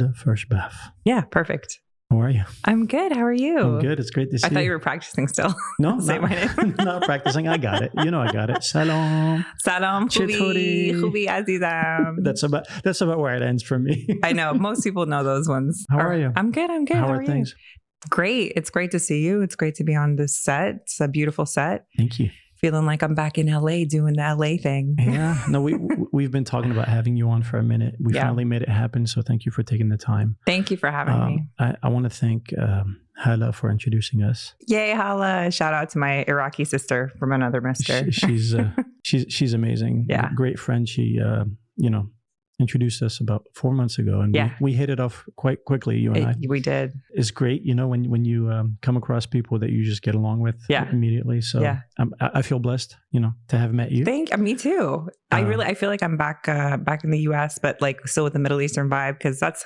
[0.00, 0.74] the first bath.
[1.04, 1.80] Yeah, perfect.
[2.10, 2.42] How are you?
[2.64, 3.12] I'm good.
[3.12, 3.58] How are you?
[3.58, 4.00] I'm good.
[4.00, 4.50] It's great to see you.
[4.50, 4.66] I thought you.
[4.66, 5.54] you were practicing still.
[5.78, 6.74] no, Say not, my name.
[6.78, 7.46] not practicing.
[7.46, 7.92] I got it.
[8.02, 8.64] You know, I got it.
[8.64, 9.44] Salam.
[9.58, 10.92] Salam, Chituri.
[10.92, 12.16] Hubi, Azizam.
[12.24, 14.08] That's about that's about where it ends for me.
[14.24, 15.86] I know most people know those ones.
[15.88, 16.32] How are you?
[16.34, 16.70] I'm good.
[16.70, 16.96] I'm good.
[16.96, 17.54] How, How, are are things?
[18.08, 18.54] Great.
[18.56, 19.42] It's great to see you.
[19.42, 20.76] It's great to be on this set.
[20.82, 21.84] It's a beautiful set.
[21.96, 22.30] Thank you.
[22.60, 24.96] Feeling like I'm back in LA doing the LA thing.
[24.98, 25.42] Yeah.
[25.48, 27.94] No, we we- we've been talking about having you on for a minute.
[28.00, 28.22] We Yeah.
[28.24, 29.06] finally made it happen.
[29.06, 30.36] So thank you for taking the time.
[30.46, 31.42] Thank you for having me.
[31.58, 34.54] Um, I, I want to thank um, Hala for introducing us.
[34.66, 35.50] Yay, Hala!
[35.50, 38.10] Shout out to my Iraqi sister from another mister.
[38.12, 38.70] She, she's uh,
[39.04, 40.06] she's she's amazing.
[40.08, 40.30] Yeah.
[40.34, 40.88] great friend.
[40.88, 41.44] She uh,
[41.76, 42.08] you know
[42.60, 44.50] introduced us about four months ago, and Yeah.
[44.60, 45.96] we, we hit it off quite quickly.
[45.98, 46.34] You and I.
[46.48, 46.92] We did.
[47.20, 50.14] It's great, you know, when when you um, come across people that you just get
[50.14, 50.88] along with Yeah.
[50.90, 51.40] immediately.
[51.40, 51.78] So Yeah.
[51.98, 54.04] um, I, I feel blessed, you know, to have met you.
[54.04, 55.08] Thank me too.
[55.32, 57.98] I Uh, really I feel like I'm back uh, back in the US, but like
[58.06, 59.64] still with the Middle Eastern vibe because that's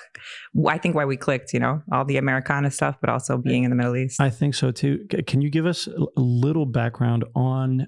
[0.75, 1.53] I think why we clicked.
[1.55, 4.21] You know, all the Americana stuff, but also being in the Middle East.
[4.21, 5.07] I think so too.
[5.27, 7.87] Can you give us a little background on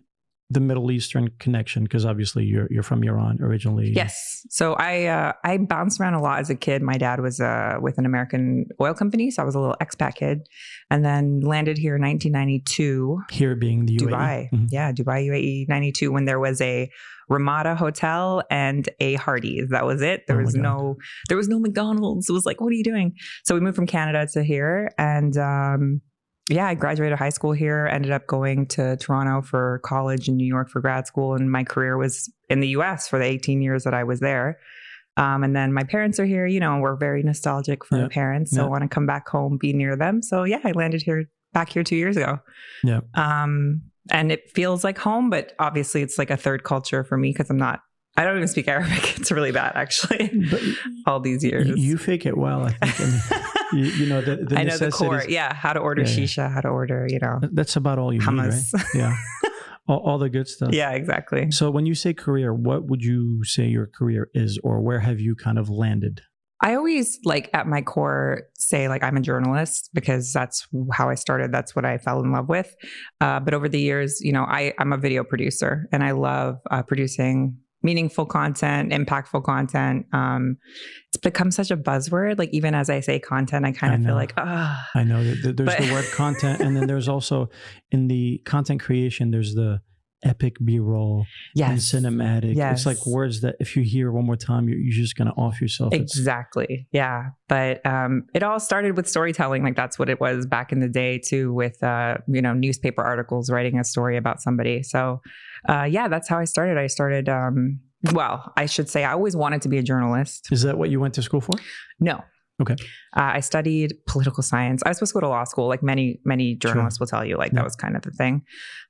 [0.50, 1.82] the Middle Eastern connection?
[1.82, 3.92] Because obviously you're you're from Iran originally.
[3.94, 4.46] Yes.
[4.50, 6.82] So I uh, I bounced around a lot as a kid.
[6.82, 10.14] My dad was uh, with an American oil company, so I was a little expat
[10.14, 10.46] kid,
[10.90, 13.22] and then landed here in 1992.
[13.30, 14.08] Here being the UAE.
[14.08, 14.50] Dubai.
[14.52, 14.66] Mhm.
[14.70, 16.90] Yeah, Dubai UAE 92 when there was a
[17.28, 19.70] Ramada hotel and a Hardee's.
[19.70, 20.26] That was it.
[20.28, 20.96] There Oh was no
[21.28, 22.28] there was no McDonald's.
[22.28, 23.14] It was like, what are you doing?
[23.44, 26.00] So we moved from Canada to here and um
[26.48, 30.46] yeah, I graduated high school here, ended up going to Toronto for college and New
[30.46, 33.84] York for grad school and my career was in the US for the 18 years
[33.84, 34.58] that I was there.
[35.16, 38.08] Um, and then my parents are here, you know, we're very nostalgic for Yeah.
[38.10, 38.50] parents.
[38.52, 38.66] So Yeah.
[38.66, 40.22] I want to come back home, be near them.
[40.22, 42.38] So yeah, I landed here back here two years ago.
[42.84, 43.00] Yeah.
[43.14, 47.32] Um, and it feels like home, but obviously it's like a third culture for me
[47.32, 47.80] because I'm not,
[48.16, 49.18] I don't even speak Arabic.
[49.18, 50.30] It's really bad actually.
[50.50, 50.60] But
[51.06, 51.66] All these years.
[51.66, 53.42] you, you fake it well, I think.
[53.72, 55.24] You, you know, the, the I know the core.
[55.28, 55.52] Yeah.
[55.54, 56.24] How to order Yeah, yeah.
[56.24, 58.72] shisha, how to order, you know, That's about all you hummus.
[58.72, 58.86] need, right?
[58.94, 59.16] Yeah.
[59.88, 60.72] all, all the good stuff.
[60.72, 61.50] yeah, exactly.
[61.50, 65.20] So when you say career, what would you say your career is, or where have
[65.20, 66.22] you kind of landed?
[66.62, 71.14] I always like at my core say like I'm a journalist because that's how I
[71.14, 71.52] started.
[71.52, 72.74] That's what I fell in love with.
[73.20, 76.56] Uh, but over the years, you know, I I'm a video producer and I love
[76.70, 80.06] uh, producing meaningful content, impactful content.
[80.12, 80.42] Um,
[81.08, 82.34] it's become such a buzzword.
[82.38, 84.76] Like even as I say content, I kind of feel like ah.
[84.94, 87.48] I know there's But- the word content, and then there's also
[87.90, 89.80] in the content creation, there's the
[90.26, 92.56] epic B-roll and Yes, cinematic.
[92.72, 95.60] It's like words that if you hear one more time, you're, you're just gonna off
[95.60, 95.94] yourself.
[95.94, 96.86] It's- Exactly.
[96.92, 97.30] Yeah.
[97.48, 99.62] But um, it all started with storytelling.
[99.62, 103.02] Like that's what it was back in the day too, with uh, you know, newspaper
[103.02, 104.82] articles, writing a story about somebody.
[104.82, 105.20] So
[105.68, 106.76] uh, yeah, that's how I started.
[106.78, 107.80] I started um,
[108.12, 110.48] well, I should say I always wanted to be a journalist.
[110.52, 111.52] Is that what you went to school for?
[112.00, 112.22] No.
[112.60, 112.74] Okay.
[113.14, 114.82] Uh, I studied political science.
[114.84, 117.36] I was supposed to go to law school, like many, many journalists will tell you,
[117.36, 117.56] like Yeah.
[117.56, 118.42] that was kind of the thing.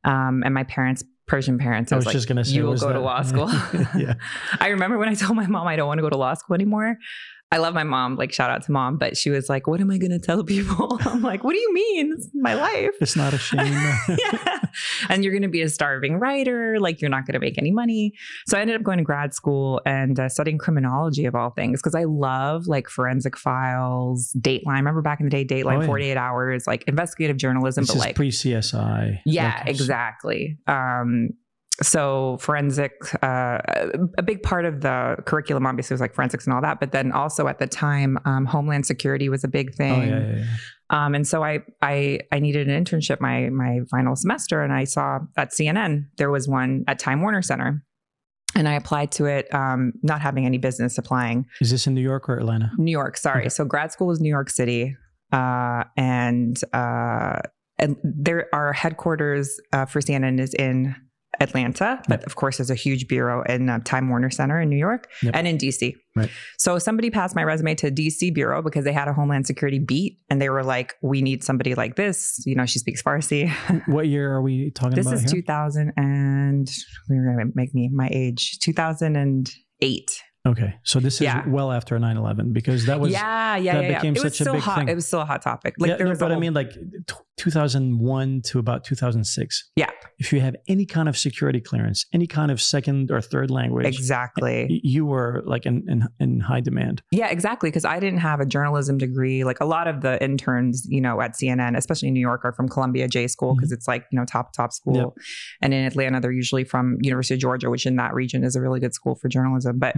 [0.05, 2.73] Um, and my parents, Persian parents, I I was was, just gonna say, you will
[2.73, 3.49] was go to law school.
[3.97, 4.15] yeah.
[4.61, 6.55] I remember when I told my mom I don't want to go to law school
[6.55, 6.99] anymore.
[7.53, 9.91] I love my mom, like shout out to mom, but she was like, "What am
[9.91, 12.13] I going to tell people?" I'm like, "What do you mean?
[12.17, 13.73] It's my life." It's not a shame.
[14.09, 14.59] yeah.
[15.09, 17.71] And you're going to be a starving writer, like you're not going to make any
[17.71, 18.13] money.
[18.49, 21.81] So I ended up going to grad school and uh, studying criminology of all things
[21.81, 24.79] because I love like forensic files, Dateline.
[24.79, 25.87] Remember back in the day, Dateline, Oh, yeah.
[25.87, 29.21] 48 hours, like investigative journalism, this but like pre CSI.
[29.25, 30.59] yeah, exactly.
[30.67, 31.31] Um,
[31.83, 32.93] so forensic,
[33.23, 33.59] uh,
[34.17, 37.13] a big part of the curriculum obviously was like forensics and all that, but then
[37.13, 40.09] also at the time, um, Homeland Security was a big Oh thing.
[40.09, 40.45] yeah, yeah, yeah.
[40.89, 44.85] Um, and so I, I, I needed an internship my my final semester, and I
[44.85, 47.83] saw at CNN there was one at Time Warner Center,
[48.55, 51.47] and I applied to it, um, not having any business applying.
[51.61, 52.71] Is this in New York or Atlanta?
[52.79, 53.41] New York, sorry.
[53.43, 53.49] Okay.
[53.49, 54.97] So grad school was New York City,
[55.33, 57.41] uh, and uh,
[57.79, 60.95] and there our headquarters uh, for CNN is in
[61.41, 64.77] Atlanta, but of course there's a huge bureau in uh, Time Warner Center in New
[64.79, 65.35] York Yep.
[65.37, 65.95] and in DC.
[66.15, 66.31] Right.
[66.59, 70.19] So somebody passed my resume to DC bureau because they had a Homeland Security beat,
[70.31, 73.51] and they were like, "We need somebody like this." You know, she speaks Farsi.
[73.87, 75.43] What year are we talking this about This is here?
[75.43, 76.69] 2000 and
[77.11, 78.59] we are gonna make me my age.
[78.61, 80.23] 2008.
[80.47, 81.43] Okay, so this is Yeah.
[81.49, 83.89] well after 9/11 because that was yeah, yeah, that yeah.
[83.91, 83.99] yeah.
[83.99, 84.79] became It was such a still big hot.
[84.79, 84.89] thing.
[84.89, 85.75] It was still a hot topic.
[85.79, 86.71] Like yeah, there no, was a but I mean, like
[87.37, 89.71] 2001 to about 2006.
[89.77, 89.91] Yeah.
[90.19, 93.87] If you have any kind of security clearance, any kind of second or third language,
[93.87, 94.81] exactly.
[94.83, 97.03] you were like in, in, in high demand.
[97.11, 97.69] Yeah, exactly.
[97.69, 99.45] Because I didn't have a journalism degree.
[99.45, 102.53] Like a lot of the interns, you know, at CNN, especially in New York, are
[102.53, 103.59] from Columbia J School mm-hmm.
[103.59, 104.97] because it's like you know top top school.
[104.97, 105.09] Yep.
[105.61, 108.61] And in Atlanta, they're usually from University of Georgia, which in that region is a
[108.61, 109.79] really good school for journalism.
[109.79, 109.97] But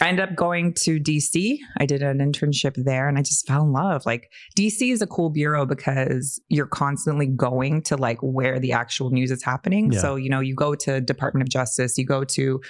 [0.00, 1.58] I ended up going to DC.
[1.78, 4.04] I did an internship there, and I just fell in love.
[4.04, 9.10] Like DC is a cool bureau because you're constantly going to like where the actual
[9.10, 9.92] news is happening.
[9.92, 10.00] Yeah.
[10.00, 12.60] So you know, you go to Department of Justice, you go to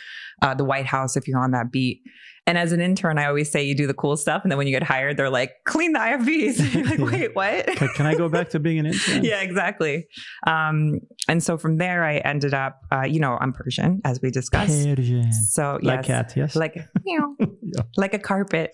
[0.42, 2.02] uh, the White House if you're on that beat.
[2.44, 4.66] And as an intern, I always say you do the cool stuff, and then when
[4.66, 6.58] you get hired, they're like, "Clean the IFBs."
[6.98, 7.66] Like, wait, what?
[7.76, 9.22] Can, can I go back to being an intern?
[9.24, 10.08] yeah, exactly.
[10.44, 14.32] Um, and so from there, I ended up, uh, you know, I'm Persian, as we
[14.32, 14.84] discussed.
[14.96, 15.32] Persian.
[15.32, 16.56] So Like yes, cat, yes.
[16.56, 17.82] like meow, Yeah.
[17.96, 18.72] like a carpet.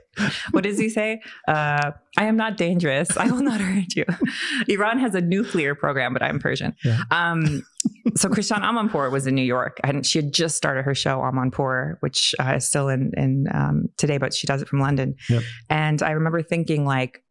[0.52, 1.20] What does he say?
[1.46, 3.16] Uh, I am not dangerous.
[3.16, 4.04] I will not hurt you.
[4.66, 6.74] Iran has a nuclear program, but I'm Persian.
[6.84, 7.02] Yeah.
[7.12, 7.62] Um,
[8.16, 11.96] so Christiane Amanpour was in New York, and she had just started her show Amanpour,
[12.00, 15.14] which uh, is still in in um, today, but she does it from London.
[15.30, 15.42] Yep.
[15.70, 17.22] And I remember thinking like.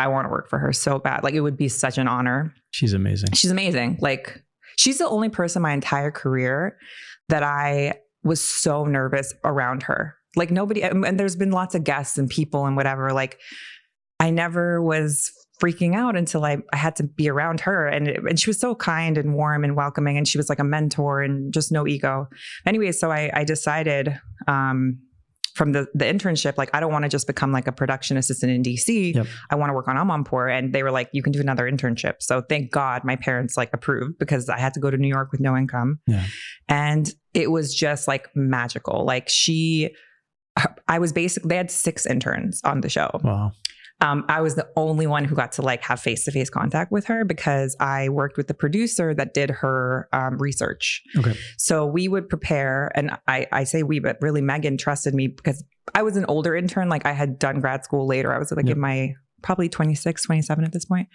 [0.00, 1.24] I want to work for her so bad.
[1.24, 2.54] Like it would be such an honor.
[2.70, 3.32] She's amazing.
[3.32, 3.98] She's amazing.
[4.00, 4.44] Like
[4.76, 6.78] she's the only person my entire career
[7.28, 10.14] that I was so nervous around her.
[10.36, 13.40] Like nobody and there's been lots of guests and people and whatever like
[14.20, 15.30] I never was
[15.60, 18.60] freaking out until I, I had to be around her and it, and she was
[18.60, 21.86] so kind and warm and welcoming and she was like a mentor and just no
[21.86, 22.28] ego.
[22.64, 24.98] Anyway, so I I decided um
[25.58, 28.52] from the the internship like I don't want to just become like a production assistant
[28.52, 29.16] in DC.
[29.16, 29.26] Yep.
[29.50, 30.56] I want to work on Amanpour.
[30.56, 32.14] And they were like, you can do another internship.
[32.20, 35.32] So thank God my parents like approved because I had to go to New York
[35.32, 35.98] with no income.
[36.06, 36.24] Yeah.
[36.68, 39.04] And it was just like magical.
[39.04, 39.90] Like she,
[40.86, 43.10] I was basically, they had six interns on the show.
[43.24, 43.50] Wow.
[44.00, 46.92] Um, I was the only one who got to like have face to face contact
[46.92, 51.02] with her because I worked with the producer that did her um, research.
[51.16, 51.36] Okay.
[51.56, 55.64] So we would prepare, and I, I say we, but really Megan trusted me because
[55.96, 56.88] I was an older intern.
[56.88, 58.32] Like I had done grad school later.
[58.32, 58.76] I was like Yep.
[58.76, 61.08] in my probably 26, 27 at this point.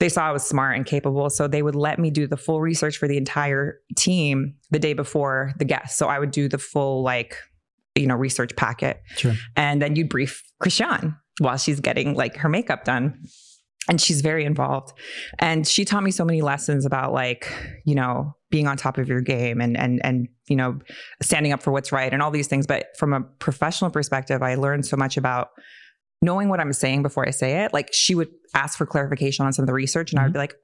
[0.00, 1.30] They saw I was smart and capable.
[1.30, 4.92] So they would let me do the full research for the entire team the day
[4.92, 5.96] before the guest.
[5.98, 7.36] So I would do the full, like,
[7.94, 9.00] you know, research packet.
[9.16, 9.34] Sure.
[9.56, 13.26] And then you'd brief Christiane while she's getting like her makeup done.
[13.86, 14.94] And she's very involved.
[15.38, 17.52] And she taught me so many lessons about like,
[17.84, 20.78] you know, being on top of your game and and and you know,
[21.22, 22.66] standing up for what's right and all these things.
[22.66, 25.50] But from a professional perspective, I learned so much about
[26.22, 27.74] knowing what I'm saying before I say it.
[27.74, 30.32] Like she would ask for clarification on some of the research and I would mm-hmm.
[30.34, 30.54] be like,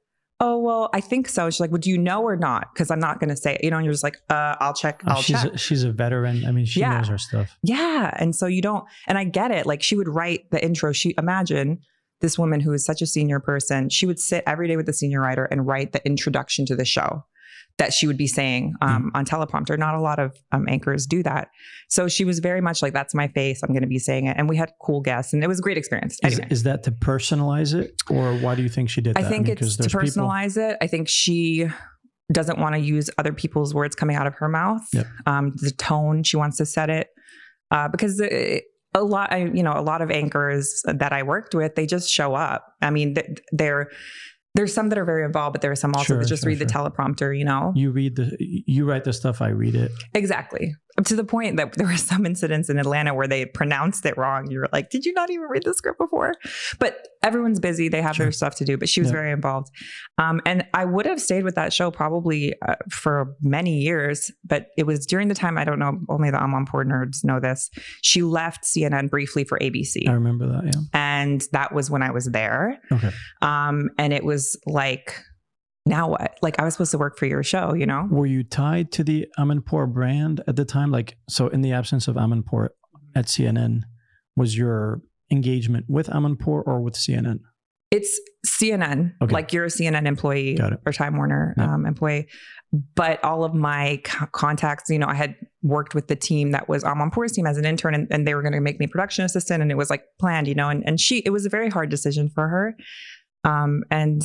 [0.42, 1.50] Oh, well, I think so.
[1.50, 2.72] She's like, Well, do you know or not?
[2.72, 3.64] Because I'm not gonna say it.
[3.64, 5.52] You know, and you're just like, uh, I'll check, Oh, I'll she's check.
[5.54, 6.44] a, she's a veteran.
[6.46, 6.96] I mean, she Yeah.
[6.98, 7.56] knows her stuff.
[7.62, 8.10] Yeah.
[8.18, 9.66] And so you don't, and I get it.
[9.66, 10.92] Like she would write the intro.
[10.92, 11.80] She, imagine
[12.20, 14.92] this woman who is such a senior person, she would sit every day with the
[14.92, 17.24] senior writer and write the introduction to the show
[17.80, 19.78] that she would be saying um, on teleprompter.
[19.78, 21.48] Not a lot of um, anchors do that.
[21.88, 23.62] So she was very much like, that's my face.
[23.62, 24.36] I'm going to be saying it.
[24.36, 26.18] And we had cool guests and it was a great experience.
[26.22, 26.48] Is, Anyway.
[26.50, 29.24] is that to personalize it, or why do you think she did that?
[29.24, 30.76] I think mean, it's to there's people- personalize it.
[30.82, 31.66] I think she
[32.30, 34.82] doesn't want to use other people's words coming out of her mouth.
[34.92, 35.06] Yep.
[35.26, 37.08] Um, the tone she wants to set it
[37.70, 41.54] uh, because it, a lot, I, you know, a lot of anchors that I worked
[41.54, 42.66] with, they just show up.
[42.82, 43.16] I mean,
[43.52, 43.88] they're
[44.54, 46.48] there's some that are very involved, but there are some also Sure, that just sure,
[46.50, 47.36] read the teleprompter.
[47.38, 49.40] You know, You read the, you write the stuff.
[49.40, 49.92] I read it.
[50.14, 50.74] exactly.
[51.04, 54.50] To the point that there were some incidents in Atlanta where they pronounced it wrong.
[54.50, 56.34] You were like, "Did you not even read the script before?"
[56.78, 58.26] But everyone's busy; they have Sure.
[58.26, 58.76] their stuff to do.
[58.76, 59.12] But she was Yeah.
[59.14, 59.68] very involved,
[60.18, 64.30] um, and I would have stayed with that show probably uh, for many years.
[64.44, 66.00] But it was during the time I don't know.
[66.10, 67.70] Only the Amanpour nerds know this.
[68.02, 70.64] She left CNN briefly for ABC, I remember that.
[70.64, 70.80] Yeah.
[70.92, 70.99] and
[71.52, 72.78] that was when I was there.
[72.90, 73.10] Okay.
[73.42, 75.22] Um, and it was like,
[75.86, 76.38] now what?
[76.42, 78.06] Like I was supposed to work for your show, you know?
[78.10, 80.90] Were you tied to the Amanpour brand at the time?
[80.90, 82.68] Like, so in the absence of Amanpour
[83.14, 83.82] at CNN,
[84.36, 87.40] was your engagement with Amanpour or with CNN?
[87.90, 89.12] It's CNN.
[89.20, 89.32] Okay.
[89.32, 91.74] Like you're a CNN employee or Time Warner Yeah.
[91.74, 92.28] um, employee.
[92.94, 96.68] But all of my co- contacts, you know, I had worked with the team that
[96.68, 98.86] was on Monpour's team as an intern, and, and they were going to make me
[98.86, 100.68] production assistant, and it was like planned, you know.
[100.68, 102.76] And and she, it was a very hard decision for her,
[103.42, 104.22] um, and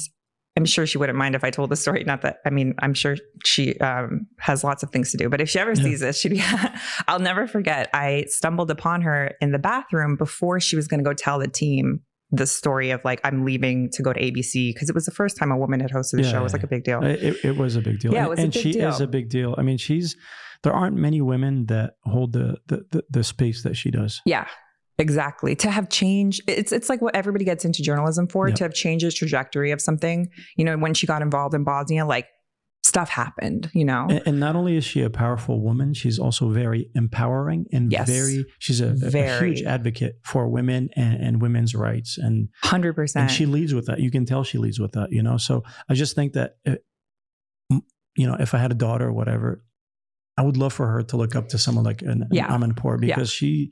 [0.56, 2.04] I'm sure she wouldn't mind if I told the story.
[2.04, 5.42] Not that I mean, I'm sure she um, has lots of things to do, but
[5.42, 5.82] if she ever Yeah.
[5.84, 6.44] sees this, she'd be.
[7.08, 7.90] I'll never forget.
[7.96, 11.48] I stumbled upon her in the bathroom before she was going to go tell the
[11.48, 12.02] team
[12.36, 15.38] the story of like I'm leaving to go to ABC because it was the first
[15.38, 16.40] time a woman had hosted the Yeah, show.
[16.40, 17.04] It was like a big deal.
[17.04, 18.14] It, it- was a big deal.
[18.14, 18.90] Yeah, it And- a big she deal.
[18.90, 19.56] is a big deal.
[19.58, 20.16] I mean, she's
[20.64, 24.22] there aren't many women that hold the the, the, the space that she does.
[24.26, 24.48] Yeah.
[24.98, 25.56] Exactly.
[25.58, 28.48] To have changed, it's it's like what everybody gets into journalism for.
[28.48, 28.58] Yep.
[28.58, 30.30] To have changed the trajectory of something.
[30.56, 32.28] You know, when she got involved in Bosnia, like
[32.86, 33.70] stuff happened.
[33.74, 37.66] You know, And, and not only is she a powerful woman, she's also very empowering
[37.74, 38.08] and Yes.
[38.08, 38.46] very.
[38.60, 42.96] She's a, a- a huge advocate for women and, and women's rights, and hundred and
[42.96, 43.22] percent.
[43.24, 44.00] And she leads with that.
[44.00, 45.08] You can tell she leads with that.
[45.12, 46.76] You know, so I just think that, uh,
[47.72, 47.84] m-
[48.16, 49.64] you know, if I had a daughter or whatever,
[50.38, 52.48] I would love for her to look up to someone like an, an Yeah.
[52.50, 53.16] Amanpour Yeah.
[53.16, 53.72] because she,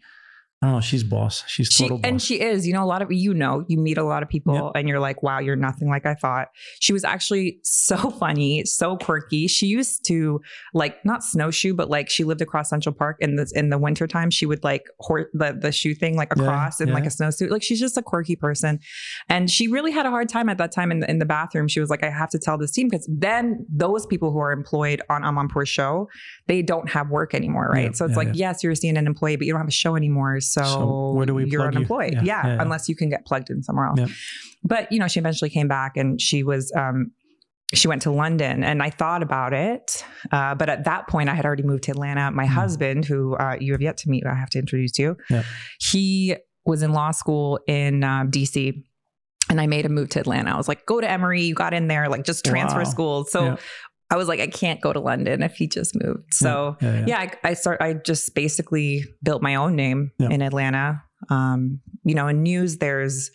[0.64, 1.44] I don't know, she's boss.
[1.46, 2.08] She's She, total boss.
[2.10, 4.30] and she is, you know, a lot of you know, you meet a lot of
[4.30, 4.72] people Yep.
[4.76, 6.48] and you're like, wow, you're nothing like I thought.
[6.80, 9.48] She was actually so funny, so quirky.
[9.48, 10.40] She used to
[10.74, 14.30] like not snowshoe, but like she lived across Central Park in the in the wintertime.
[14.30, 17.50] She would like hor- the the shoe thing like Yeah, across in like a snowsuit.
[17.50, 18.80] Like she's just a quirky person.
[19.28, 21.68] And she really had a hard time at that time in the in the bathroom.
[21.68, 24.54] She was like, I have to tell this team because then those people who are
[24.54, 26.08] employed on Amanpour's show,
[26.48, 27.86] they don't have work anymore, right?
[27.86, 28.34] Yeah, so it's yeah, like, yeah.
[28.50, 30.40] yes, you're a CNN employee, but you don't have a show anymore.
[30.40, 31.78] So, So where do we you're plug you?
[31.80, 32.14] unemployed.
[32.14, 34.00] Yeah, Yeah, yeah, unless you can get plugged in somewhere else.
[34.64, 37.12] But you know, she eventually came back and she was um
[37.74, 40.06] she went to London and I thought about it.
[40.32, 42.30] Uh, but at that point I had already moved to Atlanta.
[42.32, 42.50] My Mm.
[42.50, 45.18] husband, who uh, you have yet to meet, I have to introduce you.
[45.80, 48.84] He was in law school in um, DC.
[49.50, 50.52] And I made a move to Atlanta.
[50.54, 51.42] I was like, go to Emory.
[51.44, 52.86] You got in there, like just transfer Wow.
[52.86, 53.32] schools.
[53.32, 53.56] So Yeah.
[54.10, 56.34] I was like, I can't go to London if he just moved.
[56.34, 57.06] So yeah, yeah.
[57.08, 57.82] yeah, I, I start.
[57.82, 60.30] I just basically built my own name Yeah.
[60.30, 61.02] in Atlanta.
[61.30, 63.32] Um, you know, in news, there's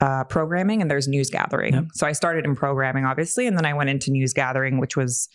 [0.00, 1.88] uh, programming and there's news gathering.
[1.94, 5.28] So I started in programming, obviously, and then I went into news gathering, which was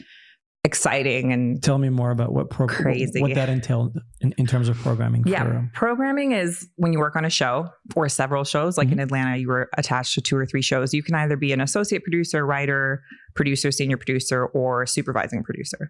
[0.69, 3.21] exciting and Tell me more about what program, Crazy.
[3.21, 5.23] what that entailed in, in terms of programming.
[5.25, 5.43] yeah.
[5.43, 8.77] For, um, Programming is when you work on a show or several shows.
[8.77, 10.93] Like in Atlanta, you were attached to two or three shows.
[10.93, 13.01] You can either be an associate producer, writer,
[13.35, 15.89] producer, senior producer, or supervising producer.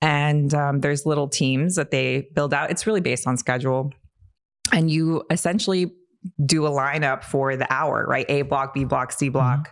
[0.00, 2.70] And um, there's little teams that they build out.
[2.70, 3.90] It's really based on schedule.
[4.72, 5.92] And you essentially
[6.46, 8.26] do a lineup for the hour, right?
[8.28, 9.70] A block, B block, C block,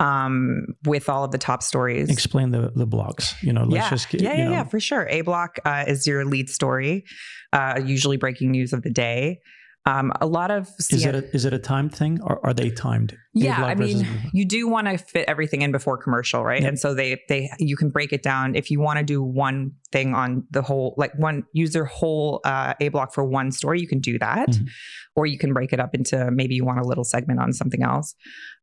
[0.00, 2.10] um, with all of the top stories.
[2.10, 3.34] explain the the blocks.
[3.42, 3.90] You know, let's yeah.
[3.90, 5.06] just get, yeah, you yeah, know, yeah, for sure.
[5.08, 7.04] A block uh, is your lead story,
[7.52, 9.40] uh, usually breaking news of the day.
[9.86, 12.70] Um, a lot of Is it a, is it a timed thing or are they
[12.70, 13.16] timed?
[13.34, 14.32] Yeah, I mean, block.
[14.32, 16.60] you do want to fit everything in before commercial, right?
[16.60, 16.68] Yep.
[16.70, 19.70] And so they they you can break it down if you want to do one
[19.92, 23.80] thing on the whole, like one use their whole uh, a block for one story,
[23.80, 24.66] you can do that, Mhm.
[25.14, 27.84] or you can break it up into maybe you want a little segment on something
[27.84, 28.16] else.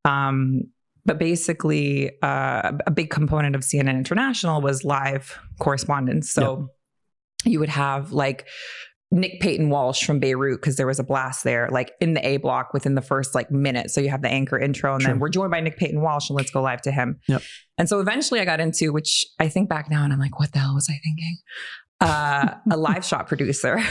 [0.04, 0.63] Um,
[1.06, 6.32] but basically, uh, a big component of CNN International was live correspondents.
[6.32, 6.70] So
[7.46, 8.48] you would have like
[9.12, 12.38] Nick Paton Walsh from Beirut because there was a blast there, like in the A
[12.38, 13.92] block within the first like minute.
[13.92, 15.12] So you have the anchor intro, and Sure.
[15.12, 17.20] then we're joined by Nick Paton Walsh, and let's go live to him.
[17.28, 17.42] Yep.
[17.78, 20.52] And so eventually I got into, which I think back now, and I'm like, what
[20.54, 21.38] the hell was I thinking?
[22.02, 23.82] Uh, a live shot producer,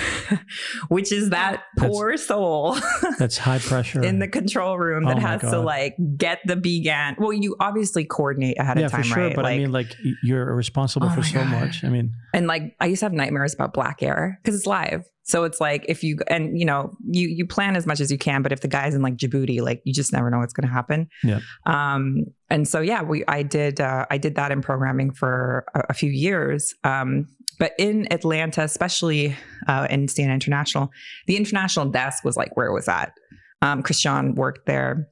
[0.89, 2.77] which is that That's- poor soul
[3.19, 4.03] That's high pressure.
[4.03, 7.17] in the control room that Oh has to like get the began.
[7.19, 9.23] Well, you obviously coordinate ahead yeah, of time, for sure.
[9.29, 9.35] right?
[9.37, 11.53] But I mean, like you're responsible Oh for so God.
[11.53, 11.85] much.
[11.85, 15.07] I mean, and like I used to have nightmares about black air because it's live.
[15.25, 18.19] So it's like if you and you know you you plan as much as you
[18.19, 20.67] can, but if the guy's in like Djibouti, like you just never know what's going
[20.67, 21.09] to happen.
[21.23, 21.41] Yeah.
[21.65, 22.25] Um.
[22.51, 25.95] And so yeah, we I did uh, I did that in programming for a, a
[25.95, 26.75] few years.
[26.85, 27.29] Um.
[27.59, 29.37] But in Atlanta, especially
[29.69, 30.91] uh, in CNN International,
[31.27, 33.13] the international desk was like where it was at.
[33.61, 35.09] Um, Christiane worked there.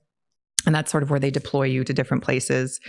[0.67, 2.81] And that's sort of where they deploy you to different places.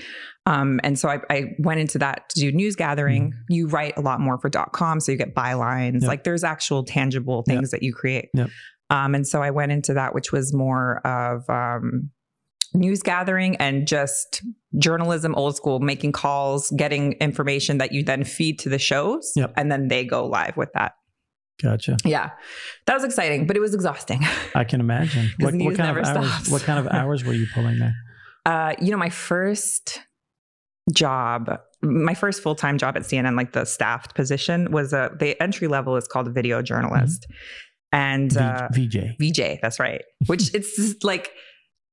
[0.45, 3.33] Um, and so I, I went into that to do news gathering.
[3.49, 6.01] You write a lot more for dot .com, so you get bylines.
[6.01, 6.07] Yep.
[6.07, 7.55] Like there's actual tangible Yep.
[7.55, 8.29] things that you create.
[8.33, 8.49] Yep.
[8.89, 12.09] Um, and so I went into that, which was more of um,
[12.73, 14.43] news gathering and just
[14.77, 19.53] journalism, old school, making calls, getting information that you then feed to the shows, Yep.
[19.55, 20.93] and then they go live with that.
[21.62, 21.98] Gotcha.
[22.06, 22.32] Yeah,
[22.88, 24.22] that was exciting, but it was exhausting.
[24.56, 25.30] I can imagine.
[25.39, 26.30] What, what kind of never hours?
[26.30, 26.50] stops.
[26.50, 27.94] What kind of hours were you pulling there?
[28.46, 30.00] Uh, you know, my first
[30.91, 35.41] job, my first full time job at CNN, like the staffed position, was a the
[35.41, 37.27] entry level is called a video journalist,
[37.91, 38.98] and V- uh, VJ.
[39.20, 39.60] VJ.
[39.62, 40.01] That's right.
[40.27, 41.32] Which it's just like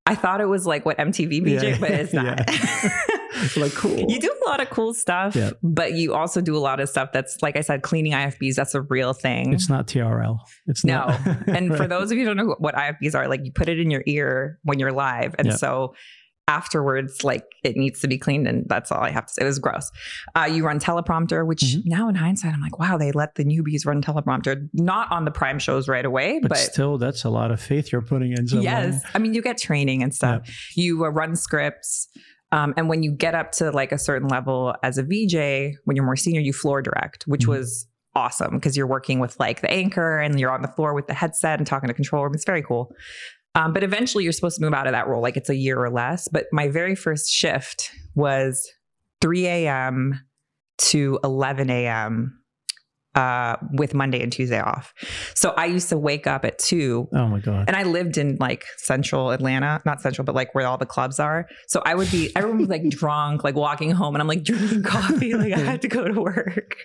[0.07, 1.79] I thought it was like what MTV VJ, Yeah.
[1.79, 2.41] but it's not.
[3.57, 3.97] like cool.
[4.11, 5.51] You do a lot of cool stuff, Yeah.
[5.63, 8.55] but you also do a lot of stuff that's, like I said, cleaning IFBs.
[8.55, 9.53] That's a real thing.
[9.53, 10.39] It's not TRL.
[10.67, 11.07] It's No.
[11.07, 11.21] not.
[11.49, 13.79] and for those of you who don't know what IFBs are, like you put it
[13.79, 15.35] in your ear when you're live.
[15.39, 15.57] And Yeah.
[15.57, 15.95] so
[16.47, 18.49] afterwards, like it needs to be cleaned.
[18.49, 19.43] And that's all I have to say.
[19.43, 19.91] It was gross.
[20.35, 21.83] Uh, you run teleprompter, which Mhm.
[21.85, 25.31] now in hindsight, I'm like, wow, they let the newbies run teleprompter, not on the
[25.31, 28.49] prime shows right away, but, but, still, that's a lot of faith you're putting in.
[28.49, 28.65] someone.
[28.65, 29.03] yes.
[29.15, 30.49] I mean, you get training and stuff.
[30.75, 32.09] You uh, run scripts.
[32.51, 35.97] Um, and when you get up to like a certain level as a VJ, when
[35.97, 37.49] you're more senior, you floor direct, which Mhm.
[37.49, 41.07] was awesome because you're working with like the anchor and you're on the floor with
[41.07, 42.35] the headset and talking to control room.
[42.35, 42.91] It's very cool.
[43.55, 45.79] Um, but eventually you're supposed to move out of that role, like it's a year
[45.83, 46.27] or less.
[46.29, 48.69] But my very first shift was
[49.21, 50.21] 3 a.m.
[50.79, 52.41] to 11 a.m.
[53.19, 54.95] Uh, with Monday and Tuesday off.
[55.35, 57.09] So I used to wake up at two.
[57.13, 57.65] Oh my god!
[57.67, 61.19] And I lived in like central Atlanta, not central, but like where all the clubs
[61.19, 61.49] are.
[61.67, 64.85] So I would be, everyone was like drunk, like walking home, and I'm like drinking
[64.85, 66.77] coffee, like I had to go to work.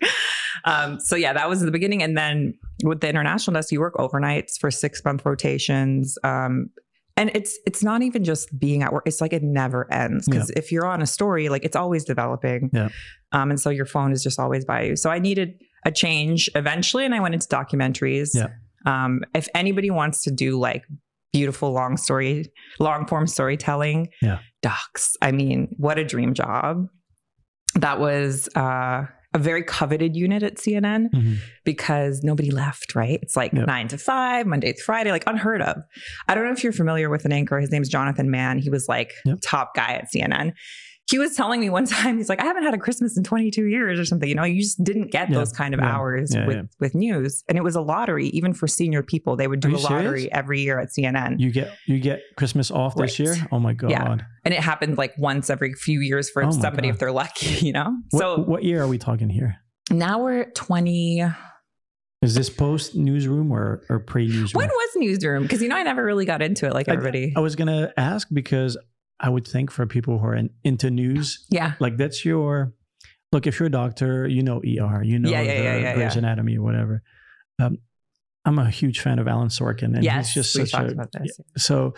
[0.66, 2.02] Um, so yeah, that was the beginning.
[2.02, 6.18] And then with the international desk, you work overnights for six month rotations.
[6.24, 6.72] Um,
[7.16, 10.50] and it's it's not even just being at work it's like it never ends because
[10.50, 10.58] yeah.
[10.58, 12.90] if you're on a story like it's always developing yeah.
[13.34, 15.54] um, and so your phone is just always by you so i needed
[15.86, 18.48] a change eventually and i went into documentaries yeah.
[18.86, 20.84] um, if anybody wants to do like
[21.32, 22.46] beautiful long story
[22.80, 26.88] long form storytelling yeah docs i mean what a dream job
[27.76, 31.34] that was uh a very coveted unit at CNN mm-hmm.
[31.64, 33.20] because nobody left, right?
[33.22, 33.66] It's like Yep.
[33.68, 35.78] nine to five, Monday to Friday, like unheard of.
[36.28, 37.60] I don't know if you're familiar with an anchor.
[37.60, 38.60] His name's Jonathan Mann.
[38.60, 39.40] He was like Yep.
[39.42, 40.54] top guy at CNN.
[41.10, 43.66] He was telling me one time, he's like, I haven't had a Christmas in 22
[43.66, 44.28] years or something.
[44.28, 45.36] You know, you just didn't get Yeah.
[45.40, 45.94] those kind of Yeah.
[45.96, 47.44] hours Yeah, with, with news.
[47.50, 49.36] And it was a lottery, even for senior people.
[49.36, 50.30] They would do a lottery serious?
[50.32, 51.40] every year at CNN.
[51.40, 53.28] You get you get Christmas off this Right.
[53.38, 53.48] year?
[53.52, 53.92] Oh my god!
[53.92, 54.18] Yeah.
[54.46, 56.94] and it happened like once every few years for Oh somebody God.
[56.94, 57.96] if they're lucky, you know?
[58.12, 59.58] What, so what year are we talking here?
[59.92, 61.24] now we're 20.
[62.22, 64.62] Is this post newsroom or or pre newsroom?
[64.62, 65.44] When was Newsroom?
[65.44, 67.34] Because you know I never really got into it like I- everybody.
[67.36, 68.78] I was gonna ask because
[69.24, 71.74] I would think for people who are in, into news, yeah.
[71.80, 72.74] like that's your
[73.32, 73.48] look.
[73.48, 76.14] If you're a doctor, you know ER, you know Yeah, yeah, the yeah, yeah, Grey's
[76.16, 76.20] yeah.
[76.20, 77.02] Anatomy or whatever.
[77.60, 77.78] Um,
[78.46, 80.34] I'm a huge fan of Alan Sorkin, and yes.
[80.34, 81.40] he's just such a about this.
[81.58, 81.94] so.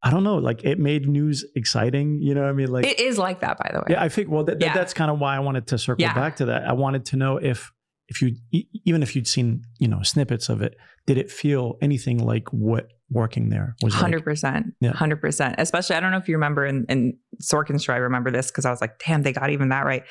[0.00, 2.20] I don't know, like it made news exciting.
[2.22, 2.70] You know what I mean?
[2.70, 3.86] Like it is like that, by the way.
[3.90, 4.28] Yeah, I think.
[4.30, 4.72] Well, that, that- Yeah.
[4.72, 6.14] that's kind of why I wanted to circle Yeah.
[6.14, 6.68] back to that.
[6.68, 7.72] I wanted to know if,
[8.06, 8.36] if you,
[8.84, 10.76] even if you'd seen, you know, snippets of it,
[11.08, 13.94] did it feel anything like what working there was?
[13.94, 14.92] Hundred percent, Yeah.
[14.92, 15.54] hundred percent.
[15.58, 18.64] Especially, I don't know if you remember, in, in Sorkin's show, I remember this because
[18.64, 20.02] I was like, "Damn, they got even that right."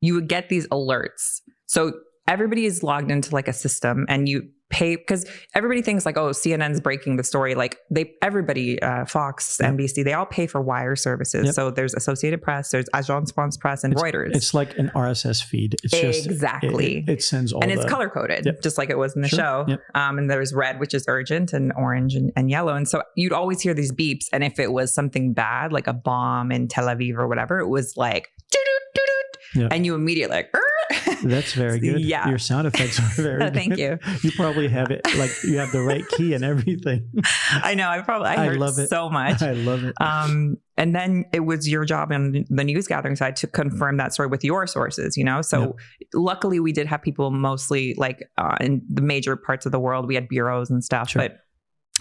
[0.00, 1.92] You would get these alerts, so
[2.28, 6.30] everybody is logged into like a system, and you pay because everybody thinks like, "Oh,
[6.30, 9.74] CNN's breaking the story." Like they, everybody, uh, Fox, Yep.
[9.74, 11.46] NBC, they all pay for wire services.
[11.46, 11.54] Yep.
[11.54, 14.34] So there's Associated Press, there's Agence France Presse, and Reuters.
[14.34, 15.76] It's like an RSS feed.
[15.84, 17.04] It's just exactly.
[17.06, 18.62] It, it sends all and it's color coded, Yep.
[18.62, 19.38] just like it was in the Sure.
[19.66, 19.78] show.
[19.94, 22.74] Um, and there's red, which is urgent, and orange and, and yellow.
[22.74, 24.24] And so you'd always hear these beeps.
[24.32, 27.68] And if it was something bad, like a bomb in Tel Aviv or whatever, it
[27.68, 28.28] was like.
[29.54, 30.52] And you immediately like.
[31.22, 32.00] That's very good.
[32.06, 32.28] Yeah.
[32.28, 33.54] Your sound effects are very good.
[33.54, 33.98] Thank you.
[34.22, 37.10] You probably have it like you have the right key and everything.
[37.52, 37.88] I know.
[37.88, 38.88] I probably, I, I love it.
[38.88, 39.42] so much.
[39.42, 39.94] I love it.
[40.00, 44.12] Um, and then it was your job on the news gathering side to confirm that
[44.12, 45.42] story with your sources, you know?
[45.42, 45.76] So
[46.14, 50.06] luckily we did have people mostly like uh, in the major parts of the world.
[50.06, 51.22] We had bureaus and stuff, Sure.
[51.22, 51.38] but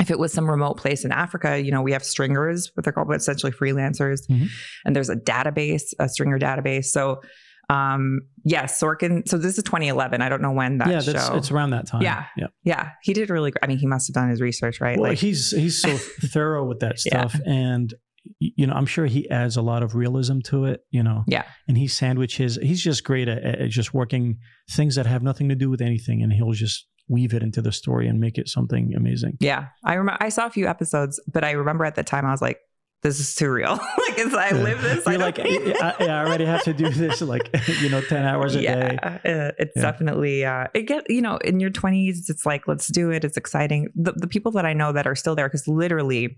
[0.02, 2.92] if it was some remote place in Africa, you know, we have stringers, what they're
[2.92, 4.28] called, but essentially freelancers.
[4.30, 4.50] Mhm.
[4.84, 6.86] And there's a database, a stringer database.
[6.88, 7.22] So,
[7.70, 9.28] um, yes, Sorkin.
[9.28, 10.22] So this is 2011.
[10.22, 11.36] I don't know when that yeah, that's show.
[11.36, 12.02] it's around that time.
[12.02, 12.26] Yeah.
[12.38, 12.48] yeah.
[12.64, 13.54] yeah, he did really.
[13.62, 15.00] I mean, he must have done his research, right?
[15.00, 15.96] Well, like, he's he's so
[16.28, 17.28] thorough with that Yeah.
[17.28, 17.94] stuff, and
[18.40, 20.82] you know, I'm sure he adds a lot of realism to it.
[20.90, 21.44] You know, Yeah.
[21.68, 22.58] and he sandwiches.
[22.62, 24.38] He's just great at, at just working
[24.72, 27.72] things that have nothing to do with anything, and he'll just weave it into the
[27.72, 29.38] story and make it something amazing.
[29.40, 30.18] Yeah, I remember.
[30.24, 32.58] I saw a few episodes, but I remember at the time I was like,
[33.04, 33.72] "This is too real.
[34.08, 34.56] like, it's, I Yeah.
[34.64, 35.06] live this.
[35.08, 37.50] I You're don't like, I, I I already have to do this, like
[37.82, 38.98] you know, ten hours a day.
[39.02, 39.82] yeah, uh, it's Yeah.
[39.82, 42.30] definitely uh, it get you know in your twenties.
[42.30, 43.24] It's like let's do it.
[43.24, 43.90] It's exciting.
[43.96, 46.38] The the people that I know that are still there because literally,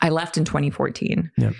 [0.00, 1.30] I left in 2014.
[1.38, 1.54] Yep.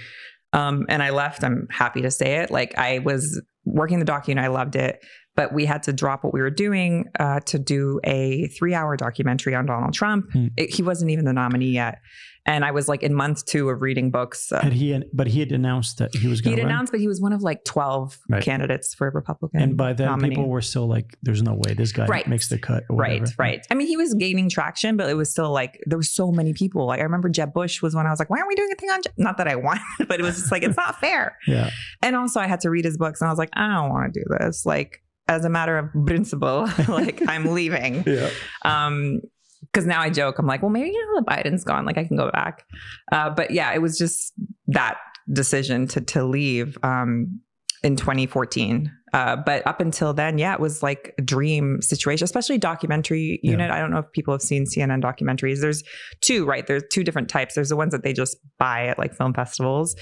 [0.54, 1.44] Um, and I left.
[1.44, 2.50] I'm happy to say it.
[2.50, 5.02] Like I was working the docu and I loved it,
[5.34, 8.94] but we had to drop what we were doing uh, to do a three hour
[8.96, 10.26] documentary on Donald Trump.
[10.32, 10.48] Hmm.
[10.58, 12.00] It, he wasn't even the nominee yet.
[12.44, 14.50] And I was like in month two of reading books.
[14.50, 16.98] Uh, Had he, but he had announced that he was going he'd run, announced, but
[17.00, 18.42] he was one of like 12 Right.
[18.42, 19.60] candidates for a Republican.
[19.62, 20.30] and by then nominee.
[20.34, 22.26] people were still like, "There's no way this guy Right.
[22.26, 23.36] makes the cut." Or Right, whatever.
[23.38, 23.66] right.
[23.70, 26.52] I mean, he was gaining traction, but it was still like there were so many
[26.52, 26.86] people.
[26.86, 28.76] Like I remember Jeb Bush was when I was like, "Why aren't we doing a
[28.76, 29.12] thing on?" Jeb?
[29.16, 31.36] Not that I wanted, but it was just like it's not fair.
[31.46, 31.70] Yeah,
[32.02, 34.12] And also, I had to read his books, and I was like, I don't want
[34.14, 34.66] to do this.
[34.66, 38.02] Like as a matter of principle, like I'm leaving.
[38.06, 38.28] yeah.
[38.64, 39.20] Um,
[39.62, 42.04] because now I joke, I'm like, well, maybe you know, the Biden's gone, like I
[42.04, 42.64] can go back.
[43.10, 44.32] Uh, but yeah, it was just
[44.68, 44.96] that
[45.32, 47.40] decision to to leave um,
[47.82, 48.90] in 2014.
[49.14, 53.50] Uh, but up until then, yeah, it was like a dream situation, especially documentary Yeah.
[53.52, 53.70] unit.
[53.70, 55.60] I don't know if people have seen CNN documentaries.
[55.60, 55.82] There's
[56.22, 56.66] two, right?
[56.66, 57.54] There's two different types.
[57.54, 59.94] There's the ones that they just buy at like film festivals.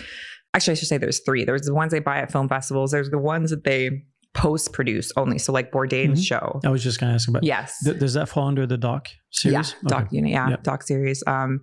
[0.55, 1.45] Actually, I should say there's three.
[1.45, 2.93] There's the ones they buy at film festivals.
[2.93, 5.39] There's the ones that they post produce only.
[5.39, 6.27] So like Bourdain's Mhm.
[6.27, 6.61] show.
[6.65, 7.43] I was just gonna ask about.
[7.43, 7.77] Yes.
[7.85, 9.75] Th- does that fall under the doc series?
[9.83, 10.21] Yeah, doc, Okay.
[10.21, 10.57] know, yeah, Yeah.
[10.63, 11.23] doc series.
[11.27, 11.61] Um,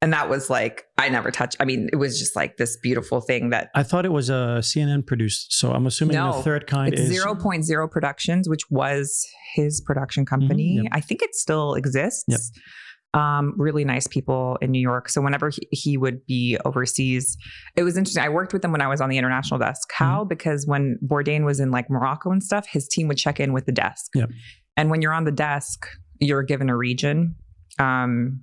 [0.00, 1.56] and that was like I never touched.
[1.58, 4.60] I mean, it was just like this beautiful thing that I thought it was a
[4.62, 8.48] CNN produced, so I'm assuming No, the third kind it's is zero point zero Productions,
[8.48, 10.76] which was his production company.
[10.76, 10.92] Mm-hmm, yep.
[10.94, 12.24] I think it still exists.
[12.28, 12.40] Yep.
[13.18, 15.08] Um, really nice people in New York.
[15.08, 17.36] So whenever he, he would be overseas,
[17.74, 18.22] it was interesting.
[18.22, 19.90] I worked with him when I was on the international desk.
[19.92, 20.20] How?
[20.20, 20.28] Mm-hmm.
[20.28, 23.66] Because when Bourdain was in like Morocco and stuff, his team would check in with
[23.66, 24.12] the desk.
[24.14, 24.30] Yep.
[24.76, 25.88] And when you're on the desk,
[26.20, 27.34] you're given a region.
[27.80, 28.42] Um,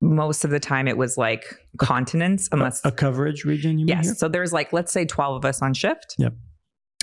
[0.00, 3.80] most of the time, it was like continents, unless a, a coverage region.
[3.80, 4.06] Yes.
[4.06, 4.14] here?
[4.14, 6.14] So there's like, let's say 12 of us on shift.
[6.18, 6.34] Yep.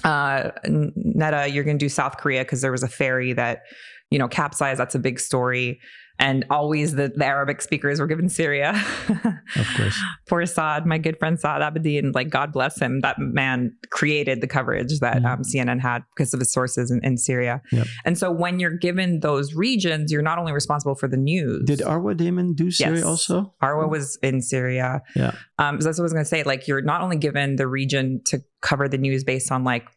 [0.06, 3.64] Uh, Netta, you're going to do South Korea because there was a ferry that,
[4.12, 4.80] you know, capsized.
[4.80, 5.80] That's a big story.
[6.18, 8.74] And always the, the Arabic speakers were given Syria.
[9.58, 10.00] Of course.
[10.28, 13.02] Poor Saad, my good friend Saad Abedin, like God bless him.
[13.02, 15.34] That man created the coverage that Yeah.
[15.34, 17.62] um, CNN had because of his sources in, in Syria.
[17.72, 17.88] Yep.
[18.06, 21.64] And so when you're given those regions, you're not only responsible for the news.
[21.66, 23.04] Did Arwa Damon do Syria Yes.
[23.06, 23.54] also?
[23.62, 25.02] Arwa was in Syria.
[25.16, 25.36] Yeah.
[25.60, 26.44] Um, so that's what I was going to say.
[26.44, 29.88] Like, you're not only given the region to cover the news based on like,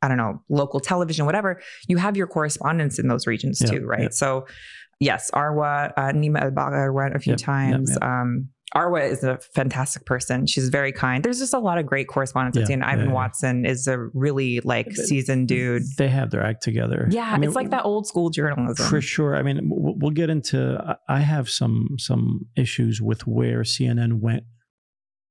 [0.00, 1.60] I don't know, local television, whatever.
[1.88, 4.02] You have your correspondents in those regions Yeah, too, right?
[4.02, 4.08] yeah.
[4.10, 4.46] So,
[5.00, 7.90] yes, Arwa, uh, Nima Elbagir went a few Yep, yep, times.
[7.90, 8.02] yep.
[8.02, 10.46] Um, Arwa is a fantastic person.
[10.46, 11.24] She's very kind.
[11.24, 12.68] There's just a lot of great correspondents.
[12.68, 13.12] Yeah, and Ivan yeah.
[13.14, 15.84] Watson is a really like seasoned dude.
[15.96, 17.08] They have their act together.
[17.10, 18.86] Yeah, I mean, it's like that old school journalism.
[18.86, 19.36] For sure.
[19.36, 20.78] I mean, we'll get into.
[21.08, 24.44] I- I have some some issues with where CNN went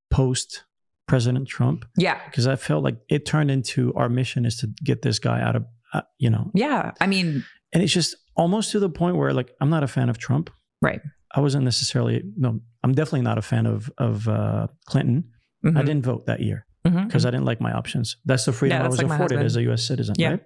[0.09, 0.63] post
[1.07, 5.03] President Trump yeah, because I felt like it turned into our mission is to get
[5.03, 6.91] this guy out of, uh, you know, yeah.
[6.99, 10.09] I mean, and it's just almost to the point where like I'm not a fan
[10.09, 10.49] of Trump.
[10.81, 11.01] Right.
[11.35, 12.59] I wasn't necessarily no.
[12.83, 15.31] I'm definitely not a fan of of uh, Clinton.
[15.65, 18.15] I mhm, didn't vote that year because I didn't like my options.
[18.25, 19.83] That's the freedom Yeah, I was like afforded as a U.S.
[19.85, 20.29] citizen, Yeah.
[20.29, 20.43] right?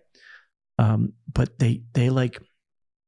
[0.79, 2.39] Um, but they they like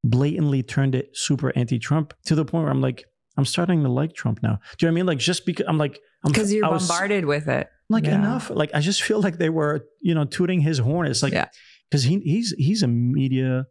[0.03, 3.05] blatantly turned it super anti-Trump to the point where I'm like,
[3.37, 4.59] I'm starting to like Trump now.
[4.77, 5.05] Do you know what I mean?
[5.07, 7.67] Like just because I'm like, I'm because you're I was- bombarded with it.
[7.89, 8.15] like Yeah.
[8.15, 8.49] enough.
[8.49, 11.07] Like I just feel like they were, you know, tooting his horn.
[11.07, 11.47] It's like Yeah.
[11.89, 13.65] because he he's he's a media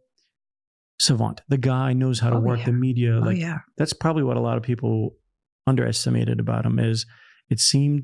[1.03, 1.41] savant.
[1.49, 2.65] The guy knows how to Oh, work yeah.
[2.65, 3.15] the media.
[3.17, 3.59] oh Like yeah.
[3.77, 5.15] that's probably what a lot of people
[5.67, 7.05] underestimated about him is
[7.49, 8.03] it seemed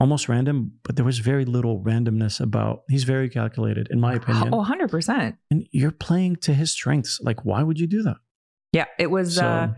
[0.00, 4.54] almost random, but there was very little randomness about he's very calculated, in my opinion.
[4.54, 5.36] Oh, 100%.
[5.50, 7.20] And you're playing to his strengths.
[7.20, 8.16] Like, why would you do that?
[8.72, 9.68] Yeah, it was So uh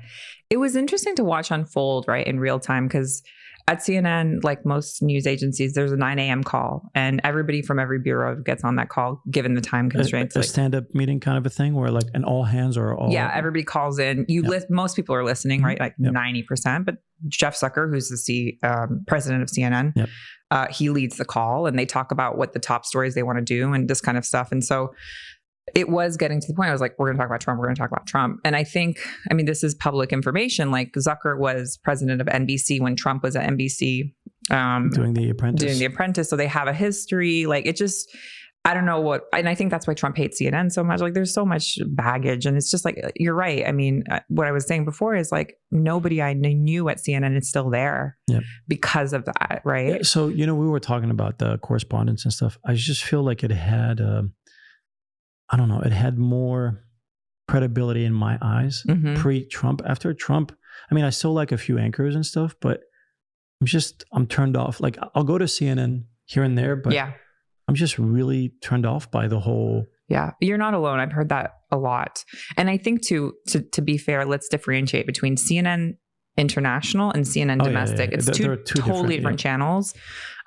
[0.51, 3.23] it was interesting to watch unfold, right, in real time because
[3.71, 6.43] at CNN, like most news agencies, there's a 9 a.m.
[6.43, 10.35] call, and everybody from every bureau gets on that call given the time a, constraints.
[10.35, 13.13] a like- stand-up meeting kind of a thing where like and all hands are all
[13.13, 14.25] yeah, everybody calls in.
[14.29, 15.65] You list most people are listening, Mhm.
[15.65, 15.81] right?
[15.81, 16.13] Like Yep.
[16.13, 16.85] ninety percent.
[16.87, 16.97] But
[17.29, 20.09] Jeff Zucker, who's the C, um, president of CNN, Yep.
[20.51, 23.39] uh, he leads the call, and they talk about what the top stories they want
[23.39, 24.51] to do and this kind of stuff.
[24.53, 24.93] And so
[25.75, 26.69] it was getting to the point.
[26.69, 27.59] I was like, we're going to talk about Trump.
[27.61, 28.41] We're going to talk about Trump.
[28.45, 28.99] And I think,
[29.31, 30.71] I mean, this is public information.
[30.71, 34.13] Like Zucker was president of NBC when Trump was at NBC.
[34.51, 35.65] Um, doing the apprentice.
[35.65, 36.29] doing The Apprentice.
[36.29, 37.47] So they have a history.
[37.47, 38.11] Like it just,
[38.65, 41.01] I don't know what, and I think that's why Trump hates CNN so much.
[41.01, 43.65] Like there's so much baggage, and it's just like you're right.
[43.67, 47.39] I mean, uh, what I was saying before is like nobody I knew at CNN
[47.39, 48.43] is still there Yep.
[48.69, 49.87] because of that, right?
[49.89, 52.59] Yeah, so you know we were talking about the correspondents and stuff.
[52.67, 54.35] I just feel like it had, um,
[55.51, 56.85] I don't know, it had more
[57.49, 59.17] credibility in my eyes Mhm.
[59.17, 59.83] pre-Trump.
[59.85, 60.53] After Trump,
[60.91, 62.81] I mean, I still like a few anchors and stuff, but
[63.61, 64.81] I'm just I'm turned off.
[64.81, 67.13] Like I'll go to CNN here and there, but yeah,
[67.69, 69.87] I'm just really turned off by the whole.
[70.09, 70.31] yeah.
[70.41, 70.99] You're not alone.
[71.01, 72.25] I've heard that a lot,
[72.57, 75.97] and I think to to to be fair, let's differentiate between CNN
[76.41, 78.11] international and CNN Oh, yeah, yeah, domestic.
[78.11, 78.17] yeah.
[78.17, 79.95] It's two, two totally different- different, channels.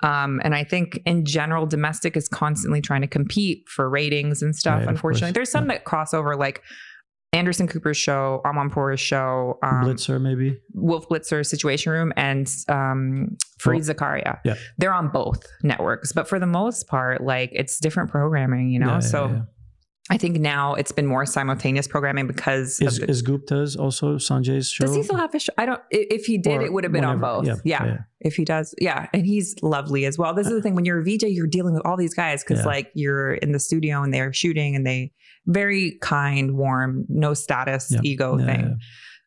[0.02, 4.54] Um, and I think in general, domestic is constantly trying to compete for ratings and
[4.54, 4.80] stuff.
[4.80, 6.62] Right, unfortunately, there's some that cross over, like
[7.32, 10.58] Anderson Cooper's show, Amanpour's show, um, Blitzer, maybe.
[10.74, 14.38] Wolf Blitzer, Situation Room, and um, Fareed Zakaria.
[14.44, 14.54] Yeah.
[14.78, 18.86] They're on both networks, but for the most part, like it's different programming, you know.
[18.94, 19.40] Yeah, so yeah.
[20.10, 24.68] I think now it's been more simultaneous programming because Is, the, is Gupta's also Sanjay's
[24.68, 24.84] show?
[24.84, 25.52] does he still have a show?
[25.56, 25.80] I don't.
[25.90, 27.46] If he did, Or it would have been on both.
[27.46, 27.98] yeah, Yeah, yeah.
[28.20, 30.34] If he does, yeah, and he's lovely as well.
[30.34, 32.60] This is the thing when you're a VJ, you're dealing with all these guys because
[32.60, 32.66] Yeah.
[32.66, 35.12] like you're in the studio and they're shooting and they
[35.46, 38.78] very kind, warm, no status, ego thing.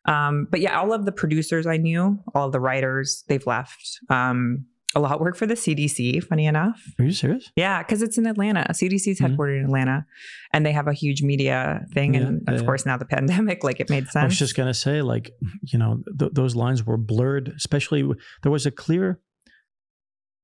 [0.06, 3.98] Um, but yeah, all of the producers I knew, all of the writers, they've left.
[4.10, 6.82] Um, a lot work for the CDC, funny enough.
[6.98, 7.50] Are you serious?
[7.56, 8.64] Yeah, because it's in Atlanta.
[8.72, 9.36] CDC is Mhm.
[9.36, 10.06] headquartered in Atlanta,
[10.52, 12.14] and they have a huge media thing.
[12.14, 12.64] Yeah, and of yeah.
[12.64, 14.16] course, now the pandemic, like it made sense.
[14.16, 15.30] I was just gonna say, like,
[15.62, 17.48] you know, th- those lines were blurred.
[17.54, 19.20] Especially, w- there was a clear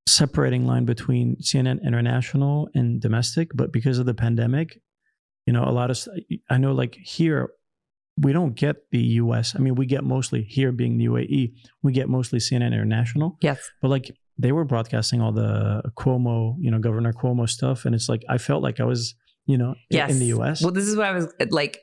[0.09, 4.79] separating line between CNN international and domestic, but because of the pandemic,
[5.47, 5.99] you know, a lot of
[6.51, 7.51] I know like here
[8.21, 9.57] we don't get the US.
[9.57, 13.39] I mean, we get mostly here being the UAE, we get mostly CNN international.
[13.41, 13.59] Yes.
[13.81, 18.09] But like they were broadcasting all the Cuomo, you know, Governor Cuomo stuff and it's
[18.09, 19.15] like I felt like I was,
[19.47, 20.11] you know, yes.
[20.11, 20.63] in the US.
[20.63, 21.81] Well, this is what I was like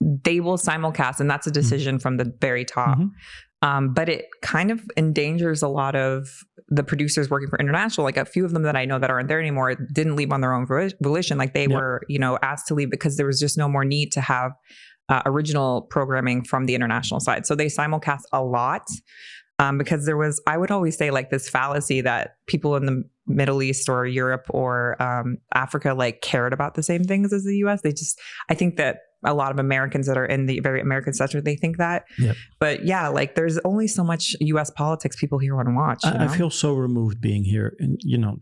[0.00, 2.02] they will simulcast and that's a decision mm-hmm.
[2.02, 2.98] from the very top.
[2.98, 3.68] Mm-hmm.
[3.68, 6.28] Um, but it kind of endangers a lot of
[6.68, 8.04] the producers working for international.
[8.04, 10.42] Like a few of them that I know that aren't there anymore didn't leave on
[10.42, 10.66] their own
[11.00, 11.38] volition.
[11.38, 11.70] Like they yep.
[11.70, 14.52] were, you know, asked to leave because there was just no more need to have
[15.08, 17.46] uh, original programming from the international side.
[17.46, 18.82] So they simulcast a lot
[19.58, 23.04] um, because there was, I would always say, like this fallacy that people in the
[23.26, 27.56] Middle East or Europe or um, Africa like cared about the same things as the
[27.58, 27.82] US.
[27.82, 31.14] They just, I think that a lot of Americans that are in the very American
[31.14, 32.04] sector, they think that.
[32.18, 32.36] Yep.
[32.58, 34.70] But yeah, like there's only so much U.S.
[34.70, 36.00] politics people here want to watch.
[36.04, 38.36] I, I, feel so removed being here, and you know,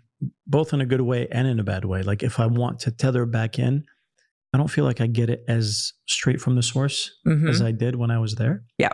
[0.46, 2.02] both in a good way and in a bad way.
[2.02, 3.84] Like if I want to tether back in,
[4.52, 7.48] I don't feel like I get it as straight from the source mm-hmm.
[7.48, 8.64] as I did when I was there.
[8.76, 8.92] Yeah.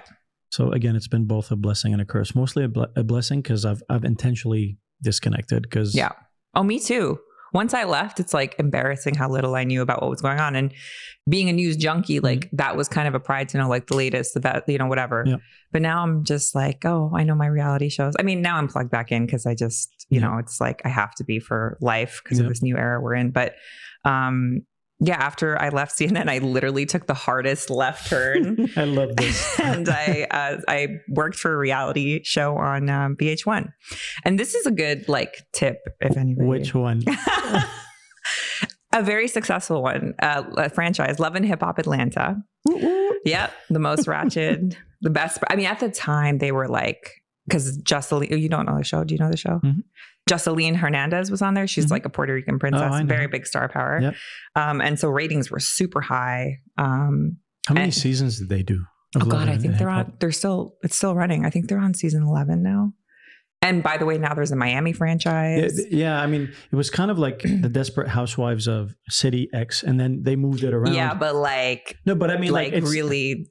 [0.51, 2.35] So again, it's been both a blessing and a curse.
[2.35, 6.13] Mostly a, ble- a blessing because I've I've intentionally disconnected because yeah.
[6.55, 7.21] Oh, me too
[7.53, 10.55] once I left, it's like embarrassing how little I knew about what was going on.
[10.55, 10.73] And
[11.29, 12.25] being a news junkie, mm-hmm.
[12.25, 14.79] like that was kind of a pride to know like the latest, the best, you
[14.79, 15.25] know, whatever.
[15.27, 15.37] Yeah.
[15.73, 18.15] But now I'm just like, oh, I know my reality shows.
[18.19, 20.27] I mean, now I'm plugged back in because I just, you yeah.
[20.27, 22.45] know, it's like I have to be for life because yeah.
[22.45, 23.31] of this new era we're in.
[23.31, 23.55] But
[24.05, 24.63] um,
[25.01, 28.69] yeah, after I left CNN, I literally took the hardest left turn.
[28.77, 29.61] I love this.
[29.63, 33.73] and I uh, I worked for a reality show on um, VH1,
[34.25, 36.49] and this is a good like tip if anybody.
[36.49, 37.03] Which one?
[38.93, 42.37] a very successful one, uh, a franchise, Love and Hip Hop Atlanta.
[43.25, 45.39] yep, the most ratchet, the best.
[45.49, 49.05] I mean, at the time they were like because Joseline, you don't know the show.
[49.05, 49.61] Do you know the show?
[49.65, 49.81] Mm-hmm.
[50.29, 51.67] Joseline Hernandez was on there.
[51.67, 51.95] She's mm-hmm.
[51.95, 54.01] like a Puerto Rican princess, oh, very big star power.
[54.01, 54.15] Yep.
[54.55, 56.59] Um, and so ratings were super high.
[56.77, 58.85] Um, How many and, seasons did they do?
[59.17, 60.13] Oh God, I think they're on.
[60.21, 60.77] They're still.
[60.83, 61.47] It's still running.
[61.47, 62.93] I think they're on season eleven now.
[63.61, 65.81] And by the way, now there's a Miami franchise.
[65.91, 69.83] Yeah, yeah, I mean, it was kind of like the Desperate Housewives of City X,
[69.83, 70.95] and then they moved it around.
[70.95, 73.47] Yeah, but like, no, but I mean, like, like really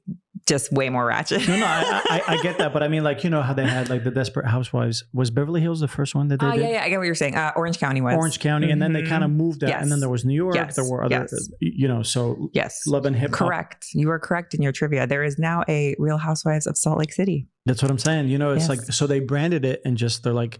[0.48, 1.46] just way more ratchet.
[1.46, 3.66] no, no, I, I, I, get that, but I mean, like you know how they
[3.66, 5.04] had like the Desperate Housewives.
[5.12, 6.62] Was Beverly Hills the first one that they uh, did?
[6.62, 7.36] Yeah, yeah, I get what you're saying.
[7.36, 8.72] Uh, Orange County was Orange County, mm-hmm.
[8.72, 9.38] and then they kind of mm-hmm.
[9.38, 9.82] moved that, yes.
[9.82, 10.54] and then there was New York.
[10.54, 10.76] Yes.
[10.76, 11.48] There were other, yes.
[11.60, 13.30] you know, so yes, Love and Hip.
[13.30, 15.06] Correct, you are correct in your trivia.
[15.06, 17.46] There is now a Real Housewives of Salt Lake City.
[17.66, 18.28] That's what I'm saying.
[18.28, 18.70] You know, it's yes.
[18.70, 20.58] like so they branded it and just they're like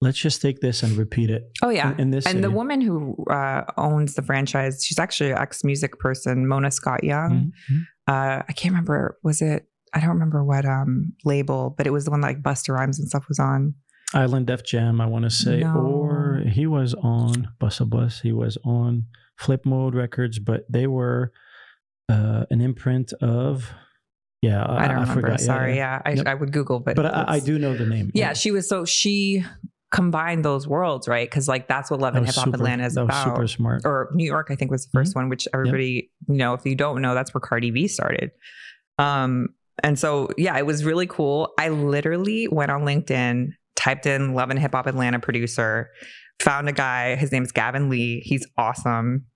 [0.00, 1.50] let's just take this and repeat it.
[1.62, 2.42] Oh yeah, in, in this and city.
[2.42, 7.04] the woman who uh, owns the franchise, she's actually an ex music person, Mona Scott
[7.04, 7.52] Young.
[7.70, 7.78] Mm-hmm.
[8.08, 9.18] Uh, I can't remember.
[9.22, 9.66] Was it?
[9.94, 12.98] I don't remember what um, label, but it was the one that, like Busta Rhymes
[12.98, 13.74] and stuff was on.
[14.14, 15.74] Island Def Jam, I want to say, no.
[15.74, 18.20] or he was on Busta Bus.
[18.20, 19.04] He was on
[19.36, 21.32] Flip Mode Records, but they were
[22.08, 23.70] uh, an imprint of
[24.40, 25.20] yeah, I, I don't I remember.
[25.22, 25.40] Forgot.
[25.40, 26.02] Sorry, yeah, yeah.
[26.04, 26.26] I, yep.
[26.26, 28.10] I, would Google, but but I, I, do know the name.
[28.14, 29.44] Yeah, yeah, she was so she
[29.90, 31.28] combined those worlds, right?
[31.28, 33.24] Because like that's what Love and Hip Hop Atlanta is about.
[33.24, 33.82] super smart.
[33.84, 35.18] Or New York, I think was the 1st mm-hmm.
[35.18, 36.28] one, which everybody, yep.
[36.28, 38.30] you know, if you don't know, that's where Cardi B started.
[38.98, 39.48] Um,
[39.82, 41.52] and so yeah, it was really cool.
[41.58, 45.90] I literally went on LinkedIn, typed in Love and Hip Hop Atlanta producer,
[46.40, 47.14] found a guy.
[47.14, 48.20] His name's Gavin Lee.
[48.20, 49.26] He's awesome.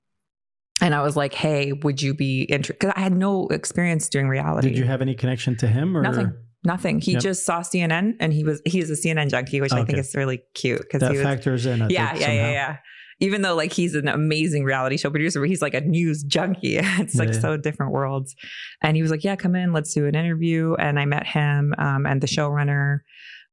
[0.80, 4.28] And I was like, "Hey, would you be interested?" Because I had no experience doing
[4.28, 4.70] reality.
[4.70, 6.32] Did you have any connection to him or nothing?
[6.64, 7.00] Nothing.
[7.00, 7.22] He yep.
[7.22, 9.82] just saw CNN, and he was he's a CNN junkie, which okay.
[9.82, 11.82] I think is really cute because that he was, factors in.
[11.82, 12.76] I yeah, yeah, yeah, yeah.
[13.18, 16.76] Even though like he's an amazing reality show producer, but he's like a news junkie.
[16.80, 17.40] it's like yeah.
[17.40, 18.34] so different worlds.
[18.80, 21.74] And he was like, "Yeah, come in, let's do an interview." And I met him
[21.78, 22.98] um, and the showrunner,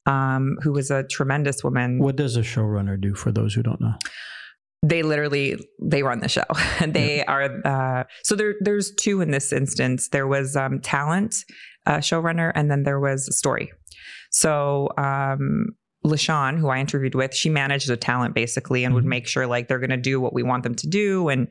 [0.06, 1.98] um, who was a tremendous woman.
[1.98, 3.96] What does a showrunner do for those who don't know?
[4.82, 6.44] they literally they run the show
[6.80, 7.24] and they yeah.
[7.28, 11.44] are uh, so there there's two in this instance there was um, talent
[11.86, 13.72] uh, showrunner and then there was a story
[14.32, 15.68] so um,
[16.06, 18.96] LaShawn, who I interviewed with, she managed the talent basically and mm-hmm.
[18.96, 21.48] would make sure like they're going to do what we want them to do and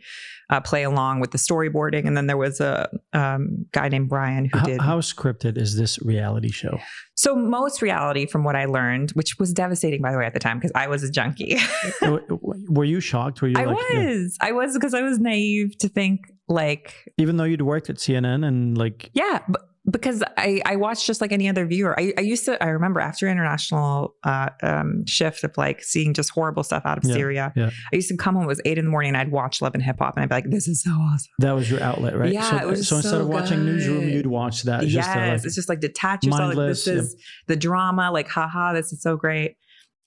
[0.50, 2.06] uh, play along with the storyboarding.
[2.06, 4.80] And then there was a um, guy named Brian who how, did.
[4.80, 6.78] How scripted is this reality show?
[7.14, 10.40] So most reality, from what I learned, which was devastating by the way at the
[10.40, 11.58] time because I was a junkie.
[12.30, 13.42] Were you shocked?
[13.42, 13.56] Were you?
[13.58, 14.38] I like, was.
[14.40, 14.48] Yeah.
[14.48, 16.94] I was because I was naive to think like.
[17.18, 19.10] Even though you'd worked at CNN and like.
[19.12, 21.98] Yeah, but because I, I watched just like any other viewer.
[21.98, 26.30] I, I used to, I remember after international uh, um, shift of like seeing just
[26.30, 27.70] horrible stuff out of yeah, Syria, yeah.
[27.92, 29.74] I used to come home, it was eight in the morning and I'd watch Love
[29.74, 31.30] and Hip Hop and I'd be like, this is so awesome.
[31.38, 32.32] That was your outlet, right?
[32.32, 32.50] Yeah.
[32.50, 34.86] So, it was so, so instead of watching Newsroom, you'd watch that.
[34.86, 35.06] Yes.
[35.06, 36.54] Just like, it's just like detach yourself.
[36.54, 39.56] Like, this is the drama, like, haha, this is so great.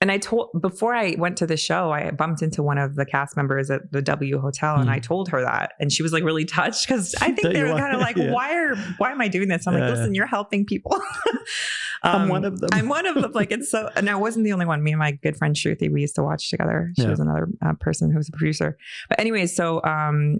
[0.01, 3.05] And I told before I went to the show, I bumped into one of the
[3.05, 4.93] cast members at the W Hotel, and Mm.
[4.93, 7.77] I told her that, and she was like really touched because I think they were
[7.77, 8.31] kind of like, yeah.
[8.31, 9.81] "Why are why am I doing this?" I'm Yeah.
[9.87, 10.99] like, "Listen, you're helping people."
[12.03, 12.69] I'm Um, one of them.
[12.73, 13.31] I'm one of them.
[13.33, 14.81] Like it's so, and I wasn't the only one.
[14.83, 16.91] Me and my good friend Shruti, we used to watch together.
[16.99, 18.75] She was another uh, person who was a producer.
[19.07, 20.39] But anyways, so um,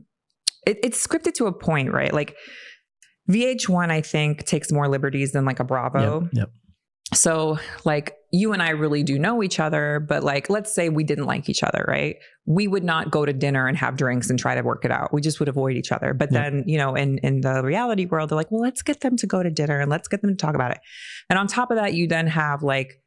[0.65, 2.12] it, it's scripted to a point, right?
[2.12, 2.36] Like
[3.30, 6.21] VH1, I think takes more liberties than like a Bravo.
[6.24, 6.50] Yep, yep.
[7.13, 11.04] So, like, you and I really do know each other, but like, let's say we
[11.04, 12.15] didn't like each other, right?
[12.45, 15.13] We would not go to dinner and have drinks and try to work it out.
[15.13, 16.13] We just would avoid each other.
[16.13, 16.50] But Yeah.
[16.50, 19.28] then, you know, in in the reality world, they're like, well, let's get them to
[19.28, 20.80] go to dinner and let's get them to talk about it.
[21.30, 23.02] And on top of that, you then have like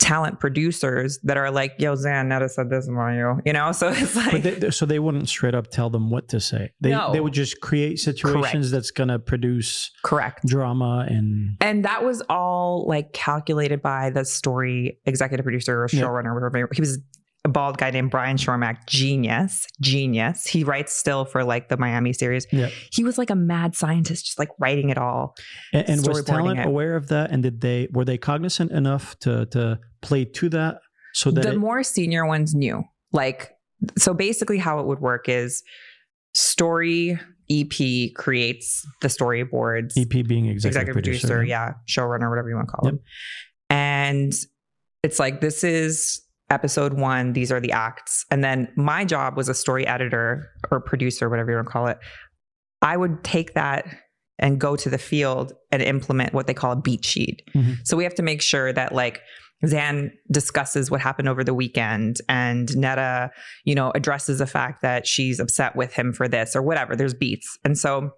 [0.00, 3.70] talent producers that are like, yo, Zan, Netta said this about you, you know?
[3.82, 6.70] So it's like, But they, so they wouldn't straight up tell them what to say.
[6.80, 7.12] They No.
[7.12, 10.46] they would just create situations that's gonna produce correct.
[10.46, 16.34] drama and And that was all like calculated by the story executive producer or showrunner,
[16.34, 16.68] whatever.
[16.72, 16.98] He was
[17.44, 18.86] a bald guy named Brian Shormack.
[18.86, 20.46] Genius, genius.
[20.46, 22.46] He writes still for like the Miami series.
[22.52, 22.68] Yeah.
[22.92, 25.34] He was like a mad scientist, just like writing it all.
[25.72, 26.66] and, and was talent it.
[26.66, 30.78] aware of that and did they were they cognizant enough to to play to that
[31.14, 32.82] so that the it, more senior ones knew.
[33.12, 33.50] Like,
[33.98, 35.62] so basically, how it would work is
[36.34, 37.18] story
[37.50, 39.92] EP creates the storyboards.
[39.96, 42.94] EP being executive, executive producer, yeah, showrunner, whatever you want to call Yep.
[42.94, 43.00] him.
[43.68, 44.32] And
[45.02, 47.32] it's like this is episode one.
[47.32, 51.50] These are the acts, and then my job was a story editor or producer, whatever
[51.50, 51.98] you want to call it.
[52.80, 53.86] I would take that
[54.38, 57.42] and go to the field and implement what they call a beat sheet.
[57.54, 57.76] Mhm.
[57.84, 59.20] So we have to make sure that like
[59.66, 63.30] Zan discusses what happened over the weekend and Netta,
[63.64, 66.96] you know, addresses the fact that she's upset with him for this or whatever.
[66.96, 67.56] There's beats.
[67.64, 68.10] And so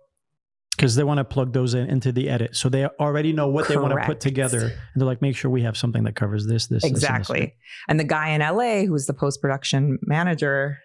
[0.76, 3.68] because they want to plug those in into the edit so they already know what
[3.68, 6.46] they want to put together and they're like make sure we have something that covers
[6.46, 7.02] this this this, and this.
[7.02, 7.54] Exactly.
[7.88, 10.78] And the guy in LA who's the post production manager,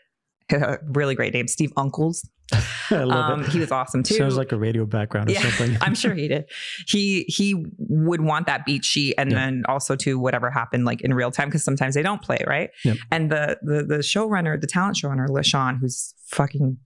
[0.84, 2.28] really great name, Steve Uncles.
[2.92, 4.16] I love Um, it he was awesome too.
[4.16, 6.46] sounds like a radio background or Yeah, something I'm sure he did.
[6.88, 9.38] He he would want that beat sheet and Yeah.
[9.38, 12.72] then also to whatever happened like in real time because sometimes they don't play right.
[13.12, 16.78] And the the the showrunner, the talent showrunner, LaShawn, who's fucking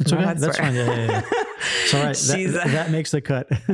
[0.00, 1.42] it's okay that's fine yeah, yeah, yeah.
[1.84, 2.16] It's all right.
[2.16, 3.48] That, that makes the cut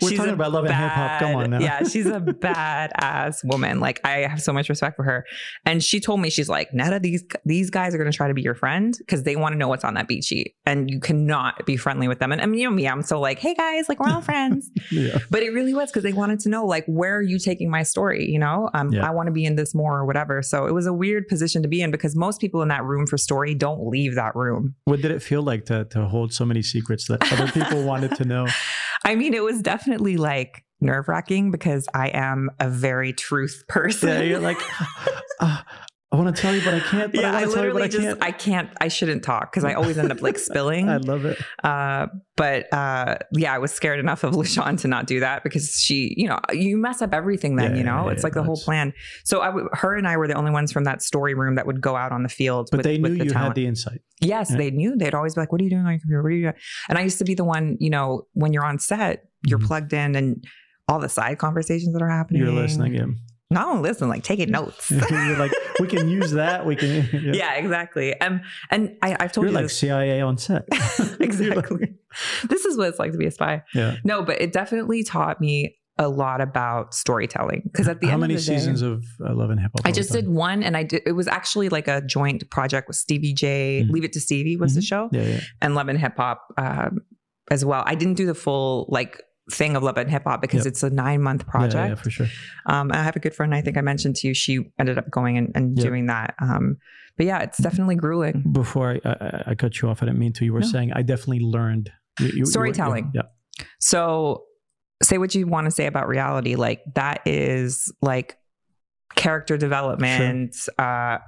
[0.00, 2.20] we're She's talking a about love and hip hop come on now Yeah, she's a
[2.68, 3.80] badass woman.
[3.80, 5.24] Like I have so much respect for her.
[5.64, 8.34] And she told me she's like, Netta, these these guys are going to try to
[8.34, 11.00] be your friend because they want to know what's on that beat sheet, and you
[11.00, 12.32] cannot be friendly with them.
[12.32, 14.70] And I mean, you know me, I'm so like, hey guys, like we're all friends.
[14.90, 17.70] yeah But it really was because they wanted to know like where are you taking
[17.70, 18.28] my story?
[18.30, 19.06] You know, um, Yeah.
[19.06, 20.42] I want to be in this more or whatever.
[20.42, 23.06] So it was a weird position to be in because most people in that room
[23.06, 24.74] for story don't leave that room.
[24.84, 28.14] what did it feel like to to hold so many secrets that other people wanted
[28.16, 28.46] to know
[29.04, 34.08] I mean, it was definitely like nerve wracking because I am a very truth person.
[34.08, 34.58] yeah you're like
[35.40, 35.62] uh,
[36.14, 37.82] I want to tell you but I can't but yeah, I I tell you literally
[37.82, 40.88] I just can't I can't I shouldn't talk because I always end up like spilling.
[40.88, 45.06] I love it Uh, but uh, yeah, I was scared enough of LaShawn to not
[45.06, 47.56] do that because she, you know, you mess up everything.
[47.56, 48.92] Then Yeah, you know, yeah, it's like the whole plan.
[49.24, 51.66] So I, w- her and I were the only ones from that story room that
[51.66, 52.68] would go out on the field.
[52.70, 53.48] but with, they knew the you talent.
[53.48, 54.96] had the insight Yes, they knew.
[54.96, 56.22] They'd always be like, "What are you doing on your computer?
[56.22, 56.54] What are you doing?"
[56.88, 59.66] And I used to be the one, you know, when you're on set, you're Mhm.
[59.66, 60.44] plugged in and
[60.88, 62.40] all the side conversations that are happening.
[62.42, 63.06] you're listening yeah.
[63.50, 64.90] Not only listen, like taking notes.
[65.10, 68.18] like we can use that we can yeah, yeah, exactly.
[68.20, 69.78] Um, and I, I've told you're you like this.
[69.78, 70.64] CIA on set
[71.20, 71.94] exactly.
[72.48, 73.62] this is what it's like to be a spy.
[73.74, 78.14] yeah No, but it definitely taught me a lot about storytelling because at the how
[78.14, 80.28] end many of the day, seasons of uh, Love and Hip Hop I just did
[80.28, 81.02] one, and I did.
[81.06, 83.84] It was actually like a joint project with Stevie J.
[83.86, 83.90] Mhm.
[83.92, 84.84] Leave It to Stevie was the Mhm.
[84.88, 86.98] show, yeah yeah and Love and Hip Hop um,
[87.50, 87.84] as well.
[87.86, 90.72] I didn't do the full like thing of Love and Hip Hop because Yep.
[90.72, 91.74] it's a nine month project.
[91.74, 92.26] Yeah, yeah, for sure.
[92.66, 93.54] Um, I have a good friend.
[93.54, 94.34] I think I mentioned to you.
[94.34, 95.86] She ended up going and, and Yep.
[95.86, 96.34] doing that.
[96.40, 96.76] Um,
[97.16, 98.42] but yeah, it's definitely grueling.
[98.52, 100.44] Before I, I, I cut you off, I didn't mean to.
[100.44, 100.66] You were No.
[100.66, 103.12] saying I definitely learned you- you- you- Storytelling.
[103.14, 103.22] Yeah,
[103.80, 104.44] So
[105.02, 106.54] say what you want to say about reality.
[106.54, 108.36] Like that is like
[109.14, 111.18] character development, uh,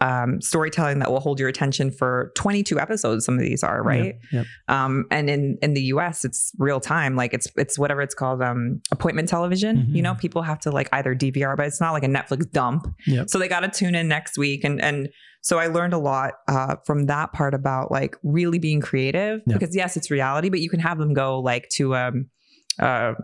[0.00, 3.24] um, storytelling that will hold your attention for 22 episodes.
[3.24, 4.16] Some of these are right.
[4.32, 7.16] Yeah, Um, and in, in the US it's real time.
[7.16, 9.94] Like it's, it's whatever it's called, um, appointment television, Mhm.
[9.96, 12.86] you know, people have to like either DVR, but it's not like a Netflix dump.
[13.06, 13.24] yeah.
[13.26, 14.64] So they got to tune in next week.
[14.64, 15.08] And, and
[15.40, 19.56] so I learned a lot uh, from that part about like really being creative Yeah.
[19.58, 22.26] because yes, it's reality, but you can have them go like to, um,
[22.78, 23.14] uh,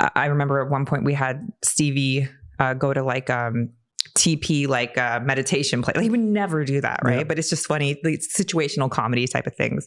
[0.00, 2.28] I I remember at one point we had Stevie
[2.58, 3.70] uh, go to like, um,
[4.16, 5.92] TP like uh, meditation play.
[5.96, 7.18] Like, he would never do that, right?
[7.18, 7.24] Yeah.
[7.24, 9.86] But it's just funny, like situational comedy type of things.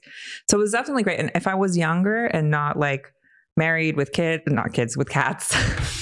[0.50, 1.19] So it was definitely great.
[1.19, 3.08] And if I was younger and not like
[3.56, 5.56] married with kids, not kids with cats,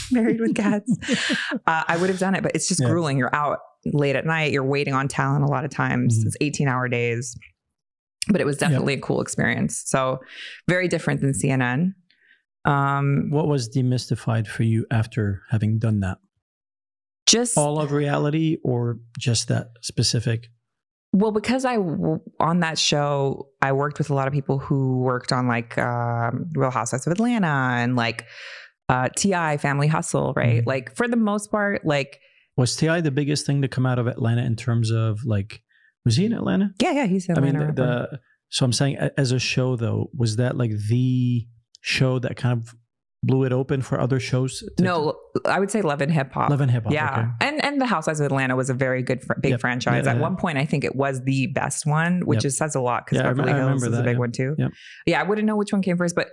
[0.11, 0.91] married with cats.
[1.67, 2.89] Uh, I would have done it, but it's just Yeah.
[2.89, 3.17] grueling.
[3.17, 4.51] You're out late at night.
[4.51, 6.19] You're waiting on talent a lot of times.
[6.19, 6.27] Mhm.
[6.27, 7.35] It's 18 hour days,
[8.29, 9.81] but it was definitely a cool experience.
[9.85, 10.19] So
[10.67, 11.93] very different than CNN.
[12.65, 16.17] Um, What was demystified for you after having done that?
[17.25, 20.47] Just All of reality or just that specific?
[21.13, 25.31] Well, because I on that show, I worked with a lot of people who worked
[25.31, 28.25] on like um, Real Housewives of Atlanta and like
[28.89, 30.61] uh, Ti Family Hustle, right?
[30.61, 30.65] Mhm.
[30.67, 32.19] Like for the most part, like
[32.57, 35.61] Was TI the biggest thing to come out of Atlanta in terms of like,
[36.03, 36.71] was he in Atlanta?
[36.81, 38.19] yeah, yeah, he's in atlanta I mean, the, the
[38.49, 41.47] so I'm saying as a show though, was that like the
[41.81, 42.75] show that kind of
[43.25, 44.59] blew it open for other shows?
[44.77, 45.15] to- no,
[45.45, 46.49] I would say Love and Hip Hop.
[46.49, 46.93] Love and Hip Hop.
[46.93, 47.47] yeah, okay.
[47.47, 49.61] and and the Housewives of Atlanta was a very good, fr- big Yep.
[49.61, 50.05] franchise.
[50.05, 50.21] Yeah, At yeah.
[50.21, 52.45] one point, I think it was the best one, which Yep.
[52.45, 54.55] is says a lot because Yeah, Beverly I Hills is a big one too.
[54.57, 54.71] Yep.
[55.07, 56.29] Yeah, I wouldn't know which one came first, but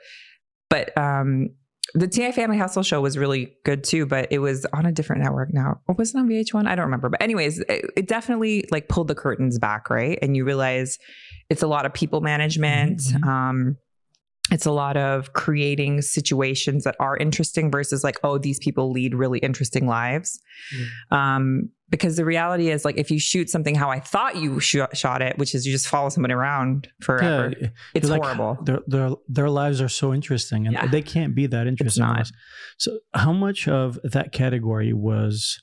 [0.70, 1.49] but um,
[1.95, 4.07] the Ti Family Hustle show was really good too.
[4.07, 6.66] But it was on a different network now, or was it on VH1?
[6.66, 7.09] I don't remember.
[7.11, 10.18] But anyways, it, it definitely like pulled the curtains back, right?
[10.22, 10.99] And you realize
[11.51, 13.01] it's a lot of people management.
[13.01, 13.26] Mhm.
[13.26, 13.76] Um,
[14.53, 19.14] it's a lot of creating situations that are interesting versus like, oh, these people lead
[19.14, 20.38] really interesting lives.
[21.11, 24.76] Um, because the reality is, like, if you shoot something how I thought you sh-
[24.94, 28.57] shot it, which is you just follow someone around forever, Yeah, it's like, horrible.
[28.64, 30.86] Their, their their lives are so interesting, and Yeah.
[30.86, 32.07] they can't be that interesting.
[32.78, 35.62] So, how much of that category was?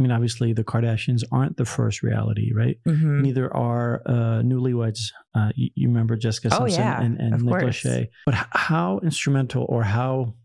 [0.00, 2.78] I mean, obviously, the Kardashians aren't the first reality, right?
[2.88, 3.20] Mhm.
[3.20, 5.00] Neither are uh, Newlyweds.
[5.34, 7.82] Uh, you, you remember Jessica Oh, Simpson yeah, and, and Nick course.
[7.82, 8.06] Lachey.
[8.24, 10.36] But h- how instrumental or how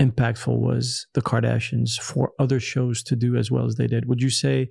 [0.00, 4.06] impactful was the Kardashians for other shows to do as well as they did?
[4.08, 4.68] Would you say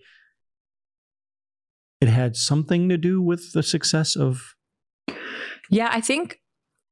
[2.00, 4.56] it had something to do with the success of?
[5.70, 6.38] Yeah, I think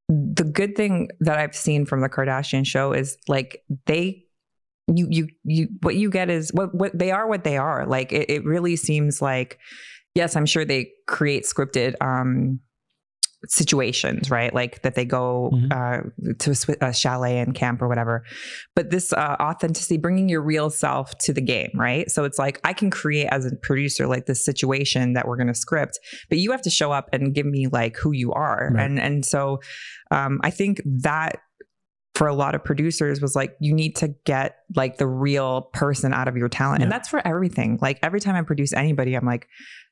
[0.10, 4.26] the good thing that I've seen from the Kardashian show is like they
[4.88, 7.86] you you you what you get is what what they are what they are.
[7.86, 9.58] Like it, it really seems like
[10.16, 12.60] yes, I'm sure they create scripted um
[13.48, 14.54] situations, right?
[14.54, 15.72] Like that they go Mhm.
[15.72, 18.24] uh, to a, a chalet and camp or whatever.
[18.76, 22.10] But this uh, authenticity, bringing your real self to the game, right?
[22.12, 25.48] So it's like I can create as a producer like this situation that we're going
[25.48, 25.98] to script,
[26.30, 28.86] but you have to show up and give me like who you are, Right.
[28.86, 29.60] and and so
[30.12, 31.40] um, I think that
[32.22, 36.14] for a lot of producers was like you need to get like the real person
[36.14, 37.80] out of your talent, and that's for everything.
[37.82, 39.48] Like every time I produce anybody, I'm like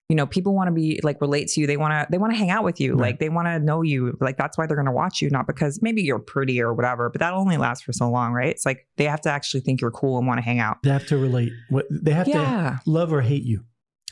[0.10, 1.66] you know people want to be like relate to you.
[1.66, 2.92] They want to they want to hang out with you.
[2.92, 3.02] Right.
[3.14, 4.16] like they want to know you.
[4.22, 7.10] Like that's why they're going to watch you not because maybe you're pretty or whatever
[7.10, 8.50] but that only lasts for so long right?
[8.50, 10.78] It's like they have to actually think you're cool and want to hang out.
[10.84, 11.52] They have to relate.
[11.70, 12.78] What they have to yeah.
[12.86, 13.64] love or hate you.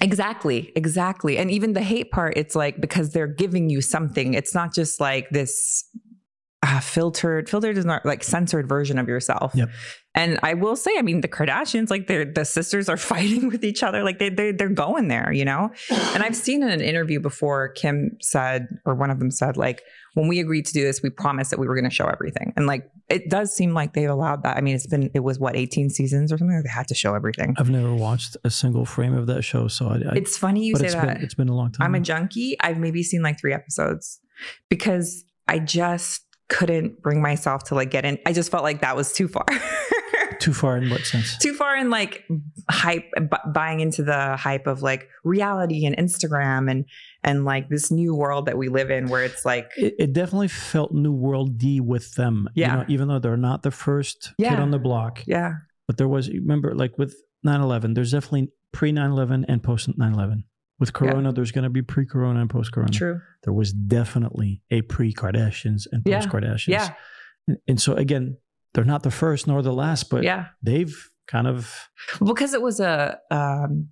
[0.02, 0.72] exactly.
[0.76, 1.38] Exactly.
[1.38, 4.34] And even the hate part it's like because they're giving you something.
[4.34, 5.84] It's not just like this
[6.64, 9.70] uh, filtered filtered is not like censored version of yourself Yep.
[10.16, 13.64] and i will say i mean the kardashians like they're the sisters are fighting with
[13.64, 16.82] each other like they, they they're going there you know and I've seen in an
[16.82, 19.84] interview before, Kim said, or one of them said, like,
[20.16, 22.54] when we agreed to do this, we promised that we were going to show everything.
[22.58, 24.58] And like, it does seem like they've allowed that.
[24.58, 26.60] I mean, it's been, it was what, 18 seasons or something?
[26.64, 27.54] They had to show everything.
[27.60, 29.96] I've never watched a single frame of that show, so I.
[29.98, 31.06] I It's funny you say it's that.
[31.06, 31.86] been it's been a long time.
[31.86, 32.58] I'm a junkie.
[32.60, 34.20] I've maybe seen like three episodes
[34.70, 38.18] because I just couldn't bring myself to like get in.
[38.26, 39.46] I just felt like that was too far.
[40.40, 41.36] Too far in what sense?
[41.40, 42.24] too far in like
[42.70, 46.86] hype bu- buying into the hype of like reality and instagram and
[47.24, 50.48] and like this new world that we live in where it's like It, it definitely
[50.50, 52.48] felt new world D with them.
[52.54, 52.76] you Yeah.
[52.76, 55.54] know, even though they're not the first kid on the block, yeah
[55.88, 56.30] but there was.
[56.30, 60.44] Remember, like with 9/11, there's definitely pre 9/11 and post 9/11.
[60.80, 62.92] With Corona, there's going to be pre Corona and post Corona.
[62.92, 66.68] true There was definitely a pre Kardashians and post Kardashians.
[66.68, 66.94] yeah
[67.48, 68.38] And, and so again,
[68.74, 70.96] they're not the first nor the last, but yeah they've
[71.28, 71.90] kind of
[72.26, 73.90] because it was a um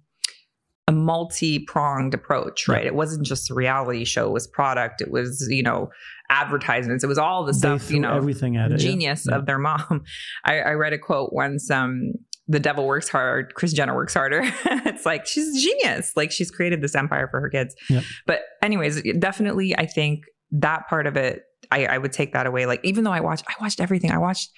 [0.87, 2.89] a multi-pronged approach right Yeah.
[2.89, 5.89] it wasn't just a reality show it was product it was you know
[6.29, 8.79] advertisements it was all the they stuff threw you know everything at it.
[8.81, 8.89] yeah.
[8.91, 9.37] genius Yeah.
[9.37, 10.03] of their mom.
[10.45, 11.71] I, I read a quote once.
[11.71, 12.13] Um,
[12.47, 13.53] the devil works hard.
[13.55, 14.41] Kris Jenner works harder.
[14.65, 16.13] it's like she's a genius.
[16.15, 17.75] Like she's created this empire for her kids.
[17.89, 18.03] Yep.
[18.27, 21.41] But anyways, definitely, I think that part of it,
[21.71, 22.65] I, I would take that away.
[22.67, 24.11] Like even though I watched, I watched everything.
[24.11, 24.51] I watched.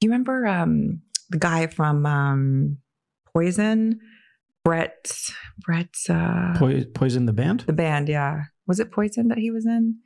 [0.00, 2.78] Do You remember um, the guy from um,
[3.32, 4.00] Poison,
[4.64, 5.12] Bret,
[5.64, 7.60] Bret, uh, Poi- Poison the band.
[7.66, 8.08] the band.
[8.08, 9.96] Yeah, was it Poison that he was in?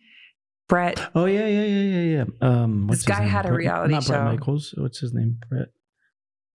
[0.69, 1.11] Bret.
[1.17, 2.25] Oh yeah, yeah, yeah, yeah, yeah.
[2.41, 4.25] Um, This guy had a Bret- reality not Bret show.
[4.25, 4.75] Michaels.
[4.77, 5.39] What's his name?
[5.49, 5.69] Bret.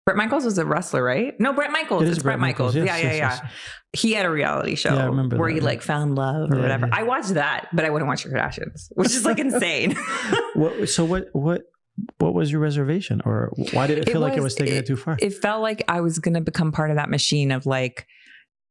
[0.05, 1.38] Bret Michaels was a wrestler, right?
[1.38, 2.03] No, Bret Michaels.
[2.03, 2.74] It it's is Bret, Michaels.
[2.74, 3.40] Yes, yeah, yeah, yes, yeah.
[3.44, 3.53] yes.
[3.92, 5.64] He had a reality show Yeah, I remember where that, he yeah.
[5.66, 6.86] like found love or Yeah, whatever.
[6.88, 6.98] yeah.
[6.98, 9.96] I watched that, but I wouldn't watch your Kardashians, which is like insane.
[10.55, 11.26] What, so what?
[11.32, 11.62] What?
[12.18, 14.74] what was your reservation, or why did it It feel like it was- was taking
[14.74, 15.16] it, it- too far?
[15.20, 18.07] It felt like I was going to become part of that machine of like,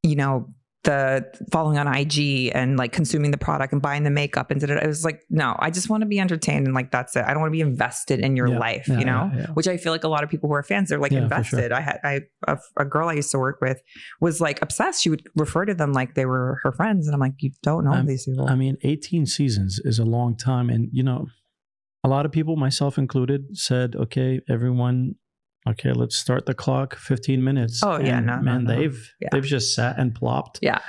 [0.03, 0.53] you know,
[0.83, 4.81] the following on IG and like consuming the product and buying the makeup and da-da-da.
[4.83, 7.23] it was like, no, I just want to be entertained and like that's it.
[7.23, 9.31] I don't want to be invested in your Yeah, life, yeah, you know.
[9.35, 9.45] yeah.
[9.53, 11.23] Which I feel like a lot of people who are fans, they're like for sure.
[11.23, 11.71] invested.
[11.71, 13.79] I had I a, a girl I used to work with
[14.21, 15.03] was like obsessed.
[15.03, 17.85] She would refer to them like they were her friends, and I'm like, you don't
[17.85, 18.47] know I'm- these people.
[18.49, 20.69] I mean, 18 seasons is a long time.
[20.71, 21.27] And, you know,
[22.03, 25.13] a lot of people, myself included, said, okay, everyone,
[25.69, 27.81] okay, let's start the clock 15 minutes.
[27.83, 28.75] Oh, yeah, And, no, no, man, no.
[28.75, 29.29] they've Yeah.
[29.31, 30.59] they've just sat and plopped.
[30.61, 30.79] Yeah.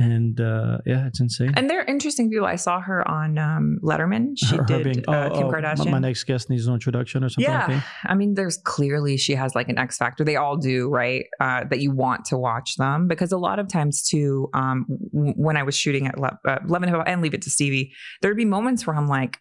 [0.00, 1.52] And uh, yeah, it's insane.
[1.56, 2.44] and they're interesting people.
[2.44, 4.32] I saw her on um, Letterman.
[4.36, 5.92] She Her- her did being, uh, oh, Kim oh, Kardashian.
[5.92, 9.36] My, next guest needs no introduction or something yeah like i mean there's clearly she
[9.36, 12.74] has like an x factor they all do right uh, that you want to watch
[12.76, 16.58] them because a lot of times too um, when i was shooting at Le- uh,
[16.66, 17.92] love and Hip and leave it to stevie
[18.22, 19.38] there'd be moments where i'm like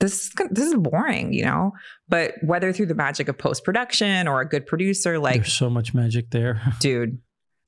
[0.00, 1.72] this is this is boring you know
[2.08, 5.94] but whether through the magic of post-production or a good producer like There's so much
[5.94, 6.60] magic there.
[6.80, 7.18] dude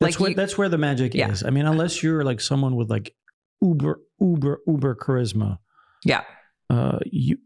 [0.00, 1.30] That's Like where you- that's where the magic Yeah.
[1.30, 1.44] is.
[1.44, 3.14] I mean, unless you're like someone with like
[3.60, 5.58] uber uber uber charisma,
[6.04, 6.22] yeah
[6.70, 7.36] uh, you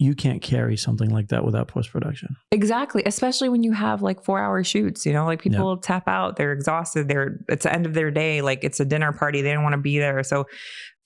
[0.00, 2.36] you can't carry something like that without post production.
[2.52, 6.36] Exactly, especially when you have like four hour shoots, you know, like people tap out,
[6.36, 9.52] they're exhausted, they're it's the end of their day, like it's a dinner party, they
[9.52, 10.22] don't want to be there.
[10.22, 10.46] So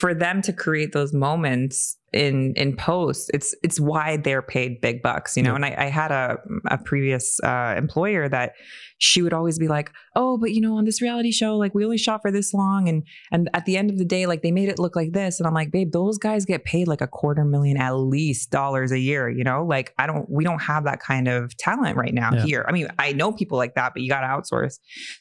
[0.02, 5.00] for them to create those moments in in post, it's it's why they're paid big
[5.00, 5.50] bucks, you know.
[5.52, 5.56] Yeah.
[5.56, 6.38] And I, I had a
[6.76, 8.52] a previous uh, employer that
[8.98, 11.84] she would always be like, "Oh, but you know, on this reality show, like we
[11.84, 14.50] only shot for this long, and and at the end of the day, like they
[14.60, 17.06] made it look like this." And I'm like, "Babe, those guys get paid like a
[17.20, 19.64] quarter million at least dollars a year, you know?
[19.64, 22.44] Like I don't, we don't have that kind of talent right now Yeah.
[22.44, 22.64] here.
[22.68, 24.74] I mean, I know people like that, but you got to outsource.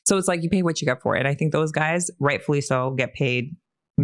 [0.08, 1.20] So it's like you pay what you get for it.
[1.20, 3.56] And I think those guys, rightfully so, get paid."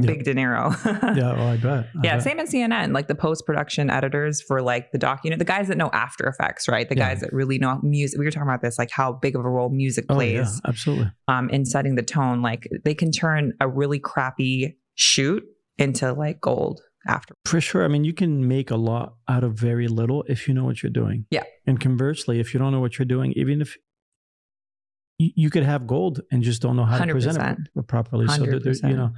[0.05, 0.71] Big dinero.
[0.85, 1.85] Yeah, oh, I bet.
[1.85, 2.23] I Yeah, bet.
[2.23, 5.45] same in CNN, like the post production editors for like the doc, you know, the
[5.45, 6.87] guys that know After Effects, right?
[6.87, 7.09] The Yeah.
[7.09, 8.19] guys that really know music.
[8.19, 10.69] We were talking about this, like how big of a role music Oh, plays yeah,
[10.69, 11.11] absolutely.
[11.27, 12.41] um, in setting the tone.
[12.41, 15.43] Like they can turn a really crappy shoot
[15.77, 17.33] into like gold after.
[17.45, 17.83] For sure.
[17.85, 20.83] I mean, you can make a lot out of very little if you know what
[20.83, 21.25] you're doing.
[21.31, 21.43] Yeah.
[21.65, 23.77] And conversely, if you don't know what you're doing, even if
[25.17, 27.57] you, you could have gold and just don't know how to present 100%.
[27.75, 28.27] it properly.
[28.27, 29.11] So that there's, you know,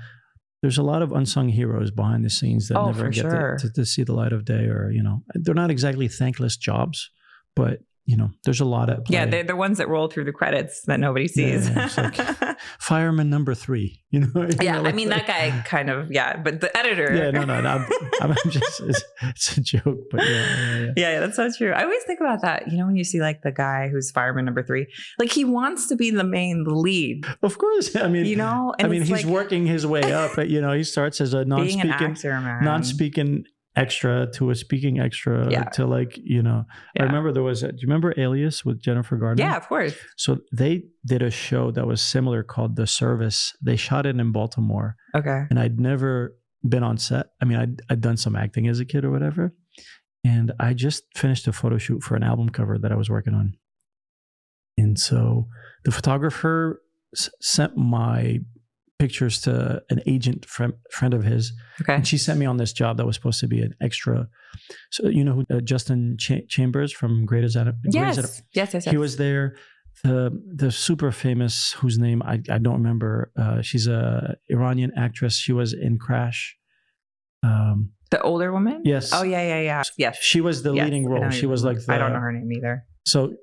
[0.62, 3.58] there's a lot of unsung heroes behind the scenes that Oh, never get sure.
[3.60, 6.58] to, to, to see the light of day, or you know, they're not exactly thankless
[6.58, 7.10] jobs,
[7.56, 7.80] but
[8.10, 9.18] you know, there's a lot at play.
[9.18, 11.70] Yeah, they're the ones that roll through the credits that nobody sees.
[11.70, 14.02] yeah, like- Fireman number three.
[14.10, 14.28] You know.
[14.50, 17.14] You yeah, know, I mean that guy kind of yeah, but the editor.
[17.14, 17.70] Yeah, no, no, no.
[17.70, 17.86] I'm,
[18.22, 20.92] I'm just it's, it's a joke, but yeah, yeah, yeah.
[20.96, 21.72] Yeah, that's so true.
[21.72, 22.72] I always think about that.
[22.72, 24.88] You know, when you see like the guy who's fireman number three,
[25.20, 27.26] like he wants to be the main, lead.
[27.44, 27.96] Of course.
[27.96, 30.32] I mean, You know, I mean, he's like working his way up.
[30.36, 32.64] But, you know, he starts as a non-speaking, actor, man.
[32.66, 33.46] non-speaking
[33.80, 35.64] extra to a speaking extra Yeah.
[35.76, 36.66] to like, you know.
[37.00, 37.64] I remember there was.
[37.64, 39.44] A, do you remember Alias with Jennifer Gardner?
[39.44, 39.96] Yeah, of course.
[40.18, 43.56] So they did a show that was similar called The Service.
[43.62, 45.46] They shot it in Baltimore, Okay.
[45.50, 46.36] and I'd never
[46.68, 47.28] been on set.
[47.42, 49.54] I mean, I'd, I'd done some acting as a kid or whatever,
[50.26, 53.34] and I just finished a photo shoot for an album cover that I was working
[53.34, 53.54] on.
[54.78, 55.48] And so
[55.86, 56.82] the photographer
[57.16, 58.40] s- sent my
[59.00, 61.96] pictures to an agent friend, friend of his, Okay.
[61.96, 64.28] and she sent me on this job that was supposed to be an extra.
[64.92, 68.18] So you know who uh, Justin Cha- Chambers from Great as Grey's Yes.
[68.18, 68.42] Yes.
[68.54, 68.74] Yes.
[68.74, 68.86] Yes.
[68.86, 69.56] he was there.
[70.04, 73.32] The the super famous whose name I, I don't remember.
[73.38, 75.36] Uh, she's a Iranian actress.
[75.38, 76.56] She was in Crash.
[77.44, 78.82] Um, the older woman.
[78.86, 79.12] yes.
[79.14, 79.84] Oh yeah, yeah, yeah.
[79.98, 80.18] Yes.
[80.22, 81.30] She was the Yes, leading role.
[81.32, 82.86] She was like the, I don't know her name either.
[83.06, 83.34] So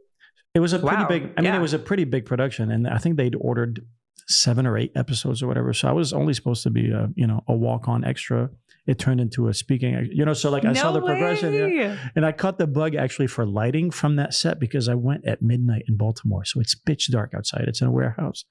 [0.54, 1.22] it was a pretty Wow, big.
[1.36, 1.56] I mean, yeah.
[1.58, 3.80] it was a pretty big production, and I think they'd ordered
[4.28, 5.72] seven or eight episodes or whatever.
[5.72, 8.50] So I was only supposed to be a you know a walk on extra.
[8.86, 10.08] It turned into a speaking.
[10.12, 11.52] You know, so like I saw the progression.
[11.54, 11.96] Yeah.
[12.14, 15.42] And I caught the bug actually for lighting from that set because I went at
[15.42, 16.44] midnight in Baltimore.
[16.44, 17.64] So it's pitch dark outside.
[17.66, 18.44] It's in a warehouse.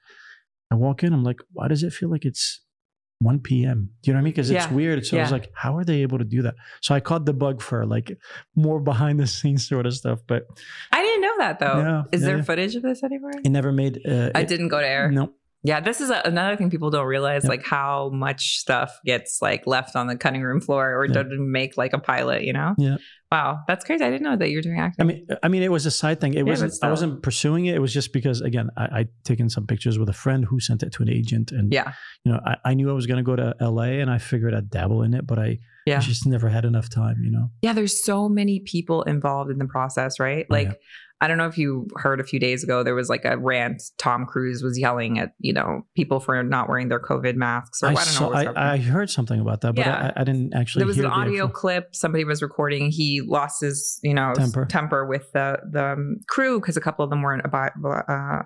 [0.70, 2.60] I walk in, I'm like, why does it feel like it's
[3.20, 3.92] 1 p.m.?
[4.02, 4.34] Do you know what I mean?
[4.34, 4.74] Because it's Yeah.
[4.74, 5.06] weird.
[5.06, 6.56] So I was like, how are they able to do that?
[6.82, 8.18] So I caught the bug for like
[8.58, 10.48] more behind the scenes sort of stuff, but
[10.92, 11.78] I didn't know that though.
[11.78, 12.44] Yeah, Is yeah, there yeah.
[12.44, 13.32] footage of this anywhere?
[13.42, 14.02] it never made.
[14.06, 15.10] Uh, I it- didn't go to air.
[15.12, 15.32] No.
[15.66, 17.50] Yeah, this is a, another thing people don't realize, Yeah.
[17.50, 21.14] like how much stuff gets like left on the cutting room floor or Yeah.
[21.24, 22.44] doesn't make like a pilot.
[22.44, 22.76] You know?
[22.78, 22.98] Yeah.
[23.32, 24.04] Wow, that's crazy.
[24.06, 25.04] I didn't know that you were doing acting.
[25.04, 26.36] I mean, I mean, it was a side thing.
[26.36, 26.74] It but wasn't.
[26.84, 27.76] I wasn't pursuing it.
[27.76, 30.84] It was just because, again, I, I'd taken some pictures with a friend who sent
[30.84, 31.94] it to an agent, and yeah,
[32.24, 34.00] you know, I, I knew I was going to go to L.A.
[34.00, 36.88] and I figured I'd dabble in it, but I, I yeah, just never had enough
[36.90, 37.18] time.
[37.24, 37.50] You know.
[37.62, 37.74] yeah.
[37.74, 40.46] There's so many people involved in the process, right?
[40.50, 40.74] Oh, Like, yeah.
[41.22, 43.82] I don't know if you heard a few days ago, there was like a rant.
[43.98, 47.88] Tom Cruise was yelling at, you know, people for not wearing their COVID masks or
[47.88, 48.30] I, I don't saw, know.
[48.48, 50.12] What I, I, heard something about that, but yeah.
[50.16, 52.92] I, I, didn't actually There was an audio clip somebody was recording.
[52.92, 57.04] He lost his, you know, temper, temper with the, the um, crew because a couple
[57.04, 57.72] of them weren't about,
[58.10, 58.42] uh,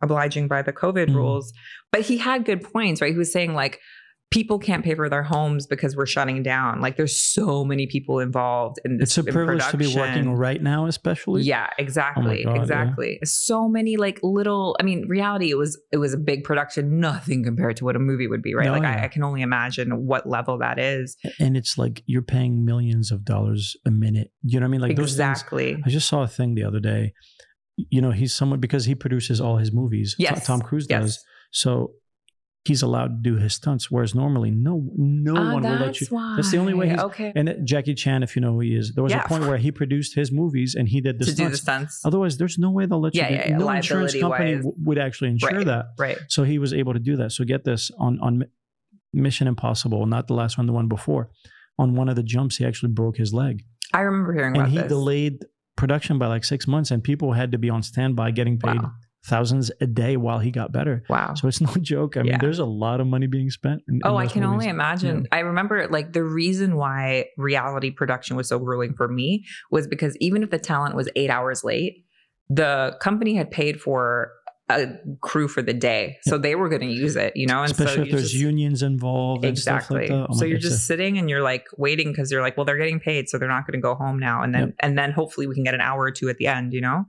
[0.00, 1.14] obliging by the COVID mm.
[1.16, 1.52] rules.
[1.90, 3.12] But he had good points, right?
[3.12, 3.80] He was saying like,
[4.32, 6.80] people can't pay for their homes because we're shutting down.
[6.80, 9.16] Like there's so many people involved in this.
[9.16, 11.42] It's a privilege to be working right now, especially.
[11.42, 13.18] Yeah, exactly, oh God, exactly.
[13.20, 13.24] Yeah.
[13.24, 14.76] So many like little.
[14.80, 15.50] I mean, reality.
[15.50, 16.98] It was it was a big production.
[16.98, 18.66] Nothing compared to what a movie would be, right?
[18.66, 19.02] No, like yeah.
[19.02, 21.16] I, I, can only imagine what level that is.
[21.38, 24.30] And it's like you're paying millions of dollars a minute.
[24.42, 24.80] You know what I mean?
[24.80, 25.74] Like exactly.
[25.74, 27.12] Things, I just saw a thing the other day.
[27.76, 30.14] You know, he's someone because he produces all his movies.
[30.18, 31.16] Yes, Tom Cruise does.
[31.16, 31.24] Yes.
[31.52, 31.92] So
[32.64, 36.06] he's allowed to do his stunts, whereas normally no no oh, one will let you.
[36.10, 36.34] Why.
[36.36, 36.90] That's the only way.
[36.90, 37.32] He's, okay.
[37.34, 39.24] And uh, Jackie Chan, if you know who he is, there was yeah.
[39.24, 41.38] a point where he produced his movies and he did the, to stunts.
[41.38, 42.00] Do the stunts.
[42.04, 43.36] Otherwise, there's no way they'll let yeah, you.
[43.36, 45.86] Yeah, yeah, no insurance company w- would actually insure right, that.
[45.98, 46.18] Right.
[46.28, 47.32] So he was able to do that.
[47.32, 48.44] So get this on on
[49.12, 51.30] Mission Impossible, not the last one, the one before.
[51.78, 53.64] On one of the jumps, he actually broke his leg.
[53.92, 54.88] I remember hearing and about he this.
[54.88, 55.44] delayed
[55.76, 58.76] production by like six months, and people had to be on standby getting paid.
[58.76, 58.92] Wow
[59.24, 61.04] thousands a day while he got better.
[61.08, 61.34] Wow.
[61.34, 62.16] So it's no joke.
[62.16, 62.32] I yeah.
[62.32, 63.82] mean, there's a lot of money being spent.
[63.88, 64.52] In, oh, in I can movies.
[64.52, 65.22] only imagine.
[65.22, 65.36] Yeah.
[65.36, 70.16] I remember like the reason why reality production was so grueling for me was because
[70.18, 72.04] even if the talent was eight hours late,
[72.48, 74.32] the company had paid for
[74.68, 74.88] a
[75.20, 76.18] crew for the day.
[76.22, 77.62] So they were going to use it, you know?
[77.62, 79.44] And Especially so if there's just, unions involved.
[79.44, 80.08] Exactly.
[80.08, 82.78] Like oh so you're just sitting and you're like waiting because you're like, well, they're
[82.78, 83.28] getting paid.
[83.28, 84.42] So they're not going to go home now.
[84.42, 84.74] And then, yep.
[84.80, 87.04] and then hopefully we can get an hour or two at the end, you know?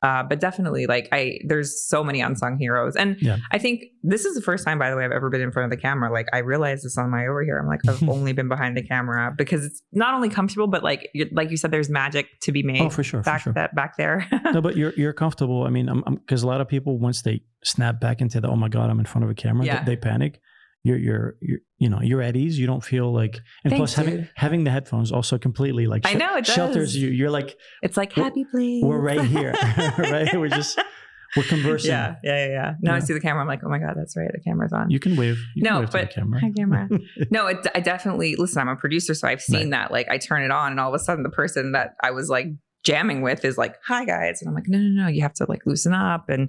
[0.00, 3.38] Uh, but definitely, like I, there's so many unsung heroes, and yeah.
[3.50, 5.72] I think this is the first time, by the way, I've ever been in front
[5.72, 6.12] of the camera.
[6.12, 7.58] Like I realized this on my over here.
[7.58, 11.10] I'm like, I've only been behind the camera because it's not only comfortable, but like,
[11.32, 12.80] like you said, there's magic to be made.
[12.80, 13.52] Oh, for sure, back for sure.
[13.54, 14.24] that back there.
[14.52, 15.64] no, but you're you're comfortable.
[15.64, 18.68] I mean, because a lot of people once they snap back into the oh my
[18.68, 19.82] god, I'm in front of a camera, yeah.
[19.82, 20.40] they, they panic
[20.84, 22.58] you're you're you're you know you're at ease.
[22.58, 24.30] You don't feel like, and Thanks, plus having dude.
[24.34, 26.54] having the headphones also completely like I know it does.
[26.54, 27.08] shelters you.
[27.08, 28.82] You're like it's like happy place.
[28.82, 29.54] We're right here,
[29.98, 30.38] right?
[30.38, 30.78] We're just
[31.36, 31.90] we're conversing.
[31.90, 32.52] Yeah, yeah, yeah.
[32.52, 32.74] yeah.
[32.80, 32.96] Now yeah.
[32.96, 33.42] I see the camera.
[33.42, 34.30] I'm like, oh my god, that's right.
[34.32, 34.90] The camera's on.
[34.90, 35.38] You can wave.
[35.54, 36.40] You no, can wave but camera.
[36.40, 36.88] Hi, camera.
[37.30, 38.60] no, it, I definitely listen.
[38.60, 39.82] I'm a producer, so I've seen right.
[39.82, 39.92] that.
[39.92, 42.28] Like, I turn it on, and all of a sudden, the person that I was
[42.28, 42.46] like
[42.88, 45.46] jamming with is like, "Hi guys," and I'm like, "No, no, no, you have to
[45.46, 46.48] like loosen up and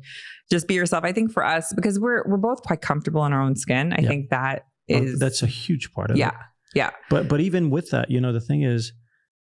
[0.50, 3.42] just be yourself." I think for us, because we're we're both quite comfortable in our
[3.42, 6.34] own skin, I think that is oh, that's a huge part of yeah, it.
[6.76, 6.90] Yeah, yeah.
[7.10, 8.94] But but even with that, you know, the thing is,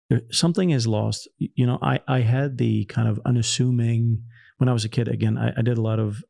[0.09, 1.29] there, something is lost.
[1.39, 4.25] You know, I I had the kind of unassuming
[4.59, 5.07] when I was a kid.
[5.07, 6.25] Again, I, I did a lot of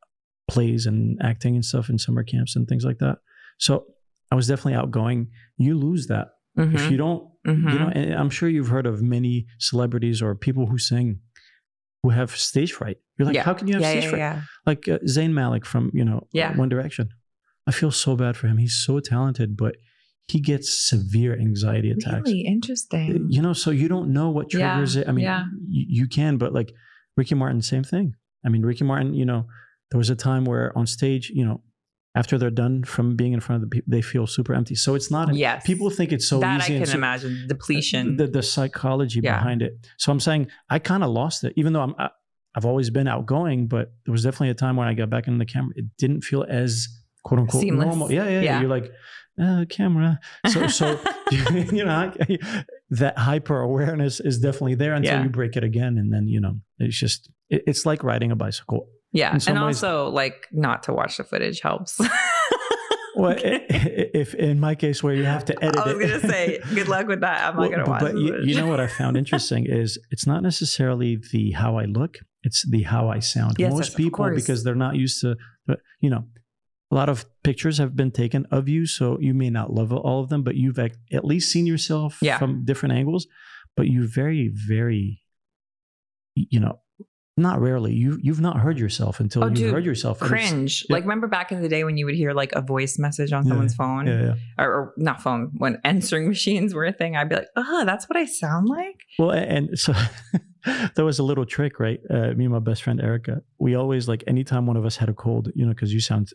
[0.47, 3.19] plays and acting and stuff in summer camps and things like that.
[3.59, 3.87] So
[4.31, 5.29] I was definitely outgoing.
[5.57, 6.77] You lose that mm-hmm.
[6.77, 7.30] if you don't.
[7.47, 7.69] Mm-hmm.
[7.69, 11.21] You know, and I'm sure you've heard of many celebrities or people who sing
[12.03, 12.99] who have stage fright.
[13.19, 13.43] You're like, yeah.
[13.43, 14.45] how can you have yeah, stage yeah, fright?
[14.67, 16.57] Like uh, Zayn Malik from you know yeah.
[16.57, 17.11] One Direction.
[17.67, 18.59] I feel so bad for him.
[18.59, 19.77] He's so talented, but
[20.29, 22.23] he gets severe anxiety attacks.
[22.27, 23.27] Really interesting.
[23.29, 25.09] You know, so you don't know what triggers it.
[25.09, 25.27] I mean,
[25.69, 26.73] you, you can, but like
[27.17, 28.15] Ricky Martin, same thing.
[28.45, 29.47] I mean, Ricky Martin, you know,
[29.91, 31.63] there was a time where on stage, you know,
[32.15, 34.75] after they're done from being in front of the people, they feel super empty.
[34.75, 35.35] So it's not.
[35.35, 35.65] Yes.
[35.65, 36.75] People think it's so that easy.
[36.75, 38.17] I can so, imagine depletion.
[38.17, 39.39] The, the psychology Yeah.
[39.39, 39.87] behind it.
[39.99, 41.95] So I'm saying I kind of lost it, even though I'm.
[41.99, 42.11] I,
[42.53, 45.39] I've always been outgoing, but there was definitely a time when I got back in
[45.39, 45.73] the camera.
[45.77, 46.89] It didn't feel as
[47.23, 47.87] quote unquote Seamless.
[47.87, 48.11] normal.
[48.11, 48.61] Yeah, yeah, Yeah.
[48.61, 48.91] You're like,
[49.41, 50.19] uh, camera.
[50.49, 51.01] So, so
[51.31, 52.13] you know,
[52.91, 55.23] that hyper awareness is definitely there until Yeah.
[55.23, 58.37] you break it again, and then you know, it's just it, it's like riding a
[58.37, 58.89] bicycle.
[59.13, 61.99] Yeah, and ways- also like not to watch the footage helps.
[63.17, 63.67] Well, i-
[64.15, 67.07] if in my case where you have to edit I was gonna say good luck
[67.09, 67.45] with that.
[67.51, 68.13] I'm Well, not gonna but, watch.
[68.13, 71.85] but you, you know what I found interesting is it's not necessarily the how I
[71.85, 73.57] look; it's the how I sound.
[73.59, 75.37] Yes, Most yes, people, because they're not used to,
[75.69, 76.25] uh, you know,
[76.91, 80.23] a lot of pictures have been taken of you, so you may not love all
[80.23, 82.39] of them, but you've at at least seen yourself Yeah.
[82.39, 83.27] from different angles.
[83.77, 85.23] But you very, very,
[86.35, 86.81] you know,
[87.37, 90.19] not rarely you you've not heard yourself until Oh, you've dude, heard yourself.
[90.19, 90.85] cringe.
[90.89, 90.95] yeah.
[90.97, 93.45] Like remember back in the day when you would hear like a voice message on
[93.45, 94.35] Yeah, someone's phone, Yeah.
[94.59, 97.17] Or, or not phone, when answering machines were a thing.
[97.17, 98.97] I'd be like, oh, that's what I sound like.
[99.19, 99.95] Well, a- and so
[100.95, 102.01] there was a little trick, right?
[102.11, 105.09] Uh, me and my best friend Erica, we always like anytime one of us had
[105.09, 106.31] a cold, you know, because you sound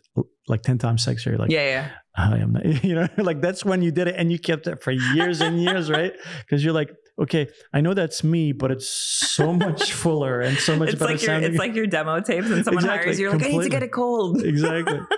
[0.48, 1.38] like ten times sexier.
[1.38, 1.88] Like, yeah, yeah.
[2.16, 4.82] I am, not, you know, like that's when you did it, and you kept it
[4.82, 6.12] for years and years, right?
[6.40, 10.76] Because you're like, okay, I know that's me, but it's so much fuller and so
[10.76, 11.50] much it's better like your, sounding.
[11.50, 13.24] it's like your demo tapes and someone Exactly, hires you.
[13.26, 14.42] You're like, I need to get it cold.
[14.44, 15.00] exactly.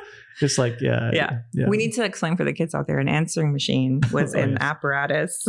[0.40, 1.38] It's like yeah, Yeah.
[1.53, 1.66] yeah.
[1.68, 4.51] We need to explain for the kids out there an answering machine was Oh, an
[4.51, 4.59] yes.
[4.61, 5.44] apparatus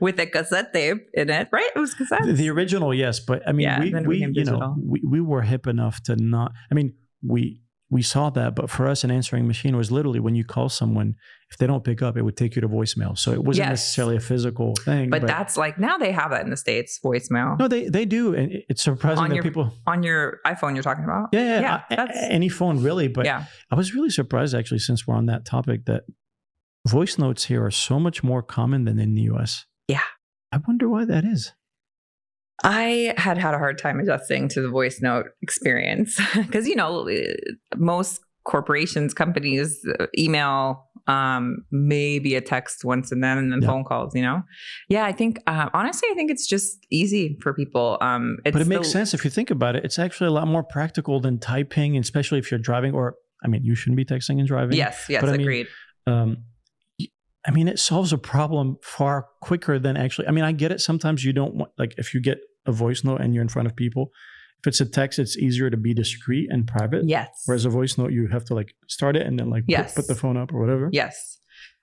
[0.00, 1.70] with a cassette tape in it, right?
[1.74, 2.22] It was cassette.
[2.24, 5.42] The, the original, yes, but I mean, Yeah, we, we you know, we, we were
[5.42, 6.52] hip enough to not.
[6.70, 7.60] I mean, we
[7.92, 11.14] we saw that, but for us, an answering machine was literally when you call someone,
[11.50, 13.16] if they don't pick up, it would take you to voicemail.
[13.18, 13.72] So it wasn't Yes.
[13.80, 15.10] necessarily a physical thing.
[15.10, 17.58] But that's like now they have that in the States, voicemail.
[17.58, 19.72] no, they they do, and it's surprising On that your- people.
[19.86, 21.28] On your iPhone you're talking about?
[21.32, 23.08] Yeah, yeah, Yeah, uh, I- that's- any phone really.
[23.08, 23.44] But yeah.
[23.70, 26.04] I was really surprised actually, since we're on that topic, that
[26.88, 29.66] voice notes here are so much more common than in the US.
[29.86, 30.00] Yeah.
[30.50, 31.52] I wonder why that is.
[32.64, 37.08] I had had a hard time adjusting to the voice note experience because, you know,
[37.76, 39.84] most corporations, companies
[40.18, 43.68] email, um, maybe a text once and then, and then Yeah.
[43.68, 44.42] phone calls, you know?
[44.88, 47.98] Yeah, I think, uh, honestly, I think it's just easy for people.
[48.00, 49.84] Um, it's but it makes the- sense if you think about it.
[49.84, 52.94] It's actually a lot more practical than typing, especially if you're driving.
[52.94, 54.76] Or I mean, you shouldn't be texting and driving.
[54.76, 55.66] Yes, yes, But I mean.
[56.06, 56.44] Um,
[57.44, 60.28] I mean, it solves a problem far quicker than actually.
[60.28, 60.80] I mean, I get it.
[60.80, 63.66] Sometimes you don't want like if you get a voice note and you're in front
[63.68, 64.10] of people.
[64.60, 67.02] If it's a text, it's easier to be discreet and private.
[67.08, 67.28] yes.
[67.46, 69.94] Whereas a voice note, you have to like start it and then like put- Yes.
[69.94, 70.88] put, the phone up or whatever.
[70.92, 71.38] Yes.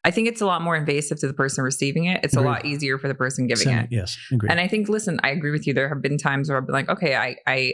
[0.05, 2.21] I think it's a lot more invasive to the person receiving it.
[2.23, 3.83] It's a lot easier for the person giving Send it.
[3.91, 3.95] it.
[3.97, 4.47] Yes, agree.
[4.49, 5.73] And I think, listen, I agree with you.
[5.73, 7.73] There have been times where I've been like, okay, I, I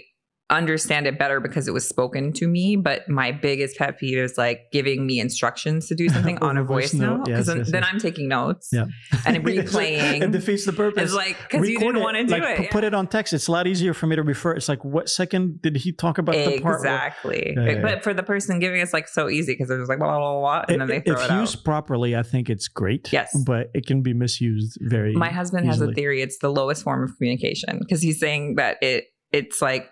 [0.49, 2.75] understand it better because it was spoken to me.
[2.75, 6.63] But my biggest pet peeve is like giving me instructions to do something on a
[6.63, 7.25] voice note.
[7.25, 7.91] Because Yes, then, yes, then yes.
[7.91, 8.85] I'm taking notes Yeah.
[9.25, 10.21] and replaying.
[10.21, 11.03] it defeats the purpose.
[11.05, 12.57] It's like, because you didn't want to do like, it.
[12.57, 13.33] pu- Put it on text.
[13.33, 14.51] It's a lot easier for me to refer.
[14.53, 16.75] It's like, what second did he talk about the part?
[16.75, 17.53] Exactly.
[17.57, 19.99] Yeah, yeah, But for the person giving it's like so easy because they're just like,
[19.99, 21.39] blah, blah, blah, and then they throw if it out.
[21.41, 23.11] used properly, I think it's great.
[23.11, 23.35] Yes.
[23.45, 25.13] but it can be misused very.
[25.15, 28.77] My husband has a theory it's the lowest form of communication because he's saying that
[28.81, 29.89] it it's like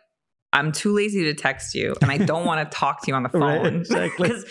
[0.53, 3.23] I'm too lazy to text you and I don't want to talk to you on
[3.23, 3.75] the Right, phone.
[3.77, 4.29] exactly.
[4.29, 4.45] Because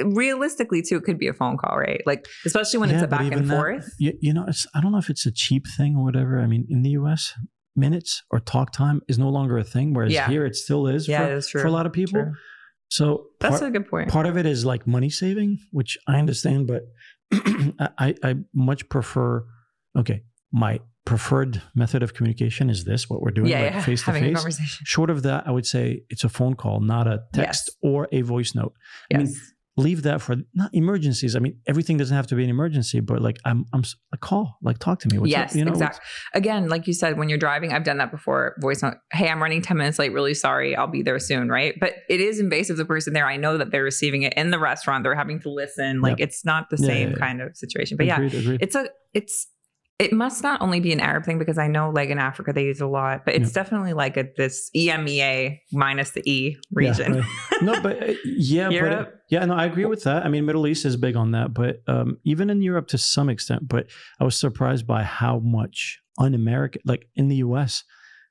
[0.00, 2.00] uh, realistically, too, it could be a phone call, right?
[2.06, 3.94] Like, especially when it's a back and that- forth.
[3.98, 6.40] You, you know, it's I don't know if it's a cheap thing or whatever.
[6.40, 7.32] I mean, in the U.S.,
[7.76, 10.26] minutes or talk time is no longer a thing, whereas Yeah.
[10.28, 11.06] here it still is.
[11.06, 11.60] Yeah, for, is true.
[11.60, 12.22] for a lot of people.
[12.22, 12.32] True.
[12.88, 14.08] So That's a good point.
[14.10, 16.82] part of it is like money saving, which I understand, but
[17.98, 19.44] I, I much prefer.
[19.98, 20.22] Okay,
[20.52, 23.82] my preferred method of communication is this: what we're doing, yeah, like yeah.
[23.90, 24.80] face to face.
[24.84, 27.76] Short of that, I would say it's a phone call, not a text Yes.
[27.82, 28.74] or a voice note.
[29.12, 29.34] I mean,
[29.78, 31.36] leave that for not emergencies.
[31.36, 33.82] I mean, everything doesn't have to be an emergency, but like I'm, I'm
[34.12, 35.18] a call, like talk to me.
[35.18, 35.56] What's yes, up?
[35.56, 36.00] You know, exactly.
[36.34, 38.56] Again, like you said, when you're driving, I've done that before.
[38.60, 40.12] Voice note, hey, I'm running 10 minutes late.
[40.12, 40.74] Really sorry.
[40.74, 41.50] I'll be there soon.
[41.50, 41.74] Right.
[41.78, 42.78] But it is invasive.
[42.78, 45.04] The person there, I know that they're receiving it in the restaurant.
[45.04, 46.00] They're having to listen.
[46.00, 47.26] Like it's not the Yeah, same yeah, yeah.
[47.26, 47.96] kind of situation.
[47.98, 48.62] But yeah, agreed, agreed.
[48.62, 49.46] it's a, it's,
[49.98, 52.64] it must not only be an Arab thing because I know like in Africa they
[52.64, 53.62] use a lot, but it's Yeah.
[53.62, 57.12] definitely like a, this EMEA minus the E Yeah, region.
[57.14, 57.24] right.
[57.62, 59.20] no, but uh, yeah, but Europe?
[59.30, 60.26] yeah, no, I agree with that.
[60.26, 63.30] I mean, Middle East is big on that, but um, even in Europe to some
[63.30, 63.68] extent.
[63.68, 63.86] But
[64.20, 67.82] I was surprised by how much un-American, like in the U.S.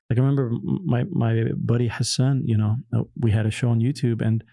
[0.08, 0.52] Like I remember
[0.84, 2.42] my my buddy Hassan.
[2.46, 4.44] You know, uh, we had a show on YouTube, and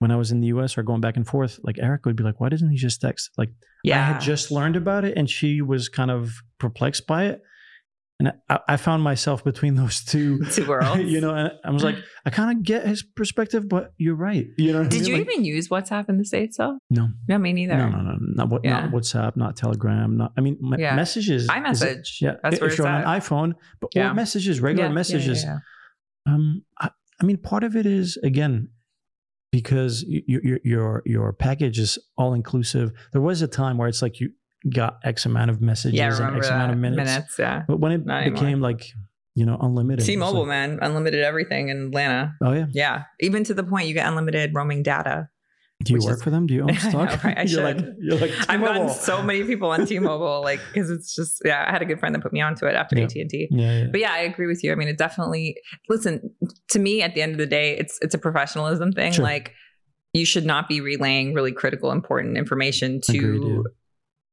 [0.00, 0.76] when I was in the U.S.
[0.76, 3.30] or going back and forth, like Eric would be like, "Why doesn't he just text?"
[3.38, 3.50] Like
[3.84, 4.00] yeah.
[4.00, 7.40] I had just learned about it, and she was kind of perplexed by it.
[8.18, 11.02] And I, I found myself between those two Two worlds.
[11.10, 11.96] you know, and I was like,
[12.26, 14.46] I kind of get his perspective, but you're right.
[14.58, 15.08] You know, what I Did mean?
[15.10, 16.76] you Like, even use WhatsApp in the States though?
[16.90, 17.78] No, No, me neither.
[17.78, 18.80] no, no, no, not, what, Yeah.
[18.80, 20.32] not WhatsApp, not Telegram, not.
[20.36, 20.96] I mean, me- Yeah.
[20.96, 21.44] messages.
[21.44, 22.20] is it- iMessage.
[22.20, 23.06] yeah, That's if where you're on at.
[23.06, 24.10] an iPhone, but Yeah.
[24.10, 25.46] or messages, regular messages.
[26.26, 26.90] Um, I,
[27.20, 28.68] I mean, part of it is again
[29.52, 32.92] because your your your package is all inclusive.
[33.12, 34.30] There was a time where it's like you
[34.72, 36.54] got X amount of messages Yeah, and X that.
[36.54, 37.36] amount of minutes.
[37.38, 37.62] yeah.
[37.66, 38.40] But when it Not anymore.
[38.40, 38.84] became like
[39.34, 42.34] you know unlimited, T-Mobile, like, man, unlimited everything in Atlanta.
[42.42, 42.66] Oh yeah.
[42.72, 45.28] Yeah, even to the point you get unlimited roaming data.
[45.82, 46.46] Do you work is- for them?
[46.46, 47.38] Do you own I know, right?
[47.38, 47.62] I you're should.
[47.62, 51.64] like you're like I've gotten so many people on T-Mobile, like because it's just yeah.
[51.66, 53.04] I had a good friend that put me onto it after Yeah.
[53.04, 53.48] AT and T.
[53.50, 53.86] Yeah, yeah.
[53.90, 54.72] But yeah, I agree with you.
[54.72, 55.56] I mean, it definitely.
[55.88, 56.34] Listen,
[56.70, 59.12] to me, at the end of the day, it's it's a professionalism thing.
[59.12, 59.22] Sure.
[59.24, 59.54] Like,
[60.12, 63.64] you should not be relaying really critical, important information to.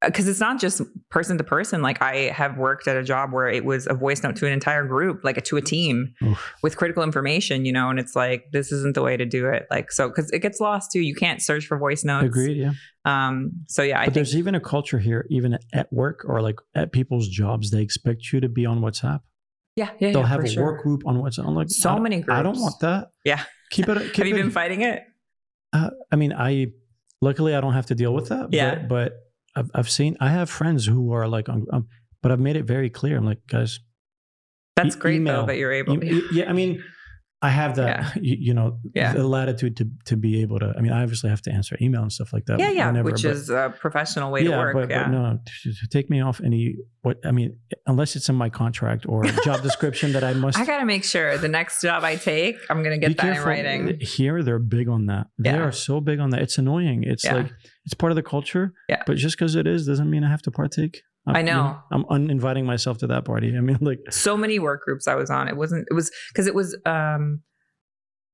[0.00, 0.80] Because it's not just
[1.10, 1.82] person to person.
[1.82, 4.52] Like I have worked at a job where it was a voice note to an
[4.52, 6.52] entire group, like a, to a team Oof.
[6.62, 9.66] with critical information, you know, and it's like this isn't the way to do it.
[9.72, 11.00] Like so, because it gets lost too.
[11.00, 12.26] You can't search for voice notes.
[12.26, 12.58] Agreed.
[12.58, 12.72] Yeah.
[13.04, 13.50] Um.
[13.66, 16.92] So yeah, I think there's even a culture here, even at work or like at
[16.92, 19.20] people's jobs, they expect you to be on WhatsApp.
[19.74, 20.62] yeah, yeah, They'll yeah, have a sure.
[20.62, 21.46] work group on WhatsApp.
[21.48, 23.08] I'm like, So many I don't want that.
[23.24, 23.42] Yeah.
[23.70, 23.98] Keep it.
[24.12, 25.02] Keep Have you it, been fighting it?
[25.72, 26.68] Uh, I mean, I
[27.20, 28.48] luckily I don't have to deal with that.
[28.52, 28.76] Yeah.
[28.76, 29.12] But, but
[29.58, 31.88] I've, I've seen I have friends who are like on, um,
[32.22, 33.16] but I've made it very clear.
[33.16, 33.80] I'm like, guys,
[34.76, 35.40] That's E- great email.
[35.42, 36.02] though that you're able.
[36.04, 36.82] you- yeah, I mean,
[37.40, 39.12] I have that, you, you know, Yeah.
[39.12, 40.74] the latitude to to be able to.
[40.76, 42.58] I mean, I obviously have to answer email and stuff like that.
[42.58, 44.74] yeah, yeah, whenever, which but- is a professional way to work.
[44.74, 45.04] But, yeah.
[45.04, 48.34] but no, no, to, to take me off any what I mean, unless it's in
[48.34, 50.58] my contract or job description that I must.
[50.58, 54.00] I gotta make sure the next job I take, I'm gonna get that in writing.
[54.00, 55.28] Here, they're big on that.
[55.38, 55.62] They Yeah.
[55.62, 56.42] are so big on that.
[56.42, 57.04] It's annoying.
[57.04, 57.34] It's Yeah.
[57.34, 57.52] like
[57.84, 58.72] it's part of the culture.
[58.88, 59.02] Yeah.
[59.06, 61.02] But just because it is doesn't mean I have to partake.
[61.28, 61.78] I'm- I know.
[61.92, 63.56] I'm uninviting myself to that party.
[63.56, 65.48] I mean, like, So many work groups I was on.
[65.48, 65.86] It wasn't.
[65.90, 66.76] It was because it was.
[66.86, 67.42] um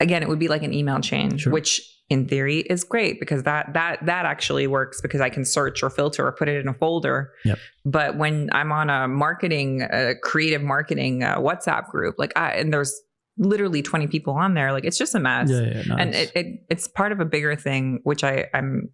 [0.00, 1.52] Again, it would be like an email chain, Sure.
[1.52, 1.80] which
[2.10, 5.88] in theory is great because that that that actually works because I can search or
[5.88, 7.30] filter or put it in a folder.
[7.44, 7.58] Yep.
[7.86, 12.72] But when I'm on a marketing, uh, creative marketing uh, WhatsApp group, like I and
[12.72, 12.92] there's
[13.38, 15.48] literally 20 people on there, like it's just a mess.
[15.48, 18.90] yeah, yeah, no, and it, it it's part of a bigger thing which i i'm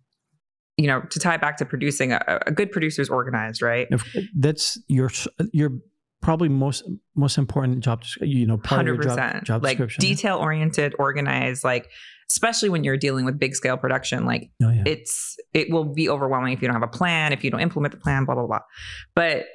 [0.81, 3.87] you know to tie it back to producing a, a good producer is organized right
[3.91, 5.11] if- that's your
[5.53, 5.70] your
[6.22, 6.83] probably most
[7.16, 8.03] most important job.
[8.20, 9.07] You know, part of your 100%
[9.37, 10.01] job, job like description.
[10.03, 11.89] detail oriented organized like
[12.31, 14.83] especially when you're dealing with big scale production like Oh, yeah.
[14.87, 17.93] it's it will be overwhelming if you don't have a plan if you don't implement
[17.95, 18.61] the plan blah blah blah
[19.14, 19.47] but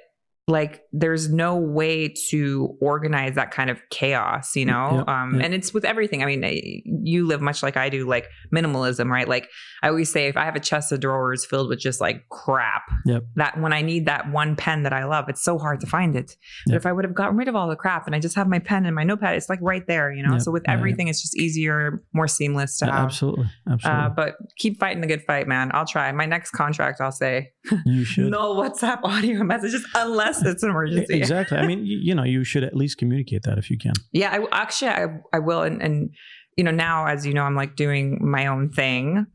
[0.48, 5.44] like there's no way to organize that kind of chaos you know Yep, um yep.
[5.46, 9.10] and it's with everything i mean eh, you live much like i do like minimalism
[9.10, 9.50] right like
[9.82, 12.84] i always say if i have a chest of drawers filled with just like crap
[13.08, 13.24] Yep.
[13.38, 16.16] that when i need that one pen that i love it's so hard to find
[16.16, 16.36] it
[16.68, 16.82] but Yep.
[16.82, 18.60] if i would have gotten rid of all the crap and i just have my
[18.60, 20.78] pen and my notepad it's like right there you know Yep, so with yeah, yeah.
[20.78, 24.04] everything it's just easier more seamless to Yeah, have absolutely, absolutely.
[24.04, 25.72] uh, but keep fighting the good fight, man.
[25.74, 26.12] I'll try.
[26.12, 27.52] My next contract, I'll say
[27.86, 28.32] you should.
[28.32, 31.14] no WhatsApp audio messages unless it's an emergency.
[31.16, 31.58] Exactly.
[31.58, 33.94] I mean, you, you know, you should at least communicate that if you can.
[34.12, 36.10] Yeah, I actually I, I will, and, and
[36.58, 39.28] you know now as you know I'm like doing my own thing.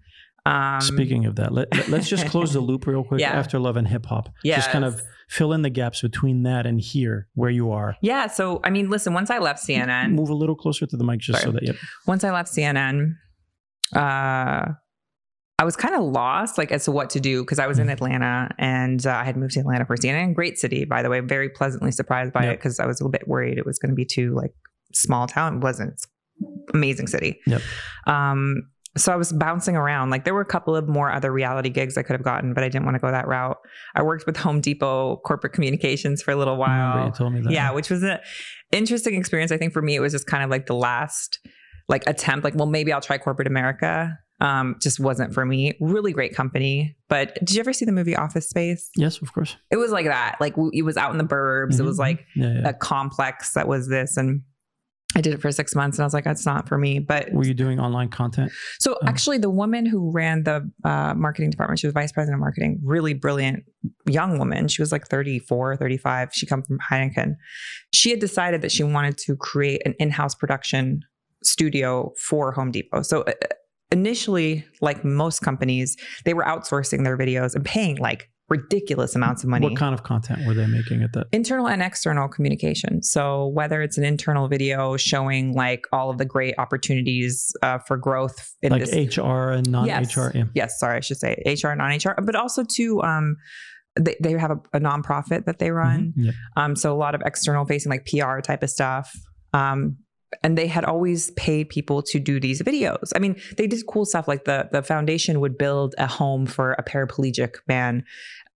[0.46, 3.32] Um, Speaking of that, let, us just close the loop real quick Yeah.
[3.32, 4.30] after love and hip hop.
[4.42, 7.94] Just kind of fill in the gaps between that and here where you are.
[8.00, 8.26] yeah.
[8.26, 9.12] So I mean, listen.
[9.12, 11.52] Once I left CNN, Move a little closer to the mic just Sorry.
[11.52, 11.76] so that yep.
[12.06, 13.16] once I left CNN,
[13.94, 14.72] uh,
[15.60, 17.86] I was kind of lost, like as to what to do because I was in
[17.88, 17.92] Mhm.
[17.92, 20.34] Atlanta and uh, I had moved to Atlanta for CNN.
[20.34, 21.20] Great city, by the way.
[21.20, 23.90] Very pleasantly surprised by it because I was a little bit worried it was going
[23.90, 24.52] to be too like
[24.94, 25.56] small town.
[25.58, 25.90] It wasn't.
[25.92, 26.06] It's
[26.72, 27.38] amazing city.
[27.46, 27.60] Yep.
[28.06, 28.62] Um,
[28.96, 30.10] so I was bouncing around.
[30.10, 32.64] Like there were a couple of more other reality gigs I could have gotten, but
[32.64, 33.58] I didn't want to go that route.
[33.94, 37.52] I worked with Home Depot corporate communications for a little while you told me that.
[37.52, 38.18] yeah which was an
[38.72, 41.38] interesting experience i think for me it was just kind of like the last
[41.88, 46.12] like attempt like well maybe i'll try corporate america um just wasn't for me really
[46.12, 49.56] great company but did you ever see the movie office space Yes, of course.
[49.70, 52.00] it was like that like w- it was out in the burbs it was Mhm.
[52.00, 52.68] like yeah, yeah.
[52.68, 54.42] a complex that was this and
[55.16, 57.00] I did it for six months and I was like, that's not for me.
[57.00, 58.52] But Were you doing online content?
[58.78, 59.06] so Oh.
[59.08, 62.78] actually, the woman who ran the uh, marketing department, she was vice president of marketing,
[62.84, 63.64] really brilliant
[64.06, 64.68] young woman.
[64.68, 66.28] She was like 34, 35.
[66.32, 67.34] She come from Heineken.
[67.92, 71.00] She had decided that she wanted to create an in-house production
[71.42, 73.02] studio for Home Depot.
[73.02, 73.32] So uh,
[73.92, 79.48] initially, like most companies, they were outsourcing their videos and paying like ridiculous amounts of
[79.48, 81.28] money What kind of content were they making at that?
[81.32, 83.00] internal and external communication.
[83.02, 87.96] So whether it's an internal video showing like all of the great opportunities uh, for
[87.96, 89.16] growth in Like this.
[89.16, 89.86] HR and non-HR?
[89.88, 90.16] Yes.
[90.34, 90.44] Yeah.
[90.54, 93.36] Yes, sorry, I should say HR, and non-HR, but also to um,
[93.98, 96.12] they, they have a, a nonprofit that they run.
[96.18, 96.24] Mhm.
[96.26, 96.32] Yeah.
[96.56, 99.12] Um, so a lot of external facing, like PR type of stuff.
[99.52, 99.96] Um,
[100.42, 103.12] and they had always paid people to do these videos.
[103.14, 106.72] I mean, they did cool stuff like the the foundation would build a home for
[106.72, 108.04] a paraplegic man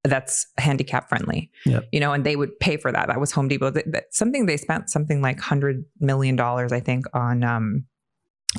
[0.04, 1.50] that's handicap friendly.
[1.66, 1.88] Yep.
[1.92, 3.08] You know, and they would pay for that.
[3.08, 3.70] That was Home Depot.
[3.70, 7.86] That, that- something they spent something like hundred million dollars, I think, on um,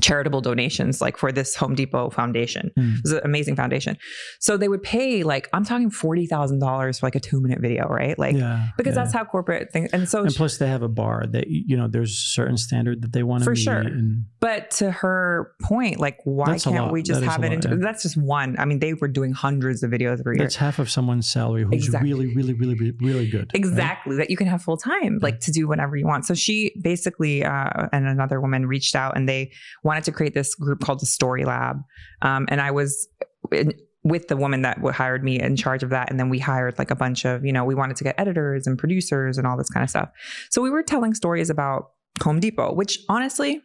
[0.00, 2.70] charitable donations, like for this Home Depot foundation.
[2.78, 2.96] Mm.
[2.96, 3.96] It was an amazing foundation.
[4.40, 7.60] So they would pay like I'm talking forty thousand dollars for like a two minute
[7.60, 8.18] video, right?
[8.18, 8.68] Like yeah.
[8.76, 9.02] because yeah.
[9.02, 9.90] that's how corporate things.
[9.92, 13.02] And so, and plus they have a bar that you know there's a certain standard
[13.02, 13.78] that they want to For sure.
[13.78, 17.48] and but to her point, like why can't we just That have it?
[17.48, 17.76] lot, into, yeah.
[17.78, 18.56] That's just one.
[18.58, 20.44] I mean, they were doing hundreds of videos every year.
[20.44, 22.10] that's half of someone's salary who's Exactly.
[22.12, 23.54] really really really really, really good right?
[23.54, 26.24] Exactly, that you can have full time, like to do whatever you want.
[26.26, 29.52] So she basically, uh, and another woman reached out and they
[29.84, 31.78] wanted to create this group called the Story Lab.
[32.22, 33.08] Um, and I was
[33.52, 33.72] in,
[34.02, 36.10] with the woman that hired me in charge of that.
[36.10, 38.66] And then we hired like a bunch of, you know, we wanted to get editors
[38.66, 40.10] and producers and all this kind of stuff.
[40.50, 41.90] So we were telling stories about
[42.22, 43.62] Home Depot, which honestly,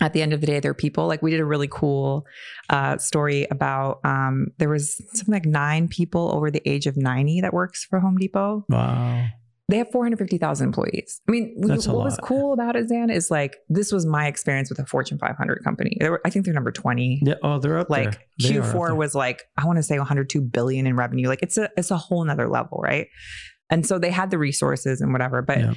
[0.00, 1.06] at the end of the day, they're people.
[1.06, 2.26] Like we did a really cool
[2.68, 7.40] uh, story about um, there was something like nine people over the age of 90
[7.40, 9.26] that works for Home Depot wow
[9.68, 11.20] they have 450,000 employees.
[11.28, 14.70] I mean, That's what was cool about it, Zan, is like this was my experience
[14.70, 15.96] with a Fortune 500 company.
[16.00, 17.22] They were, I think they're number 20.
[17.24, 18.20] yeah oh they're up Like there.
[18.38, 18.94] They Q4 there.
[18.94, 21.26] was like I want to say 102 billion in revenue.
[21.28, 23.08] Like it's a it's a whole nother level, right?
[23.68, 25.74] And so they had the resources and whatever, but Yeah.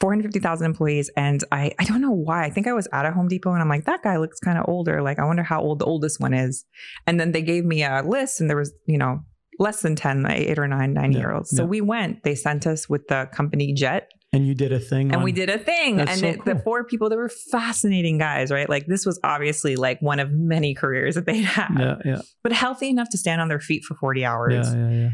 [0.00, 1.10] 450,000 employees.
[1.16, 2.44] And I, I don't know why.
[2.44, 4.58] I think I was at a Home Depot and I'm like, that guy looks kind
[4.58, 5.00] of older.
[5.00, 6.64] Like, I wonder how old the oldest one is.
[7.06, 9.20] And then they gave me a list and there was, you know,
[9.58, 11.50] less than 10, like eight or nine, nine Yeah, year olds.
[11.50, 11.68] So yeah.
[11.68, 15.06] we went, they sent us with the company jet And you did a thing.
[15.12, 15.96] and on- we did a thing.
[15.96, 18.68] That's and so it, the four people, they were fascinating guys, right?
[18.68, 22.52] Like this was obviously like one of many careers that they'd had, Yeah, yeah, but
[22.52, 24.66] healthy enough to stand on their feet for 40 hours.
[24.74, 25.10] yeah, yeah, yeah.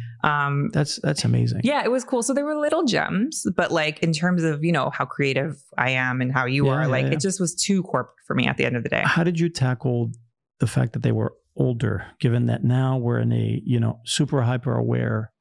[0.47, 1.61] Um, That's that's amazing.
[1.65, 2.23] yeah, it was cool.
[2.23, 5.91] So there were little gems, but like in terms of, you know, how creative I
[5.91, 8.57] am and how you Yeah, are, like it just was too corporate for me at
[8.59, 9.03] the end of the day.
[9.05, 10.13] How did you tackle
[10.61, 14.43] the fact that they were older, given that now we're in a you know super
[14.43, 15.33] hyper aware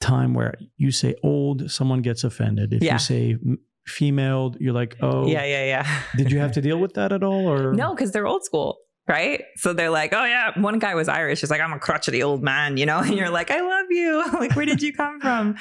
[0.00, 2.72] time where you say old, someone gets offended.
[2.74, 2.94] If Yeah.
[2.94, 3.36] you say
[3.86, 6.00] female, you're like, oh, Yeah, yeah, yeah.
[6.16, 8.76] Did you have to deal with that at all, or No, because they're old school,
[9.06, 9.42] right?
[9.56, 11.40] So they're like, oh yeah, one guy was Irish.
[11.40, 14.24] He's like, I'm a crotchety old man, you know, and you're like, I love you.
[14.40, 15.56] like, where did you come from?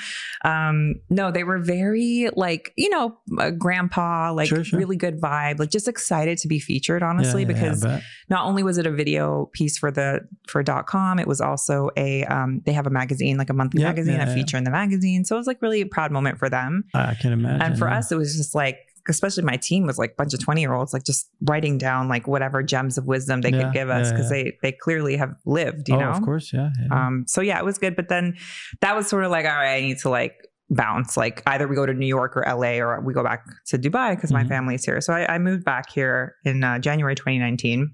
[0.46, 4.80] Um, no, they were very like, you know, uh, grandpa, like Sure, sure.
[4.80, 8.04] really good vibe, like just excited to be featured, honestly, Yeah, yeah, because bet.
[8.30, 11.90] not only was it a video piece for the for dot com, it was also
[11.98, 14.36] a um, they have a magazine, like a monthly Yeah, magazine, yeah, a yeah.
[14.36, 15.26] feature in the magazine.
[15.26, 16.86] So it was like really a proud moment for them.
[16.94, 17.62] I can imagine.
[17.62, 17.98] And for yeah.
[17.98, 18.78] us, it was just like,
[19.10, 22.08] especially my team was like a bunch of 20 year olds, like just writing down
[22.08, 25.18] like whatever gems of wisdom they Yeah, could give us yeah, because they they clearly
[25.18, 26.10] have lived, you oh, know?
[26.12, 26.70] of course, yeah.
[26.82, 26.88] yeah.
[27.08, 27.96] Um, so yeah, it was good.
[27.96, 28.36] But then
[28.82, 30.34] that was sort of like, all right, I need to like
[30.70, 31.18] bounce.
[31.18, 34.16] Like either we go to New York or LA or we go back to Dubai
[34.16, 34.50] because my Mhm.
[34.50, 35.02] family's here.
[35.02, 37.92] So I, I moved back here in uh, January 2019.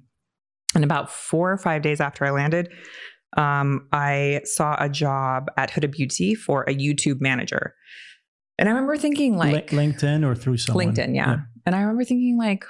[0.75, 2.69] And about four or five days after I landed,
[3.37, 7.73] um, I saw a job at Huda Beauty for a YouTube manager.
[8.59, 10.93] And I remember thinking like Lin- LinkedIn or through someone.
[10.93, 11.37] LinkedIn, yeah.
[11.65, 12.63] And I remember thinking like,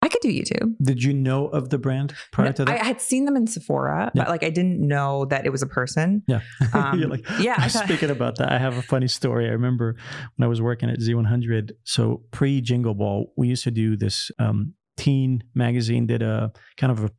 [0.00, 0.74] I could do YouTube.
[0.82, 2.80] Did you know of the brand prior to that?
[2.80, 4.24] I had seen them in Sephora, Yeah.
[4.24, 6.22] but like I didn't know that it was a person.
[6.28, 6.40] yeah.
[6.74, 9.46] Um, You're like, yeah, I thought- Speaking about that, I have a funny story.
[9.46, 9.96] I remember
[10.36, 11.72] when I was working at Z100.
[11.84, 16.06] So pre Jingle Ball, we used to do this um, teen magazine.
[16.06, 17.10] Did a kind of a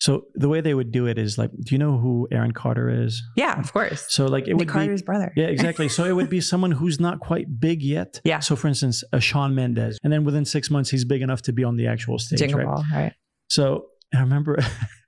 [0.00, 2.88] so the way they would do it is like, do you know who Aaron Carter
[2.88, 3.22] is?
[3.36, 4.06] Yeah, of course.
[4.08, 5.32] So like it Nick would Carter's be brother.
[5.36, 5.88] yeah, exactly.
[5.88, 8.20] So it would be someone who's not quite big yet.
[8.24, 8.38] Yeah.
[8.38, 11.52] So for instance, a Shawn Mendes, and then within six months, he's big enough to
[11.52, 12.38] be on the actual stage.
[12.38, 12.66] Jingle right?
[12.66, 13.12] Ball, right?
[13.48, 14.58] So I remember,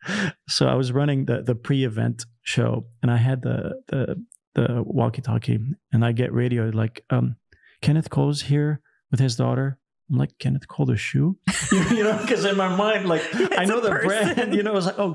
[0.48, 4.16] so I was running the the pre-event show, and I had the the
[4.54, 5.60] the walkie-talkie,
[5.92, 7.36] and I get radio like, um,
[7.80, 8.80] Kenneth Cole's here
[9.12, 9.78] with his daughter.
[10.10, 11.38] I'm like Kenneth Cole the shoe,
[11.70, 13.22] you, you know, because in my mind, like
[13.58, 14.34] I know the person.
[14.34, 15.14] brand, you know, it's like, oh,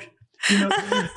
[0.49, 0.69] you know,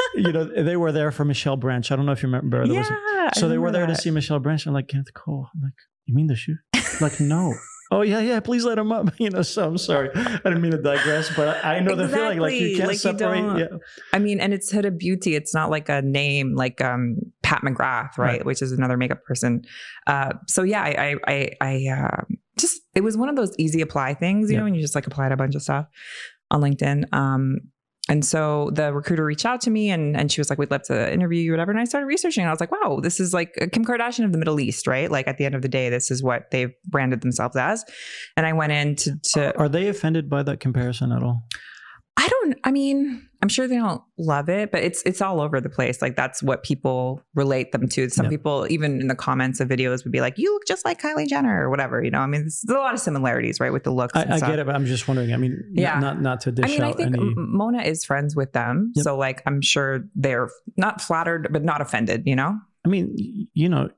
[0.15, 1.91] you know, they were there for Michelle Branch.
[1.91, 2.67] I don't know if you remember.
[2.67, 2.81] There yeah.
[2.81, 4.65] was I so they were there to see Michelle Branch.
[4.67, 5.49] I'm like Kenneth Cole.
[5.55, 5.75] I'm like,
[6.07, 6.57] you mean the shoe?
[7.01, 7.55] like, no.
[7.91, 8.41] Oh yeah, yeah.
[8.41, 9.19] Please let him up.
[9.19, 9.43] You know.
[9.43, 10.11] So I'm sorry.
[10.15, 12.39] I didn't mean to digress, but I, know the feeling.
[12.39, 13.41] Like you can't Like you separate.
[13.41, 13.67] don't- yeah.
[14.13, 15.35] I mean, and it's Huda Beauty.
[15.35, 18.39] It's not like a name like um, Pat McGrath, right?
[18.39, 18.45] Right.
[18.45, 19.63] Which is another makeup person.
[20.07, 22.25] Uh, so yeah, I, I, I, I uh,
[22.59, 24.61] just it was one of those easy apply things, you Yeah.
[24.61, 25.87] know, and you just like applied a bunch of stuff
[26.51, 27.13] on LinkedIn.
[27.13, 27.59] Um,
[28.11, 30.83] and so the recruiter reached out to me and, and she was like, we'd love
[30.85, 31.71] to interview you, whatever.
[31.73, 32.41] And I started researching.
[32.43, 34.87] And I was like, wow, this is like a Kim Kardashian of the Middle East,
[34.87, 35.11] right?
[35.11, 37.85] Like at the end of the day, this is what they've branded themselves as.
[38.35, 41.43] And I went in to, to Are they offended by that comparison at all?
[42.21, 45.61] I don't I mean, I'm sure they don't love it, but it's it's all over
[45.61, 46.03] the place.
[46.03, 48.09] Like that's what people relate them to.
[48.11, 48.31] Some Yeah.
[48.31, 51.29] people even in the comments of videos would be like, "You look just like Kylie
[51.29, 52.19] Jenner" or whatever, you know.
[52.19, 54.59] I mean, there's, a lot of similarities, right, with the looks and I, I get
[54.59, 55.33] it, but I'm just wondering.
[55.33, 56.01] I mean, Yeah.
[56.01, 57.33] not not, to dish I mean, I out think any.
[57.37, 59.05] Mona is friends with them, Yep.
[59.05, 62.59] so like I'm sure they're not flattered but not offended, you know.
[62.85, 63.15] I mean,
[63.55, 63.91] you know,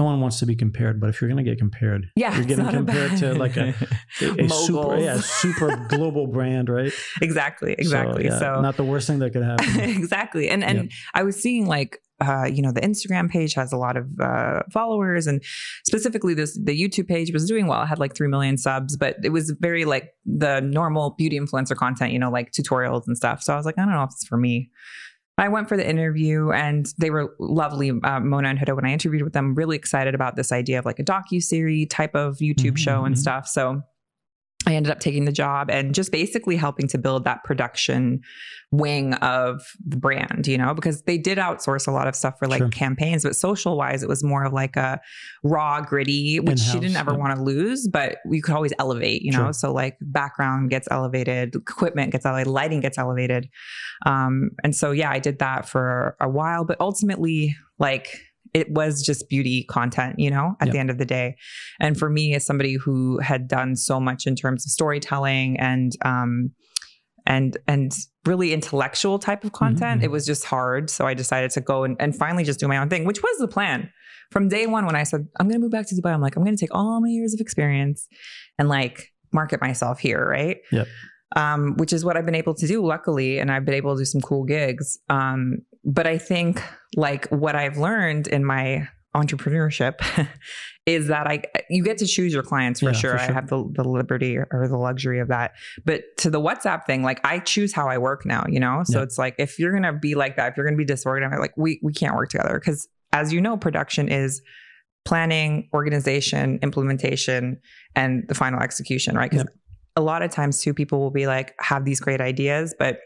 [0.00, 2.44] no one wants to be compared, but if you're going to get compared, Yeah, you're
[2.52, 3.68] getting compared to like a,
[4.22, 6.92] a, a super, yeah, super global brand, right?
[7.20, 8.24] exactly, exactly.
[8.24, 9.68] yeah, so not the worst thing that could happen.
[10.00, 11.18] exactly and and Yeah.
[11.20, 11.92] i was seeing like
[12.28, 15.42] uh, you know the instagram page has a lot of uh, followers and
[15.90, 19.16] specifically this the youtube page was doing well it had like 3 million subs but
[19.28, 20.06] it was very like
[20.44, 23.78] the normal beauty influencer content you know like tutorials and stuff so i was like
[23.78, 24.54] i don't know if it's for me
[25.40, 27.90] I went for the interview and they were lovely.
[27.90, 30.84] Uh, Mona and Huda, when I interviewed with them, really excited about this idea of
[30.84, 33.18] like a docu-series type of YouTube Mhm, show and mhm.
[33.18, 33.48] stuff.
[33.48, 33.82] So
[34.66, 38.20] I ended up taking the job and just basically helping to build that production
[38.72, 42.46] wing of the brand, you know, because they did outsource a lot of stuff for
[42.46, 42.68] like Sure.
[42.68, 45.00] campaigns, but social wise, it was more of like a
[45.42, 47.16] raw, gritty, which she didn't ever yeah.
[47.16, 49.46] want to lose, but we could always elevate, you know?
[49.46, 49.52] Sure.
[49.52, 53.48] So like background gets elevated, equipment gets elevated, lighting gets elevated.
[54.06, 58.20] Um, and so, yeah, I did that for a while, but ultimately, like,
[58.54, 61.36] it was just beauty content, you know, at the end of the day.
[61.78, 65.92] And for me, as somebody who had done so much in terms of storytelling and,
[66.04, 66.50] um,
[67.26, 67.92] and and
[68.26, 70.04] really intellectual type of content, mhm.
[70.04, 70.90] it was just hard.
[70.90, 73.38] So I decided to go and, and finally just do my own thing, which was
[73.38, 73.90] the plan.
[74.30, 76.36] from day one when I said I'm going to move back to Dubai, I'm like
[76.36, 78.06] I'm going to take all my years of experience
[78.58, 80.58] and like market myself here, right?
[80.72, 80.86] Yep.
[81.36, 84.00] Um, which is what I've been able to do, luckily, and I've been able to
[84.00, 84.98] do some cool gigs.
[85.08, 86.62] Um, but I think
[86.96, 89.94] like what I've learned in my entrepreneurship
[90.86, 93.12] is that I you get to choose your clients for, Yeah, sure.
[93.12, 93.30] for sure.
[93.30, 95.52] I have the the liberty or the luxury of that.
[95.84, 98.82] But to the WhatsApp thing, like I choose how I work now, you know?
[98.84, 99.04] So Yeah.
[99.04, 101.80] it's like if you're gonna be like that, if you're gonna be disorganized, like we
[101.82, 102.58] we can't work together.
[102.60, 104.40] Cause as you know, production is
[105.04, 107.58] planning, organization, implementation,
[107.96, 109.30] and the final execution, right?
[109.30, 109.46] Because
[109.96, 113.00] a lot of times too, people will be like, have these great ideas, but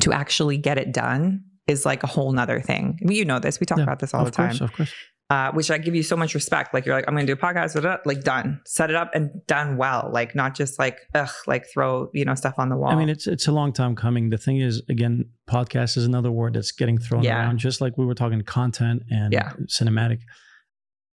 [0.00, 2.98] to actually get it done is like a whole nother thing.
[3.02, 3.58] You know this.
[3.58, 4.94] We talk Yeah, about this all of the time course, of course.
[5.28, 6.72] Uh, which I give you so much respect.
[6.72, 8.90] Like you're like, I'm going to do a podcast, da, da, da, like done, set
[8.90, 10.08] it up and done well.
[10.12, 12.90] Like not just like, ugh, like throw, you know, stuff on the wall.
[12.90, 14.30] I mean, it's it's a long time coming.
[14.30, 17.38] The thing is, again, podcast is another word that's getting thrown Yeah.
[17.40, 17.58] around.
[17.58, 19.52] Just like we were talking content and Yeah.
[19.66, 20.20] cinematic.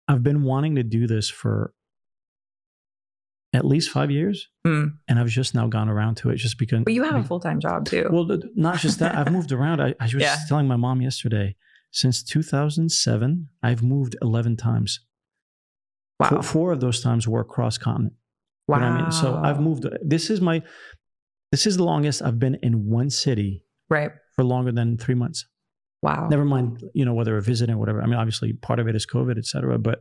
[0.06, 1.72] I've been wanting to do this for
[3.52, 4.98] at least five years, Mm.
[5.08, 6.36] and I've just now gone around to it.
[6.36, 6.84] Just because.
[6.84, 8.06] but you have a full time job too.
[8.10, 9.16] Well, not just that.
[9.16, 9.80] I've moved around.
[9.80, 10.36] I, I was Yeah.
[10.48, 11.56] telling my mom yesterday.
[11.96, 15.00] Since 2007, I've moved 11 times.
[16.20, 16.28] wow.
[16.28, 18.12] Four, four of those times were cross continent.
[18.68, 18.76] wow.
[18.76, 19.12] You know I mean?
[19.12, 19.86] So I've moved.
[20.02, 20.62] This is my.
[21.52, 24.10] This is the longest I've been in one city Right.
[24.34, 25.46] for longer than three months.
[26.02, 26.28] Wow.
[26.28, 28.02] Never mind, you know, whether a visit or whatever.
[28.02, 29.78] I mean, obviously, part of it is COVID, et cetera.
[29.78, 30.00] But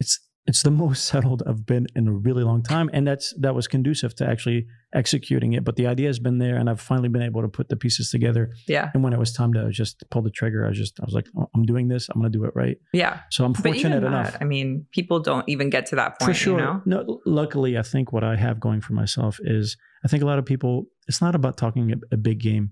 [0.00, 3.54] it's it's the most settled I've been in a really long time, and that's that
[3.54, 5.62] was conducive to actually executing it.
[5.64, 8.10] But the idea has been there, and I've finally been able to put the pieces
[8.10, 8.50] together.
[8.66, 8.90] Yeah.
[8.92, 11.14] And when it was time to just pull the trigger, I was just I was
[11.14, 12.08] like, oh, I'm doing this.
[12.08, 12.76] I'm going to do it right.
[12.92, 13.20] Yeah.
[13.30, 14.36] So I'm fortunate that, enough.
[14.40, 16.28] I mean, people don't even get to that point.
[16.30, 16.58] for sure.
[16.58, 16.82] You know?
[16.86, 20.38] No, luckily, I think what I have going for myself is I think a lot
[20.38, 20.86] of people.
[21.08, 22.70] It's not about talking a, a big game.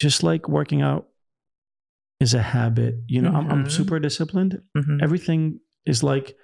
[0.00, 1.06] Just like working out
[2.20, 2.96] is a habit.
[3.08, 3.70] You know, I'm, I'm Mhm.
[3.70, 4.60] super disciplined.
[4.76, 5.02] Mhm.
[5.02, 6.36] Everything is like,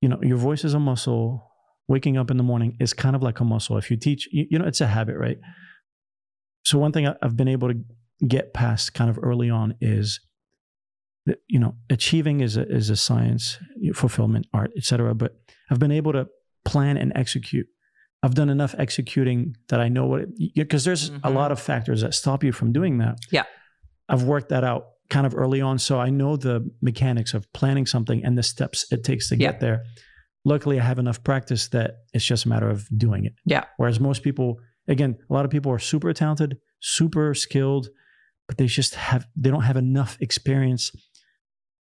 [0.00, 1.50] you know, your voice is a muscle.
[1.88, 3.76] Waking up in the morning is kind of like a muscle.
[3.78, 5.38] If you teach, you, you know, it's a habit, right?
[6.64, 7.78] So one thing I- I've been able to
[8.26, 10.20] get past kind of early on is
[11.26, 13.58] that you know achieving is a is a science
[13.94, 15.32] fulfillment art etc but
[15.70, 16.26] i've been able to
[16.64, 17.66] plan and execute
[18.22, 20.20] i've done enough executing that i know what
[20.54, 21.34] because there's a Mhm.
[21.34, 23.42] lot of factors that stop you from doing that Yeah.
[24.08, 27.86] i've worked that out kind of early on so i know the mechanics of planning
[27.86, 29.52] something and the steps it takes to Yeah.
[29.52, 29.84] get there
[30.44, 33.64] luckily i have enough practice that it's just a matter of doing it Yeah.
[33.76, 34.56] whereas most people
[34.88, 37.88] again a lot of people are super talented super skilled
[38.48, 40.90] but they just have they don't have enough experience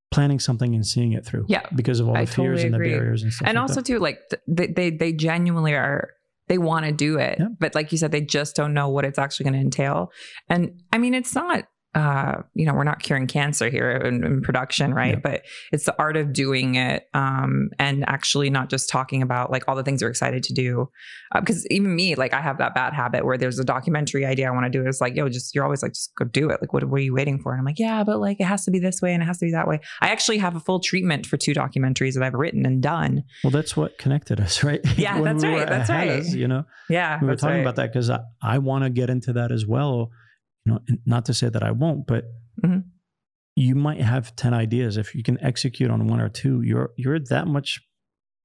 [0.10, 1.64] planning something and seeing it through Yeah.
[1.76, 3.76] because of all the I fears totally and the barriers and stuff and like also
[3.82, 3.86] that.
[3.86, 6.12] too like th- they, they they genuinely are
[6.48, 7.48] they want to do it Yeah.
[7.60, 10.12] but like you said they just don't know what it's actually going to entail
[10.50, 11.66] and i mean it's not
[11.98, 15.16] uh you know we're not curing cancer here in, in production right?
[15.16, 15.20] Yeah.
[15.24, 15.42] but
[15.72, 19.76] it's the art of doing it um and actually not just talking about like all
[19.76, 20.90] the things you're excited to do.
[21.34, 24.52] Because even me like i have that bad habit where there's a documentary idea i
[24.52, 26.62] want to do it's like yo just you're always like just go do it.
[26.62, 27.52] Like what, what are you waiting for?
[27.52, 29.40] And i'm like yeah but like it has to be this way and it has
[29.40, 29.80] to be that way.
[30.02, 33.24] I actually have a full treatment for two documentaries that i've written and done.
[33.44, 34.82] Well that's what connected us right?
[34.98, 36.10] Yeah, that's we right, that's at right.
[36.10, 36.64] Hannah's, you know?
[36.90, 37.62] Yeah, we were talking right.
[37.62, 40.12] about that because I, I want to get into that as well
[40.68, 42.26] you know and not to say that i won't but
[42.64, 42.84] Mhm.
[43.56, 47.20] you might have 10 ideas if you can execute on one or two you're you're
[47.30, 47.80] that much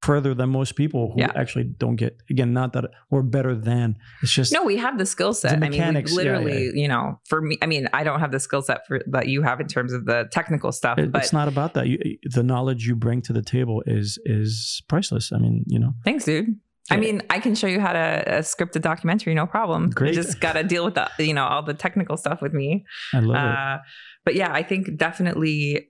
[0.02, 1.32] further than most people who Yeah.
[1.36, 5.06] actually don't get again not that we're better than it's just No, we have the
[5.06, 5.52] skill set.
[5.52, 6.82] I mean, mechanics, yeah, literally, yeah.
[6.82, 9.42] you know, for me, I mean, I don't have the skill set for that you
[9.42, 11.86] have in terms of the technical stuff, It- but it's not about that.
[11.86, 15.32] You, the knowledge you bring to the table is is priceless.
[15.32, 16.48] I mean, you know, thanks, dude.
[16.90, 19.90] I mean, I can show you how to uh, script a documentary, no problem.
[19.90, 20.14] Great.
[20.14, 22.84] You just got to deal with the, you know, all the technical stuff with me.
[23.14, 23.38] I love it.
[23.38, 23.78] Uh,
[24.24, 25.88] but yeah, I think definitely,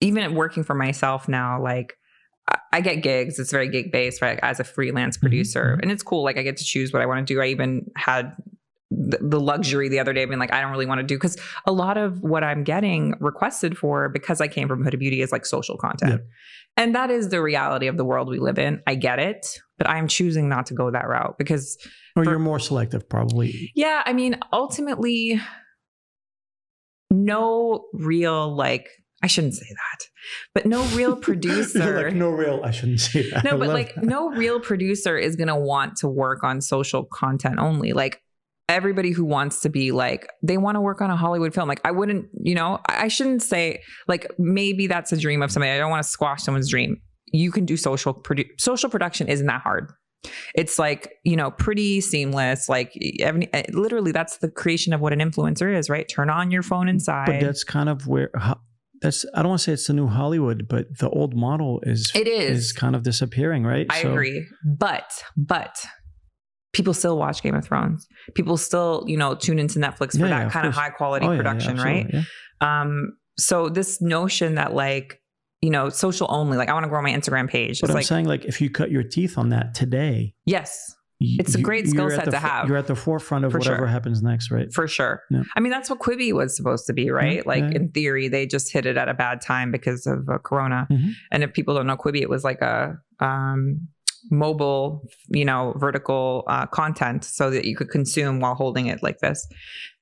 [0.00, 1.96] even working for myself now, like
[2.50, 3.38] I- I get gigs.
[3.38, 4.38] It's very gig based, right?
[4.42, 5.82] As a freelance producer, mhm.
[5.82, 6.24] and it's cool.
[6.24, 7.40] Like I get to choose what I want to do.
[7.40, 8.34] I even had
[9.20, 11.36] the, luxury the other day being like, I don't really want to do because
[11.66, 15.32] a lot of what I'm getting requested for because I came from Huda Beauty is
[15.32, 16.12] like social content.
[16.12, 16.18] Yeah.
[16.76, 18.80] And that is the reality of the world we live in.
[18.86, 19.46] I get it,
[19.76, 21.76] but I'm choosing not to go that route because
[22.16, 23.70] or for- you're more selective, probably.
[23.74, 25.40] yeah, I mean, ultimately,
[27.10, 28.88] no real like
[29.22, 30.06] I shouldn't say that,
[30.54, 32.06] but no real producer.
[32.06, 32.60] Like, no real.
[32.64, 33.44] I shouldn't say that.
[33.44, 34.04] No, but like that.
[34.04, 37.92] no real producer is gonna want to work on social content only.
[37.92, 38.20] Like
[38.72, 41.68] everybody who wants to be like they want to work on a Hollywood film.
[41.68, 45.72] Like I wouldn't, you know, I shouldn't say like maybe that's a dream of somebody.
[45.72, 46.96] I don't want to squash someone's dream.
[47.32, 49.92] You can do social produ- social production isn't that hard.
[50.54, 52.68] It's like, you know, pretty seamless.
[52.68, 56.06] Like every, eh, literally that's the creation of what an influencer is, right?
[56.08, 57.26] Turn on your phone inside.
[57.26, 58.30] But that's kind of where
[59.00, 62.12] that's I don't want to say it's the new Hollywood, but the old model is
[62.14, 62.66] It is.
[62.66, 63.86] is kind of disappearing, right?
[63.90, 64.46] I So- agree.
[64.78, 65.74] But, but
[66.72, 68.06] people still watch Game of Thrones.
[68.34, 70.82] People still, you know, tune into Netflix for Yeah, yeah, that of kind of course.
[70.84, 72.06] high quality Oh, yeah, yeah, production, right?
[72.12, 72.22] yeah.
[72.60, 75.20] Um, so this notion that like,
[75.60, 77.80] you know, social only, like I want to grow my Instagram page.
[77.80, 80.94] But It's I'm like, saying, like, if you cut your teeth on that today, yes,
[81.20, 82.66] It's a great skill set the to have.
[82.68, 83.86] You're at the forefront of For whatever sure.
[83.86, 84.72] happens next, right?
[84.72, 85.22] for sure.
[85.30, 85.42] Yeah.
[85.54, 87.36] I mean, that's what Quibi was supposed to be, right?
[87.36, 87.76] Yeah, like yeah.
[87.76, 90.88] in theory, they just hit it at a bad time because of uh, Corona.
[90.90, 91.10] Mhm.
[91.30, 93.86] And if people don't know Quibi, it was like a um,
[94.30, 99.18] mobile, you know, vertical uh, content so that you could consume while holding it like
[99.18, 99.46] this.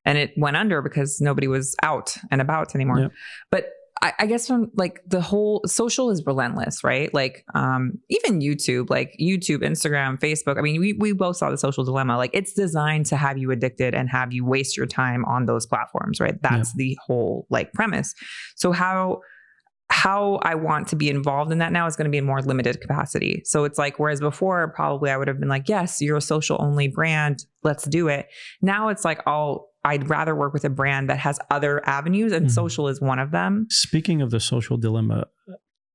[0.04, 3.10] And it went under because nobody was out and about anymore.
[3.50, 3.66] But
[4.02, 7.12] I, I guess from like the whole social is relentless, right?
[7.12, 10.58] Like um, even YouTube, like YouTube, Instagram, Facebook.
[10.58, 12.16] I mean, we we both saw the social dilemma.
[12.16, 15.66] Like it's designed to have you addicted and have you waste your time on those
[15.66, 16.40] platforms, right?
[16.40, 18.14] That's the whole like premise.
[18.56, 19.20] So how
[20.02, 22.40] how I want to be involved in that now is going to be in more
[22.42, 23.42] limited capacity.
[23.44, 26.56] So it's like, whereas before, probably I would have been like, yes, you're a social
[26.60, 27.44] only brand.
[27.62, 28.26] Let's do it.
[28.62, 32.46] Now it's like, I'll, I'd rather work with a brand that has other avenues and
[32.46, 32.50] Mhm.
[32.50, 33.66] social is one of them.
[33.70, 35.26] Speaking of the social dilemma,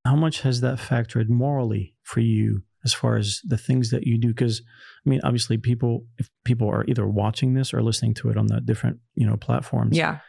[0.05, 4.17] how much has that factored morally for you as far as the things that you
[4.19, 4.27] do?
[4.29, 4.61] Because
[5.05, 8.47] I mean, obviously, people if people are either watching this or listening to it on
[8.47, 10.19] the different you know platforms, Yeah.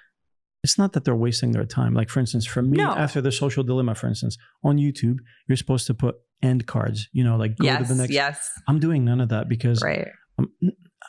[0.67, 1.93] It's not that they're wasting their time.
[2.01, 2.91] Like for instance, for me, No.
[3.07, 4.35] after the social dilemma, for instance,
[4.69, 6.15] on YouTube, you're supposed to put
[6.51, 6.99] end cards.
[7.17, 7.79] You know, like go yes.
[7.83, 8.13] to the next.
[8.23, 8.37] yes.
[8.69, 10.09] I'm doing none of that because Right.
[10.39, 10.49] I'm,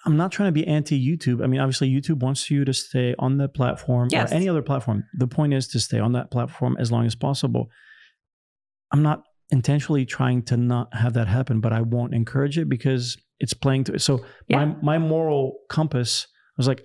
[0.06, 1.44] I'm not trying to be anti YouTube.
[1.44, 4.32] I mean, obviously, YouTube wants you to stay on the platform Yes.
[4.32, 4.98] or any other platform.
[5.24, 7.64] The point is to stay on that platform as long as possible.
[8.94, 9.20] I'm not
[9.50, 13.84] intentionally trying to not have that happen, but I won't encourage it because it's playing
[13.86, 13.94] to.
[13.96, 14.02] It.
[14.02, 14.14] So
[14.48, 14.58] Yeah.
[14.58, 15.44] my my moral
[15.78, 16.28] compass
[16.58, 16.82] was like,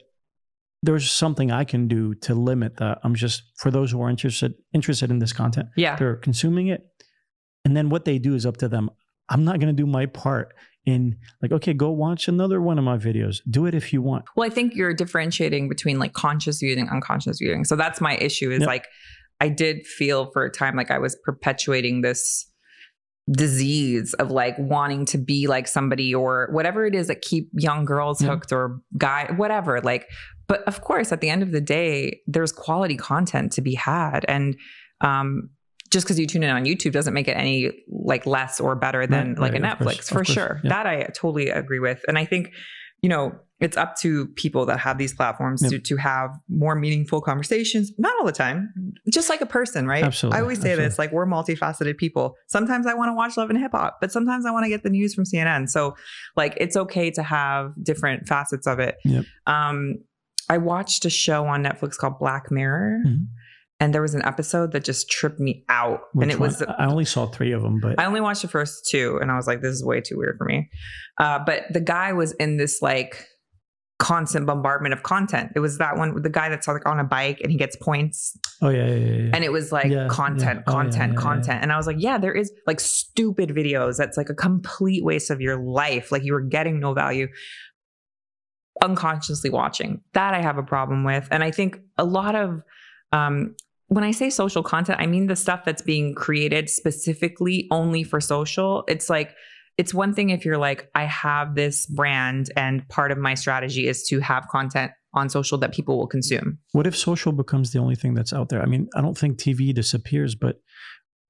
[0.83, 2.99] there's something I can do to limit that.
[3.05, 5.97] I'm just for those who are interested interested in this content Yeah.
[5.97, 6.83] they're consuming it
[7.65, 8.91] and then what they do is up to them
[9.29, 10.53] i'm not going to do my part
[10.85, 14.25] in like okay go watch another one of my videos do it if you want
[14.35, 17.65] Well, I think you're differentiating between like conscious viewing, unconscious viewing.
[17.65, 18.67] So that's my issue is Yep.
[18.67, 18.87] like
[19.41, 22.49] I did feel for a time like I was perpetuating this
[23.31, 27.85] disease of like wanting to be like somebody or whatever it is that keep young
[27.85, 28.31] girls Yeah.
[28.31, 30.09] hooked or guy whatever like
[30.48, 34.24] but of course at the end of the day there's quality content to be had
[34.28, 34.56] and
[35.01, 35.51] um
[35.90, 39.06] just because you tune in on YouTube doesn't make it any like less or better
[39.06, 40.60] than Right, like a right, of Netflix course, for sure.
[40.64, 40.70] yeah.
[40.70, 42.02] That I totally agree with.
[42.09, 42.48] And I think,
[43.02, 45.70] you know, it's up to people that have these platforms Yep.
[45.70, 47.93] to to have more meaningful conversations.
[47.98, 48.73] Not all the time,
[49.12, 50.02] just like a person, right?
[50.02, 52.36] Absolutely, I always say this, like we're multifaceted people.
[52.47, 54.82] Sometimes I want to watch Love and Hip Hop, but sometimes I want to get
[54.85, 55.69] the news from CNN.
[55.69, 55.94] So,
[56.36, 58.97] like, it's okay to have different facets of it.
[59.05, 59.27] Yep.
[59.47, 59.97] Um,
[60.53, 62.99] I watched a show on Netflix called Black Mirror.
[63.07, 63.27] Mhm.
[63.81, 66.01] And there was an episode that just tripped me out.
[66.12, 66.77] Which and it was one?
[66.79, 69.37] i only saw three of them but I only watched the first two, and I
[69.37, 70.59] was like, "This is way too weird for me."
[71.19, 73.27] Uh, but the guy was in this like
[73.99, 75.53] constant bombardment of content.
[75.57, 77.77] It was that one, with the guy that's like on a bike and he gets
[77.77, 79.31] points, oh yeah yeah yeah, yeah.
[79.35, 80.70] and it was like Yeah, content, yeah.
[80.73, 81.20] Oh, content, yeah.
[81.20, 81.59] content.
[81.62, 85.31] And I was like, "Yeah, there is like stupid videos that's like a complete waste
[85.31, 86.12] of your life.
[86.12, 87.27] Like you were getting no value."
[88.82, 92.62] Unconsciously watching that, I have a problem with, and I think a lot of
[93.12, 93.55] um,
[93.89, 98.20] when I say social content, I mean the stuff that's being created specifically only for
[98.20, 98.85] social.
[98.89, 99.35] It's like,
[99.77, 103.86] it's one thing if you're like, I have this brand and part of my strategy
[103.86, 106.59] is to have content on social that people will consume.
[106.73, 109.39] what if social becomes the only thing that's out there i mean i don't think
[109.39, 110.61] tv disappears but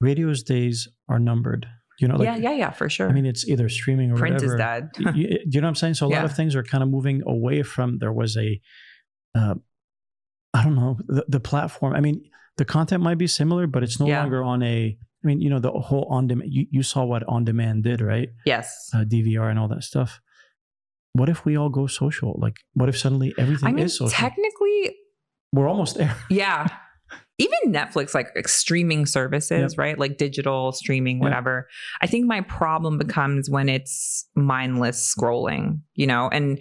[0.00, 1.66] radio's days are numbered
[2.02, 3.08] you know like yeah, yeah, yeah, for sure.
[3.08, 4.90] i mean it's either streaming or Print whatever is dead.
[5.14, 5.94] you, you know what I'm saying?
[5.94, 8.60] So a lot of things are kind of moving away from there was a,
[9.34, 9.54] uh,
[10.52, 11.94] I don't know, the, the platform.
[11.94, 12.18] I mean,
[12.58, 14.20] the content might be similar, but it's no Yeah.
[14.20, 14.98] longer on a.
[15.24, 16.50] I mean, you know, the whole on demand.
[16.52, 18.28] You, you saw what on demand did, right?
[18.44, 18.90] yes.
[18.92, 20.20] Uh, DVR and all that stuff.
[21.14, 22.36] What if we all go social?
[22.44, 24.10] Like, what if suddenly everything I mean, is social?
[24.10, 24.96] technically,
[25.52, 26.16] We're almost there.
[26.28, 26.66] yeah.
[27.42, 29.78] Even Netflix, like streaming services, Yep.
[29.78, 29.98] right?
[29.98, 31.22] Like digital streaming, Yep.
[31.22, 31.68] whatever.
[32.00, 36.28] I think my problem becomes when it's mindless scrolling, you know?
[36.30, 36.60] And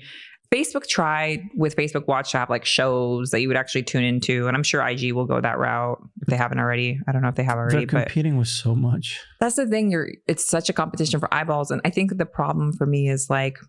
[0.53, 4.47] Facebook tried with Facebook Watch to have like shows that you would actually tune into.
[4.47, 6.99] And I'm sure IG will go that route if they haven't already.
[7.07, 9.17] I don't know if they have already, They're but competing with so much.
[9.39, 9.91] that's the thing.
[9.91, 11.71] You're it's such a competition for eyeballs.
[11.71, 13.59] And I think the problem for me is like,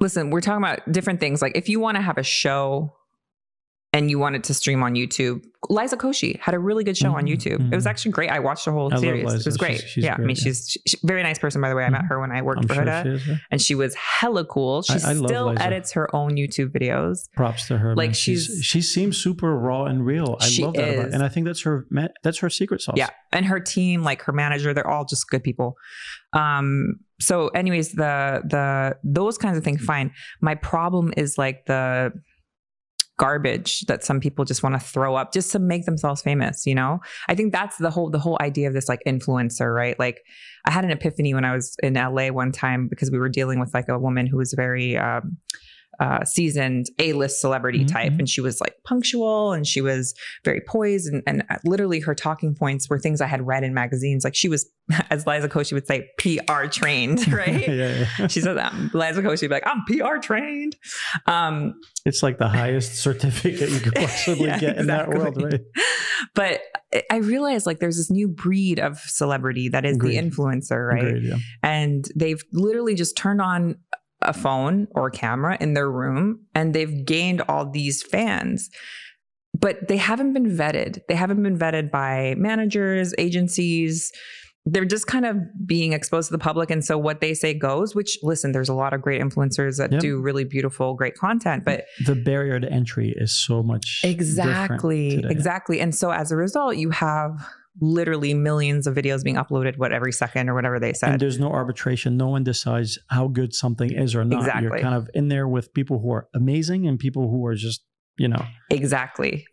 [0.00, 1.40] listen, we're talking about different things.
[1.40, 2.92] Like if you want to have a show
[3.98, 7.24] and you wanted to stream on YouTube, Liza Koshy had a really good show on
[7.24, 7.60] Mhm, YouTube.
[7.72, 7.90] It was mhm.
[7.90, 8.30] actually great.
[8.30, 9.34] I watched the whole I series.
[9.34, 9.78] It was great.
[9.78, 10.42] She's- she's yeah, I mean, yeah.
[10.44, 11.84] she's, she's a very nice person, by the way.
[11.84, 12.08] I met Mhm.
[12.10, 13.36] her when I worked I'm for sure Huda, yeah.
[13.50, 14.82] and she was hella cool.
[14.82, 17.28] She I- I still edits her own YouTube videos.
[17.34, 17.96] Props to her.
[17.96, 18.14] Like, man.
[18.14, 20.36] she's, she seems super raw and real.
[20.40, 21.14] I love that about, is.
[21.14, 21.86] and I think that's her.
[22.22, 22.94] That's her secret sauce.
[22.96, 25.76] Yeah, and her team, like her manager, they're all just good people.
[26.32, 30.12] Um, so, anyways, the the those kinds of things, fine.
[30.40, 32.12] My problem is like the
[33.18, 36.74] garbage that some people just want to throw up just to make themselves famous you
[36.74, 37.00] know?
[37.28, 39.98] I think that's the whole the whole idea of this like influencer right?
[39.98, 40.24] Like
[40.64, 43.58] i had an epiphany when i was in la one time because we were dealing
[43.58, 45.36] with like a woman who was very um
[46.00, 50.14] uh, seasoned A-list celebrity Mhm, type, and she was like punctual, and she was
[50.44, 54.24] very poised, and, and literally her talking points were things I had read in magazines.
[54.24, 54.68] Like she was,
[55.10, 57.68] as Liza Koshy would say, PR trained, right?
[57.68, 58.26] yeah, yeah.
[58.28, 60.76] She said that Liza Koshy would be like, "I'm PR trained."
[61.26, 65.60] Um, It's like the highest certificate you could possibly Yeah, get in that world, right?
[66.34, 66.60] but
[66.94, 70.16] I- I realized like there's this new breed of celebrity that is Agreed.
[70.16, 71.04] the influencer, right?
[71.08, 71.36] Agreed, yeah.
[71.62, 73.76] And they've literally just turned on
[74.22, 78.68] a phone or a camera in their room and they've gained all these fans.
[79.58, 81.00] But they haven't been vetted.
[81.08, 84.12] They haven't been vetted by managers, agencies.
[84.66, 85.36] They're just kind of
[85.66, 86.70] being exposed to the public.
[86.70, 89.90] And so what they say goes, which listen, there's a lot of great influencers that
[89.92, 90.00] Yep.
[90.00, 91.64] do really beautiful, great content.
[91.64, 96.76] But The barrier to entry is so much exactly exactly and so as a result
[96.76, 97.32] you have
[97.80, 101.10] literally millions of videos being uploaded what every second or whatever they said.
[101.12, 102.16] And there's no arbitration.
[102.16, 104.40] No one decides how good something is or not.
[104.40, 104.62] Exactly.
[104.64, 107.84] You're kind of in there with people who are amazing and people who are just,
[108.16, 108.44] you know.
[108.70, 109.44] exactly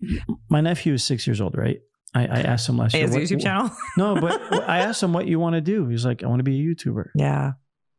[0.50, 1.80] My nephew is six years old, right?
[2.16, 3.04] I, I asked him last year.
[3.08, 5.88] his what- youtube channel No, but I asked him what you want to do.
[5.88, 7.10] He's like, I want to be a YouTuber.
[7.16, 7.54] yeah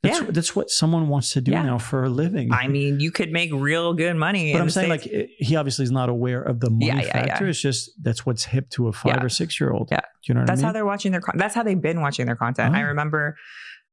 [0.07, 0.27] That's, Yeah.
[0.31, 1.62] that's what someone wants to do Yeah.
[1.62, 2.53] now for a living.
[2.53, 5.12] i mean you could make real good money but I'm saying, States.
[5.15, 7.47] like, he obviously is not aware of the money Yeah, factor.
[7.49, 9.89] It's just that's what's hip to a five or six year old.
[9.91, 10.01] Yeah.
[10.01, 10.62] Do you know what that's I mean?
[10.62, 12.87] That's how they're watching their con- that's how they've been watching their content i Oh.
[12.87, 13.37] remember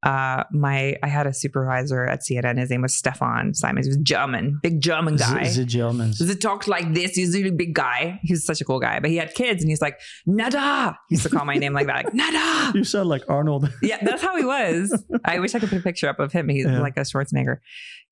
[0.03, 3.97] uh my i had a supervisor at cnn his name was stefan simons he was
[3.97, 6.17] german big german guy Z- Zidjelmans.
[6.17, 7.13] Does it talk like this?
[7.15, 8.19] He's a really big guy.
[8.23, 10.97] He's such a cool guy, but he had kids and he's like, Nada.
[11.09, 12.77] He used to call my name like that, like, Nada.
[12.77, 13.71] You sound like Arnold.
[13.81, 15.03] Yeah, that's how he was.
[15.25, 16.49] I wish I could put a picture up of him.
[16.49, 16.79] He's Yeah.
[16.81, 17.57] like a Schwarzenegger.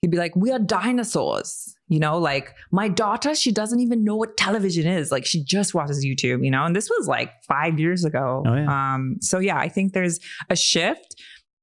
[0.01, 1.75] He'd be like, We are dinosaurs.
[1.87, 5.11] You know, like my daughter, she doesn't even know what television is.
[5.11, 8.43] Like she just watches YouTube, you know, and this was like five years ago.
[8.45, 8.93] Oh, yeah.
[8.93, 10.19] Um, so yeah, I think there's
[10.49, 11.10] a shift.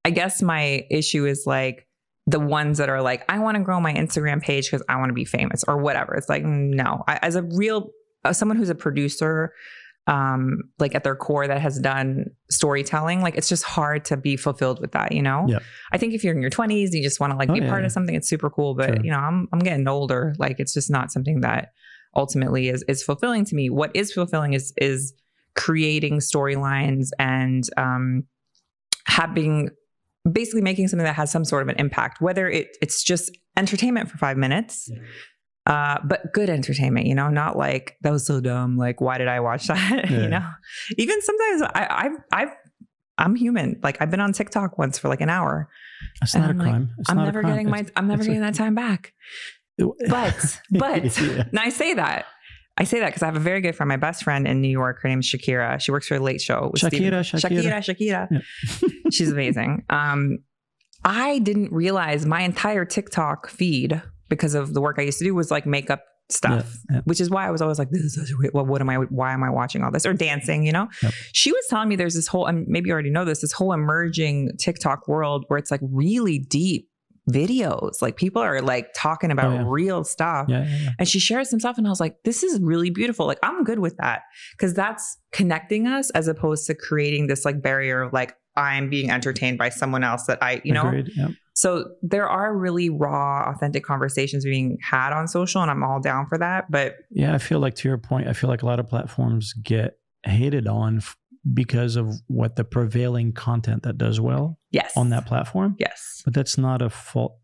[0.05, 1.87] I guess my issue is like
[2.27, 5.09] the ones that are like, I want to grow my Instagram page because I want
[5.11, 6.15] to be famous or whatever.
[6.15, 7.91] It's like, no, I, as a real,
[8.25, 9.53] as someone who's a producer,
[10.07, 14.37] um, like at their core that has done storytelling, like it's just hard to be
[14.37, 15.45] fulfilled with that, you know?
[15.49, 15.59] Yeah.
[15.93, 17.69] I think if you're in your 20s, you just want to like Oh, be yeah,
[17.69, 17.87] part yeah.
[17.87, 18.75] of something, it's super cool.
[18.75, 19.05] But Sure.
[19.05, 20.35] you know, I'm I'm getting older.
[20.39, 21.73] Like it's just not something that
[22.16, 23.69] ultimately is is fulfilling to me.
[23.69, 25.12] What is fulfilling is is
[25.55, 28.25] creating storylines and um
[29.07, 29.70] having
[30.31, 34.11] basically making something that has some sort of an impact, whether it it's just entertainment
[34.11, 34.90] for five minutes.
[35.66, 38.78] Uh, but good entertainment, you know, not like that was so dumb.
[38.78, 40.07] Like, why did I watch that?
[40.11, 40.23] Yeah.
[40.23, 40.49] you know,
[40.97, 42.49] even sometimes I, I've, I've,
[43.19, 43.78] I'm human.
[43.82, 45.69] Like, I've been on TikTok once for like an hour.
[46.23, 46.90] It's not I'm a like, crime.
[46.99, 47.53] It's I'm never crime.
[47.53, 49.12] getting my, It's- I'm never it's a- getting that time back.
[50.09, 51.45] But, but, Yeah.
[51.51, 52.24] and I say that.
[52.80, 54.68] I say that because I have a very good friend, my best friend in New
[54.68, 55.00] York.
[55.02, 55.80] Her name is Shakira.
[55.80, 56.70] She works for a Late Show.
[56.72, 57.82] with Stephen- Shakira, Shakira.
[57.82, 58.92] Shakira, Shakira.
[59.12, 59.84] She's amazing.
[59.90, 60.38] Um,
[61.05, 65.34] I didn't realize my entire TikTok feed because of the work I used to do
[65.34, 67.02] was like makeup stuff, Yeah, yeah.
[67.05, 68.96] which is why I was always like, "This is such weird- well, what am I?
[68.96, 70.86] Why am I watching all this?" Or dancing, you know.
[71.02, 71.12] Yep.
[71.32, 73.72] She was telling me there's this whole, and maybe you already know this, this whole
[73.72, 76.88] emerging TikTok world where it's like really deep
[77.28, 78.00] videos.
[78.02, 79.64] Like people are like talking about Oh, yeah.
[79.66, 80.46] real stuff.
[80.48, 80.90] Yeah, yeah.
[80.98, 83.26] And she shares some stuff, and I was like, this is really beautiful.
[83.26, 84.22] Like, I'm good with that
[84.52, 89.10] because that's connecting us as opposed to creating this like barrier of like, I'm being
[89.10, 90.86] entertained by someone else that I, you know?
[90.88, 91.10] Agreed.
[91.14, 91.28] Yeah.
[91.55, 96.26] So there are really raw, authentic conversations being had on social, and I'm all down
[96.26, 96.70] for that.
[96.70, 99.52] But Yeah, I feel like to your point, I feel like a lot of platforms
[99.55, 101.16] get hated on f-
[101.55, 104.97] because of what the prevailing content that does well yes.
[104.97, 105.77] on that platform.
[105.78, 106.23] Yes.
[106.24, 107.36] But that's not a fault.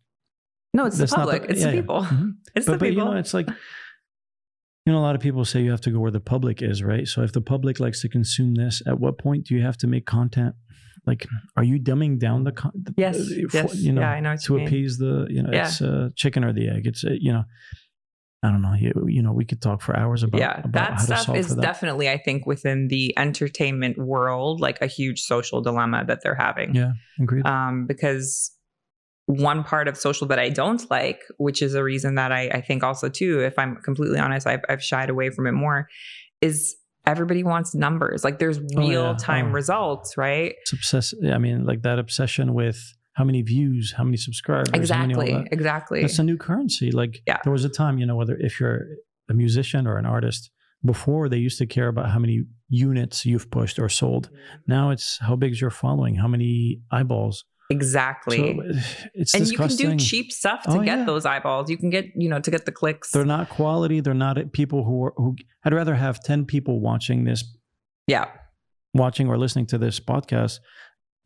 [0.73, 1.51] No, it's the That's not public.
[1.51, 1.81] it's yeah, the yeah.
[1.83, 2.03] people.
[2.03, 2.33] Mhm.
[2.57, 3.49] It's But, the but you know, it's like,
[4.87, 6.83] you know, a lot of people say you have to go where the public is,
[6.83, 7.07] right?
[7.07, 9.87] So if the public likes to consume this, at what point do you have to
[9.87, 10.55] make content?
[11.07, 11.27] Like,
[11.57, 12.89] are you dumbing down the content?
[12.97, 13.31] yes.
[13.53, 13.75] yes.
[13.77, 15.67] You know, yeah, I know to appease the, you know, Yeah.
[15.69, 16.87] it's uh, chicken or the egg.
[16.87, 17.45] It's, uh, you know,
[18.45, 18.75] I don't know.
[18.75, 21.63] You, you know, we could talk for hours about, yeah, about that stuff is that.
[21.63, 26.75] definitely, I think, within the entertainment world, like a huge social dilemma that they're having.
[26.75, 27.47] Yeah, agreed.
[27.47, 28.51] um, because
[29.27, 32.61] one part of social that I don't like, which is a reason that I, I
[32.61, 35.89] think also too, if I'm completely honest, I've, I've shied away from it more,
[36.43, 36.77] is
[37.07, 38.25] everybody wants numbers.
[38.25, 39.51] Like there's real time Oh, yeah.
[39.51, 39.55] Oh.
[39.55, 40.55] results, right?
[40.61, 41.15] It's obsess.
[41.33, 42.79] I mean, like that obsession with
[43.15, 44.83] how many views, how many subscribers, how many
[45.15, 45.33] Exactly.
[45.33, 45.49] that.
[45.53, 46.01] Exactly.
[46.03, 46.91] That's a new currency.
[46.91, 47.39] Like Yeah.
[47.45, 48.81] there was a time, you know, whether if you're
[49.29, 50.51] a musician or an artist,
[50.85, 54.27] before they used to care about how many units you've pushed or sold.
[54.29, 54.47] Mm-hmm.
[54.67, 57.45] Now it's how big's your following, how many eyeballs.
[57.71, 58.37] Exactly.
[58.37, 58.63] So
[59.15, 61.05] it's and you can do cheap stuff to Oh, get yeah.
[61.05, 61.71] those eyeballs.
[61.71, 63.11] You can get, you know, to get the clicks.
[63.13, 64.01] They're not quality.
[64.01, 65.37] They're not uh, people who are who.
[65.65, 67.43] I'd rather have ten people watching this,
[68.07, 68.27] yeah.
[68.93, 70.59] watching or listening to this podcast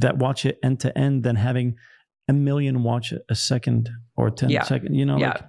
[0.00, 1.76] that watch it end to end than having
[2.28, 4.62] a million watch it a second or ten Yeah.
[4.62, 4.94] second.
[4.94, 5.28] You know, Yeah.
[5.30, 5.44] like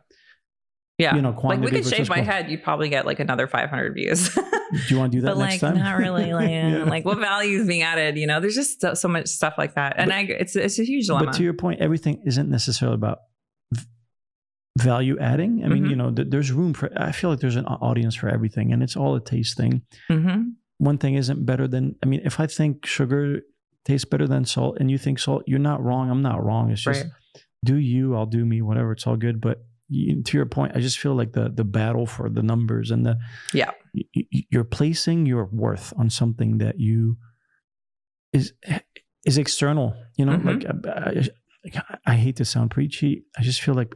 [0.98, 1.16] Yeah.
[1.16, 4.30] you know, like we could shave my head, you'd probably get like another 500 views.
[4.36, 5.80] Do you want to do that but next like time?
[5.84, 6.84] not really like, Yeah.
[6.84, 9.74] like what value is being added you know there's just so, so much stuff like
[9.74, 12.50] that and But- i it's it's a huge dilemma But to your point, everything isn't
[12.50, 13.20] necessarily about
[13.74, 13.86] v-
[14.78, 15.64] value adding.
[15.66, 15.90] I mean, Mhm.
[15.90, 16.90] you know, th- there's room for.
[16.96, 19.82] I feel like there's an audience for everything, and it's all a taste thing.
[20.08, 21.96] hmm One thing isn't better than.
[22.04, 23.42] I mean, if I think sugar
[23.86, 26.10] tastes better than salt, and you think salt, you're not wrong.
[26.10, 26.72] I'm not wrong.
[26.72, 27.12] It's just right
[27.66, 28.94] do you, I'll do me, whatever.
[28.94, 29.42] It's all good.
[29.42, 32.90] But you, to your point, I just feel like the the battle for the numbers
[32.92, 33.18] and the
[33.54, 33.72] Yeah.
[33.94, 37.18] y- you're placing your worth on something that you
[38.34, 38.54] is
[39.26, 39.94] is external.
[40.18, 40.46] You know, Mhm.
[40.46, 40.64] like
[41.76, 43.26] I, I, I hate to sound preachy.
[43.38, 43.94] I just feel like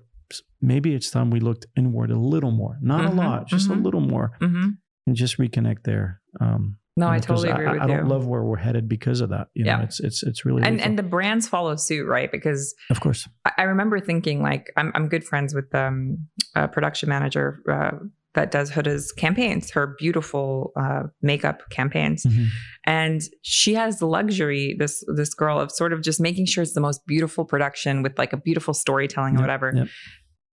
[0.62, 3.78] maybe it's time we looked inward a little more, not Mhm, a lot, just mhm.
[3.80, 4.70] a little more, hmm
[5.08, 6.22] and just reconnect there.
[6.40, 8.88] Um, no you i totally agree I, with I you don't love where we're headed
[8.88, 9.48] because of that.
[9.54, 9.84] You know, Yeah.
[9.84, 13.28] it's it's it's really and and the brands follow suit right because of course.
[13.46, 17.92] I, I remember thinking like i'm, I'm good friends with um a production manager uh,
[18.36, 22.48] that does huda's campaigns her beautiful uh, makeup campaigns Mhm.
[22.86, 26.74] and she has the luxury this this girl of sort of just making sure it's
[26.74, 29.88] the most beautiful production with like a beautiful storytelling or whatever yep.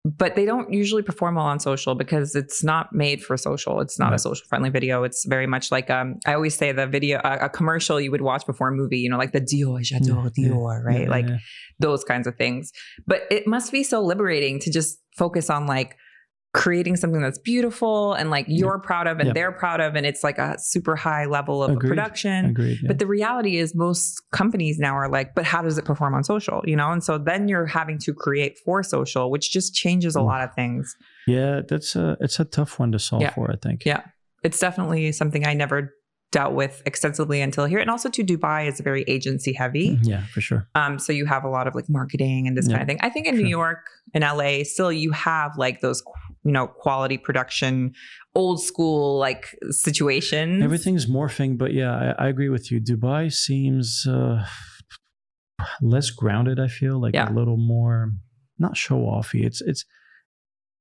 [0.05, 3.81] But they don't usually perform well on social because it's not made for social.
[3.81, 5.03] It's not a social friendly video.
[5.03, 8.21] It's very much like um i always say the video a, a commercial you would
[8.21, 11.03] watch before a movie you know like the dior j'adore Yeah, dior right?
[11.03, 11.39] Yeah, like yeah.
[11.79, 12.71] those kinds of things.
[13.07, 15.97] But it must be so liberating to just focus on like
[16.55, 19.33] creating something that's beautiful and like you're proud of and Yeah.
[19.35, 21.89] they're proud of and it's like a super high level of Agreed.
[21.89, 22.79] production agreed.
[22.81, 22.87] yeah.
[22.87, 26.23] but the reality is, most companies now are like, but how does it perform on
[26.23, 26.63] social?
[26.65, 30.21] You know, and so then you're having to create for social, which just changes a
[30.21, 30.27] Oof.
[30.27, 30.97] lot of things.
[31.27, 33.35] Yeah, that's a it's a tough one to solve Yeah.
[33.35, 33.51] for.
[33.51, 33.85] I think.
[33.85, 34.03] Yeah.
[34.45, 35.93] It's definitely something I never
[36.31, 37.79] dealt with extensively until here.
[37.79, 39.99] And also, to Dubai is very agency heavy.
[40.03, 40.67] Yeah, for sure.
[40.75, 42.75] Um, so you have a lot of like marketing and this Yeah.
[42.77, 42.99] kind of thing.
[43.03, 43.43] I think in Sure.
[43.45, 43.79] New York
[44.15, 46.03] and LA, still you have like those,
[46.45, 47.93] you know, quality production,
[48.35, 50.63] old school like situation.
[50.63, 52.81] Everything's morphing, but yeah, I, I agree with you.
[52.81, 54.45] Dubai seems uh,
[55.81, 56.59] less grounded.
[56.61, 57.31] I feel like Yeah.
[57.31, 58.13] a little more
[58.59, 59.45] not show offy.
[59.45, 59.85] It's it's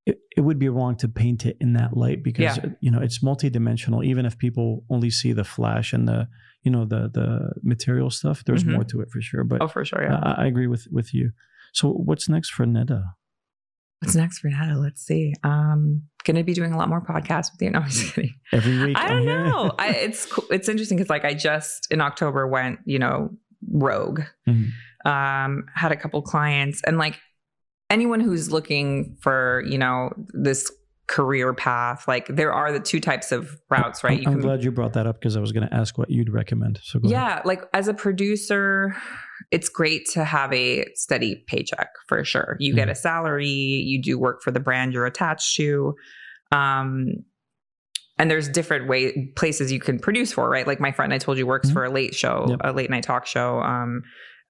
[0.05, 2.65] it, it would be wrong to paint it in that light because Yeah.
[2.81, 4.03] you know it's multidimensional.
[4.05, 6.27] Even if people only see the flash and the
[6.63, 8.73] you know the the material stuff, there's Mhm.
[8.73, 9.43] more to it for sure.
[9.45, 10.03] But Oh, for sure.
[10.03, 10.19] Yeah.
[10.21, 11.31] I, I agree with with you.
[11.73, 13.01] So what's next for Neda?
[14.03, 14.77] What's next for Nada?
[14.77, 15.33] Let's see.
[15.43, 17.69] Um, gonna be doing a lot more podcasts with you.
[17.71, 18.33] No, I'm just kidding.
[18.51, 19.71] Every week, I don't know.
[19.79, 23.29] I, it's co- it's interesting because like I just in October went, you know,
[23.71, 24.21] rogue.
[24.47, 24.71] Mhm.
[25.05, 27.19] Um, had a couple clients and like
[27.89, 30.69] anyone who's looking for you know this
[31.07, 34.25] career path, like there are the two types of routes, right?
[34.25, 36.29] I'm, I'm glad you brought that up because I was going to ask what you'd
[36.31, 36.79] recommend.
[36.83, 37.11] So go ahead.
[37.11, 38.95] yeah, like as a producer,
[39.51, 42.55] it's great to have a steady paycheck for sure.
[42.59, 42.77] You Mm-hmm.
[42.77, 45.95] get a salary, you do work for the brand you're attached to.
[46.51, 47.07] Um
[48.19, 50.67] and there's different way places you can produce for, right?
[50.67, 51.73] Like my friend I told you works Mhm.
[51.73, 52.59] for a late show, Yep.
[52.63, 53.59] a late night talk show.
[53.61, 54.03] Um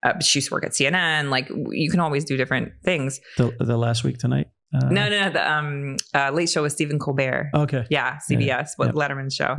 [0.04, 1.30] uh, she used to work at CNN.
[1.30, 3.20] Like you can always do different things.
[3.38, 4.48] the the last week tonight.
[4.74, 5.30] Uh, no, no, no.
[5.30, 7.52] The um, uh, late show with Stephen Colbert.
[7.54, 7.86] Okay.
[7.90, 8.96] Yeah, Yeah, CBS, what Yep.
[8.96, 9.56] Letterman's show.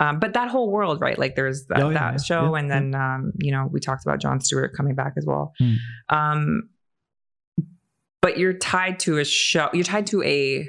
[0.00, 1.18] Um, but that whole world, right?
[1.18, 4.06] Like there's that, Oh, yeah, that show, yeah, and then um, you know we talked
[4.06, 5.54] about Jon Stewart coming back as well.
[5.58, 5.74] Hmm.
[6.08, 6.68] Um,
[8.22, 9.68] but you're tied to a show.
[9.72, 10.68] You're tied to a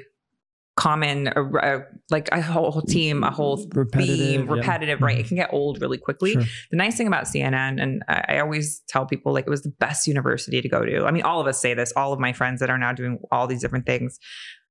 [0.80, 4.52] common, a, a, like a whole, team, a whole Repetitive, theme, yeah.
[4.54, 5.18] repetitive, right?
[5.18, 5.20] Mhm.
[5.20, 6.32] It can get old really quickly.
[6.32, 6.42] Sure.
[6.70, 9.74] The nice thing about CNN, and I, I always tell people, like it was the
[9.78, 11.04] best university to go to.
[11.04, 11.92] I mean, all of us say this.
[11.96, 14.18] All of my friends that are now doing all these different things,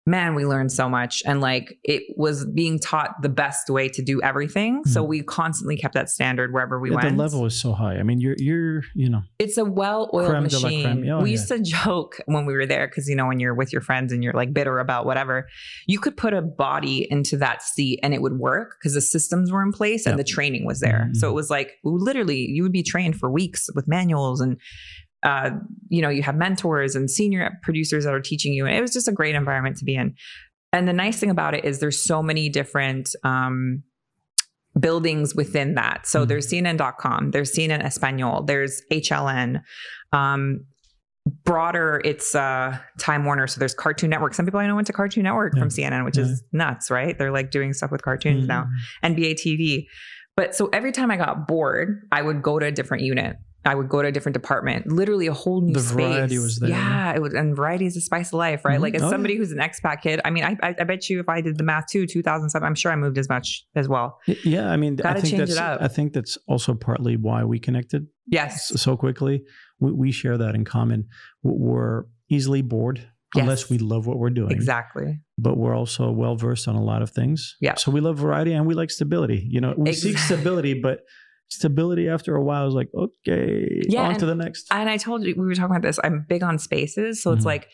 [0.06, 4.02] man, we learned so much, and like it was being taught the best way to
[4.02, 4.84] do everything.
[4.86, 6.98] So we constantly kept that standard wherever we Mm-hmm.
[6.98, 7.18] Yeah, went.
[7.18, 7.98] the level is so high.
[7.98, 11.10] I mean, you're you're you know It's a well-oiled Creme machine.
[11.10, 11.34] Oh, we yeah.
[11.34, 14.12] used to joke when we were there because you know when you're with your friends
[14.12, 15.48] and you're like bitter about whatever,
[15.88, 19.52] you could put a body into that seat and it would work because the systems
[19.52, 20.26] were in place and Yep.
[20.26, 21.10] the training was there.
[21.12, 21.18] Mhm.
[21.18, 24.58] So it was like literally you would be trained for weeks with manuals and
[25.24, 25.52] uh,
[25.90, 28.66] you know, you have mentors and senior producers that are teaching you.
[28.66, 30.16] And it was just a great environment to be in.
[30.72, 33.84] And the nice thing about it is there's so many different um,
[34.80, 36.06] buildings within that.
[36.08, 36.28] So Mhm.
[36.30, 39.62] there's CNN.com, there's CNN Espanol, there's HLN.
[40.14, 40.66] Um,
[41.44, 43.46] broader, it's uh, Time Warner.
[43.48, 44.34] So there's Cartoon Network.
[44.34, 45.60] Some people I know went to Cartoon Network Yeah.
[45.62, 47.18] from CNN, which is nuts, right?
[47.18, 48.64] They're like doing stuff with cartoons now.
[49.04, 49.16] Mhm.
[49.16, 49.88] NBA TV.
[50.36, 53.36] But so every time I got bored, I would go to a different unit.
[53.66, 55.92] I would go to a different department, literally a whole new The space.
[55.94, 56.70] variety was there.
[56.70, 58.80] Yeah, it was, and variety is the spice of life, right?
[58.80, 58.82] Mhm.
[58.84, 59.40] Like as Oh, somebody yeah.
[59.40, 61.64] who's an expat kid, I mean, I, I, I bet you if I did the
[61.66, 64.18] math too, 2007, I'm sure I moved as much as well.
[64.46, 65.82] Yeah, I mean, I Gotta think change it that's up.
[65.82, 69.44] I think that's also partly why we connected Yes, so quickly.
[69.80, 71.08] We, we share that in common.
[71.44, 73.44] We're easily bored Yes.
[73.44, 74.52] unless we love what we're doing.
[74.52, 75.20] exactly.
[75.38, 77.56] But we're also well versed on a lot of things.
[77.62, 77.76] Yeah.
[77.76, 79.46] So we love variety and we like stability.
[79.48, 81.02] You know, we seek stability, but
[81.50, 84.68] stability after a while is like, okay, Yeah, on and- to the next.
[84.72, 86.00] And I told you we were talking about this.
[86.04, 87.46] I'm big on spaces, so it's Mhm.
[87.48, 87.68] like,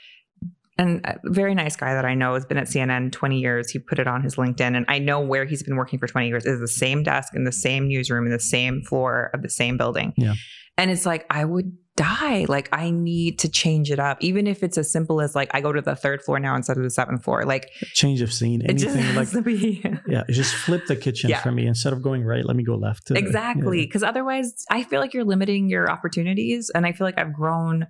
[0.78, 3.70] and a very nice guy that I know has been at CNN 20 years.
[3.72, 6.28] He put it on his LinkedIn, and I know where he's been working for 20
[6.28, 6.46] years.
[6.46, 9.78] Is the same desk in the same newsroom in the same floor of the same
[9.78, 10.14] building.
[10.18, 10.34] Yeah.
[10.78, 12.46] And it's like I would die.
[12.50, 15.62] Like I need to change it up, even if it's as simple as like I
[15.62, 17.46] go to the third floor now instead of the seventh floor.
[17.46, 19.84] Like Change of scene, anything like be.
[20.08, 21.42] yeah, just flip the kitchen Yeah.
[21.42, 22.46] for me instead of going right.
[22.46, 23.12] Let me go left.
[23.12, 23.86] Uh, exactly yeah.
[23.86, 27.86] because otherwise i feel like you're limiting your opportunities and i feel like i've grown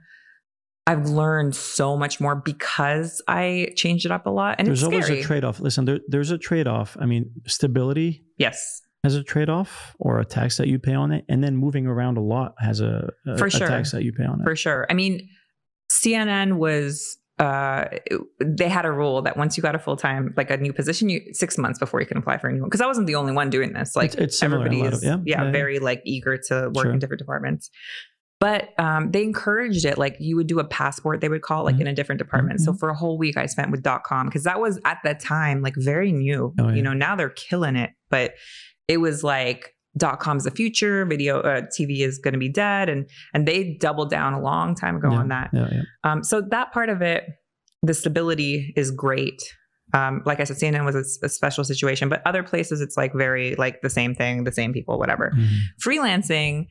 [0.88, 4.86] i've learned so much more because i changed it up a lot and There's it's
[4.86, 5.60] always a trade off.
[5.60, 6.98] Listen, there, there's a trade off.
[7.00, 11.12] I mean, stability yes has a trade off or a tax that you pay on
[11.12, 13.68] it, and then moving around a lot has a, a, For a sure.
[13.68, 14.44] tax that you pay on it.
[14.44, 15.14] for sure i mean
[15.92, 17.86] cnn was uh
[18.44, 21.20] they had a rule that once you got a full-time like a new position you
[21.34, 23.34] six months before you can apply for a new one because i wasn't the only
[23.34, 26.38] one doing this like it's, it's a everybody is of- yeah, yeah, very like eager
[26.38, 26.94] to work Sure.
[26.94, 27.70] in different departments
[28.42, 31.66] but um, they encouraged it like you would do a passport they would call it,
[31.72, 31.82] like Mhm.
[31.82, 34.44] in a different department so for a whole week i spent with dot com because
[34.44, 36.76] that was at that time like very new Oh, yeah.
[36.76, 38.34] you know now they're killing it but
[38.88, 42.90] it was like dot com's the future video uh, tv is going to be dead
[42.90, 45.18] and and they doubled down a long time ago Yeah.
[45.18, 45.82] on that Yeah, yeah.
[46.04, 47.24] um, so that part of it,
[47.82, 49.42] the stability is great.
[49.94, 53.56] Um, like I said, CNN was a special situation, but other places it's like very
[53.56, 55.32] like the same thing, the same people, whatever.
[55.34, 55.48] Mhm.
[55.82, 56.66] Freelancing,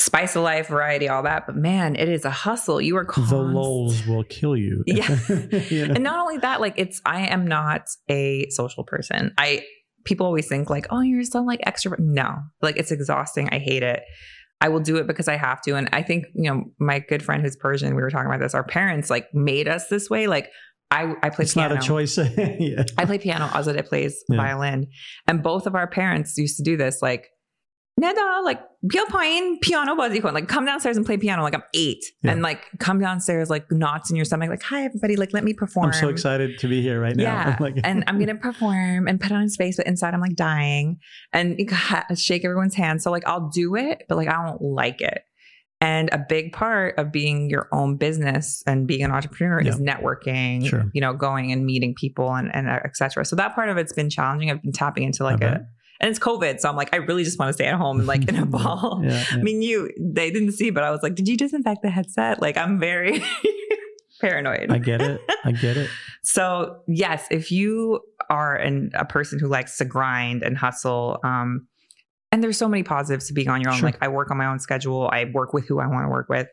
[0.00, 1.46] spice of life, variety, all that.
[1.46, 2.80] But man, it is a hustle.
[2.80, 4.82] You are called The const- lulls will kill you.
[4.86, 5.16] Yeah.
[5.70, 5.94] You know?
[5.94, 9.32] and not only that, like it's I am not a social person.
[9.38, 9.64] I
[10.04, 11.98] people always think like, oh, you're so like extrovert.
[11.98, 13.48] No, like it's exhausting.
[13.52, 14.02] I hate it.
[14.60, 15.74] I will do it because I have to.
[15.74, 18.54] And I think, you know, my good friend who's Persian, we were talking about this,
[18.54, 20.26] our parents like made us this way.
[20.26, 20.50] Like
[20.90, 21.74] I, I play it's piano.
[21.74, 22.16] not a choice.
[22.38, 22.84] yeah.
[22.96, 23.46] I play piano.
[23.48, 24.36] Azadeh plays Yeah.
[24.36, 24.86] violin.
[25.26, 27.02] And both of our parents used to do this.
[27.02, 27.28] Like,
[28.00, 28.60] Neda, like,
[29.08, 31.42] playing piano buzzy Like, come downstairs and play piano.
[31.42, 32.04] Like, I'm eight.
[32.22, 32.32] Yeah.
[32.32, 34.50] And like, come downstairs, like, knots in your stomach.
[34.50, 35.14] Like, hi, everybody.
[35.14, 35.86] Like, let me perform.
[35.86, 37.22] I'm so excited to be here right now.
[37.22, 37.56] Yeah.
[37.60, 40.34] Like- and I'm going to perform and put on his face, but inside I'm like
[40.34, 40.98] dying
[41.32, 41.56] and
[42.16, 43.00] shake everyone's hand.
[43.00, 45.22] So, like, I'll do it, but like, I don't like it.
[45.80, 50.66] And a big part of being your own business and being an entrepreneur is networking,
[50.66, 50.90] Sure.
[50.94, 53.24] you know, going and meeting people and, and et cetera.
[53.24, 54.50] So that part of it's been challenging.
[54.50, 55.66] I've been tapping into like a.
[56.00, 56.60] and it's COVID.
[56.60, 58.46] So I'm like, I really just want to stay at home and like in a
[58.56, 59.00] ball.
[59.04, 59.24] Yeah, yeah.
[59.38, 62.40] I mean, you, they didn't see, but I was like, did you disinfect the headset?
[62.42, 63.22] Like, I'm very
[64.20, 64.70] paranoid.
[64.70, 65.20] I get it.
[65.44, 65.90] I get it.
[66.26, 68.00] So yes, if you
[68.30, 71.68] are an, a person who likes to grind and hustle, um,
[72.32, 73.76] and there's so many positives to being on your own.
[73.76, 73.88] Sure.
[73.90, 75.06] Like I work on my own schedule.
[75.12, 76.48] I work with who I want to work with.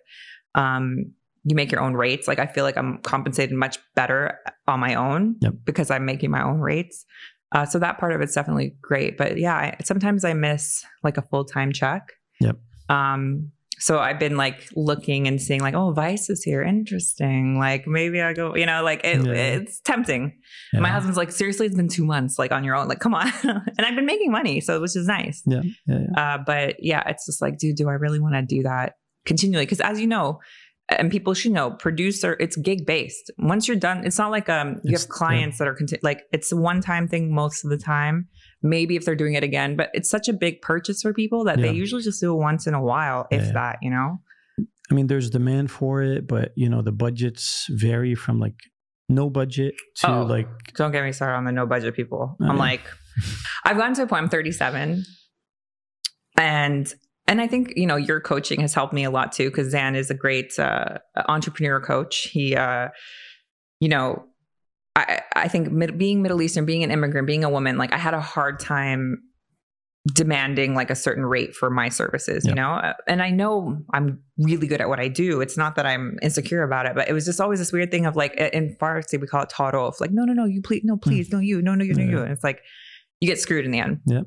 [0.55, 1.13] Um,
[1.45, 2.27] you make your own rates.
[2.27, 4.38] Like I feel like I'm compensated much better
[4.68, 5.53] on my own Yep.
[5.63, 7.05] because I'm making my own rates.
[7.52, 9.18] Uh, so that part of it's definitely great.
[9.18, 12.14] But yeah, I, sometimes I miss like a full time check.
[12.40, 12.57] Yep.
[12.90, 16.61] Um, so I've been like looking and seeing like, oh, Vice is here.
[16.61, 17.57] Interesting.
[17.57, 19.32] Like maybe I go, you know, like it, Yeah.
[19.34, 20.34] it's tempting.
[20.72, 20.82] Yeah.
[20.82, 22.88] My husband's like, seriously, it's been two months, like on your own.
[22.88, 23.32] Like, come on.
[23.44, 25.41] and I've been making money, so which is nice.
[25.48, 26.34] Yeah, yeah, yeah.
[26.36, 28.94] Uh, but yeah, it's just like, dude, do I really want to do that
[29.26, 29.65] continually?
[29.65, 30.40] Because as you know,
[30.99, 33.31] and people should know, producer, it's gig based.
[33.38, 36.22] Once you're done, it's not like um you It's- have clients that are conti- like
[36.31, 38.27] it's a one time thing most of the time.
[38.63, 41.57] Maybe if they're doing it again, but it's such a big purchase for people that
[41.57, 41.68] Yeah.
[41.68, 43.53] they usually just do it once in a while, if Yeah, yeah.
[43.53, 44.19] that, you know.
[44.89, 48.55] I mean, there's demand for it, but you know, the budgets vary from like
[49.09, 50.23] no budget to Oh.
[50.23, 52.35] like Don't get me started on the no budget people.
[52.41, 52.81] Oh, I'm like,
[53.65, 54.23] I've gotten to a point.
[54.23, 55.03] I'm 37,
[56.38, 56.93] and
[57.32, 59.95] and I think you know your coaching has helped me a lot too because Zan
[59.95, 62.28] is a great uh, entrepreneur coach.
[62.32, 62.90] He, uh,
[63.80, 64.26] you know,
[64.95, 67.98] I I think mid, being Middle Eastern, being an immigrant, being a woman, like I
[67.98, 69.24] had a hard time
[70.16, 72.72] demanding like a certain rate for my services, you know?
[72.72, 75.41] Uh, And I know I'm really good at what I do.
[75.41, 78.08] It's not that I'm insecure about it, but it was just always this weird thing
[78.08, 79.94] of like, in Farsi, we call it taro.
[79.99, 82.20] Like, no, no, no, you please, no, please, no, you, no, no, you, no, you.
[82.24, 82.62] And it's like,
[83.20, 83.99] you get screwed in the end.
[84.08, 84.24] Yep.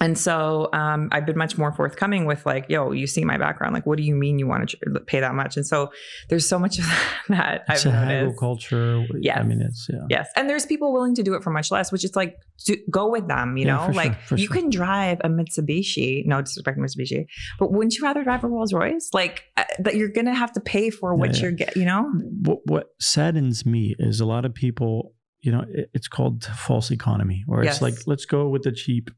[0.00, 3.74] And so um, I've been much more forthcoming with like, yo, you see my background.
[3.74, 5.56] Like, what do you mean you want to pay that much?
[5.56, 5.90] And so
[6.28, 6.84] there's so much of
[7.28, 8.38] that It's I've a noticed.
[8.38, 9.04] culture.
[9.20, 9.40] Yeah.
[9.40, 10.06] I mean, it's yeah.
[10.08, 10.28] Yes.
[10.36, 13.10] And there's people willing to do it for much less, which is like, do, go
[13.10, 13.86] with them, you Yeah, know?
[13.86, 14.56] for sure, like, you sure.
[14.56, 17.26] can drive a Mitsubishi, no disrespect to Mitsubishi,
[17.58, 19.10] but wouldn't you rather drive a Rolls Royce?
[19.12, 21.42] Like, uh, that you're going to have to pay for what Yeah.
[21.42, 22.04] you're getting, you know?
[22.42, 25.14] What what saddens me is a lot of people.
[25.40, 27.74] You know, it, it's called false economy, or Yes.
[27.76, 29.08] it's like let's go with the cheap,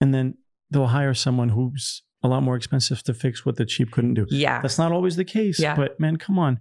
[0.00, 0.34] and then
[0.70, 4.26] they'll hire someone who's a lot more expensive to fix what the cheap couldn't do.
[4.30, 4.60] Yeah.
[4.60, 5.58] That's not always the case.
[5.58, 5.74] Yeah.
[5.74, 6.60] But man, come on.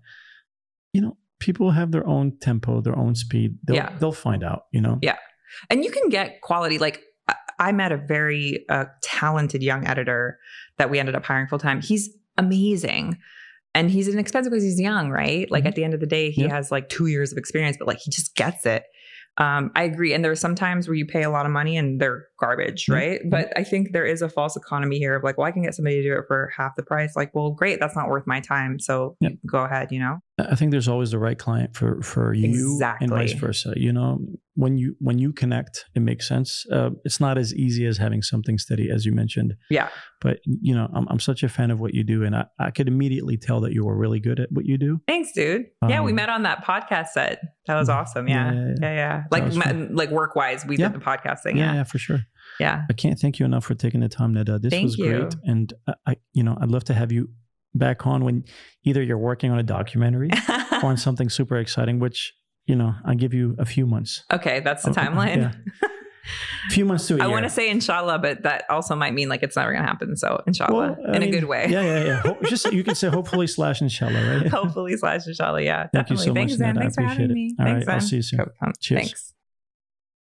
[0.94, 3.58] You know, people have their own tempo, their own speed.
[3.66, 3.96] They'll Yeah.
[4.00, 5.00] they'll find out, you know?
[5.02, 5.18] Yeah.
[5.70, 6.78] And you can get quality.
[6.78, 7.02] Like
[7.60, 10.40] I- met a very uh, talented young editor
[10.78, 11.82] that we ended up hiring full time.
[11.82, 13.18] He's amazing.
[13.76, 15.50] And he's inexpensive because he's young, right?
[15.52, 15.68] Like Mhm.
[15.68, 18.00] at the end of the day, he has like two years of experience, but like
[18.00, 18.84] he just gets it.
[19.40, 20.14] Um, I agree.
[20.14, 22.88] And there are some times where you pay a lot of money and they're garbage,
[22.88, 22.94] Mhm.
[22.94, 23.22] right?
[23.30, 25.74] But I think there is a false economy here of like, well, I can get
[25.76, 27.16] somebody to do it for half the price.
[27.16, 28.80] Like, well, great, that's not worth my time.
[28.80, 29.34] So Yep.
[29.46, 30.20] go ahead, you know?
[30.52, 33.74] I think there's always the right client for for you and vice versa.
[33.76, 34.20] You know,
[34.56, 36.66] when you when you connect, it makes sense.
[36.72, 39.56] Uh, it's not as easy as having something steady, as you mentioned.
[39.70, 39.90] Yeah.
[40.22, 42.72] But you know, I'm I'm such a fan of what you do, and I, I
[42.72, 45.02] could immediately tell that you were really good at what you do.
[45.08, 45.66] Thanks, dude.
[45.88, 47.42] yeah, we Um, met on that podcast set.
[47.68, 48.28] That was awesome.
[48.28, 48.52] Yeah.
[48.52, 49.24] Yeah, Yeah, yeah.
[49.32, 50.90] Like ma- like work wise, we Yeah.
[50.90, 51.58] did the podcast thing.
[51.58, 51.74] Yeah, Yeah.
[51.76, 52.20] yeah, for sure.
[52.60, 52.84] Yeah.
[52.90, 54.60] I can't thank you enough for taking the time, Neda.
[54.62, 55.06] This Thank was you.
[55.10, 57.30] great, and I, I, you know, I'd love to have you
[57.74, 58.44] back on when
[58.84, 60.30] either you're working on a documentary
[60.84, 62.00] or on something super exciting.
[62.00, 62.34] Which
[62.66, 64.24] you know, I'll give you a few months.
[64.32, 65.38] okay, that's the Oh, timeline.
[65.38, 65.52] yeah.
[66.68, 67.26] A few months to a I year.
[67.26, 69.88] I want to say inshallah, but that also might mean like it's never going to
[69.88, 70.16] happen.
[70.16, 71.66] So inshallah, Well, in mean, a good way.
[71.68, 72.20] Yeah, yeah, yeah.
[72.22, 74.48] Ho- just you can say hopefully slash inshallah, right?
[74.52, 75.64] Hopefully slash inshallah.
[75.64, 75.88] Yeah.
[75.92, 76.26] Thank you definitely.
[76.26, 76.68] so Thanks, much, Zan.
[76.76, 76.78] Ned.
[76.78, 77.34] I Thanks for having it.
[77.34, 77.56] me.
[77.60, 78.40] All Thanks, right, I'll see you soon.
[78.62, 79.02] Um, Cheers.
[79.02, 79.34] Thanks.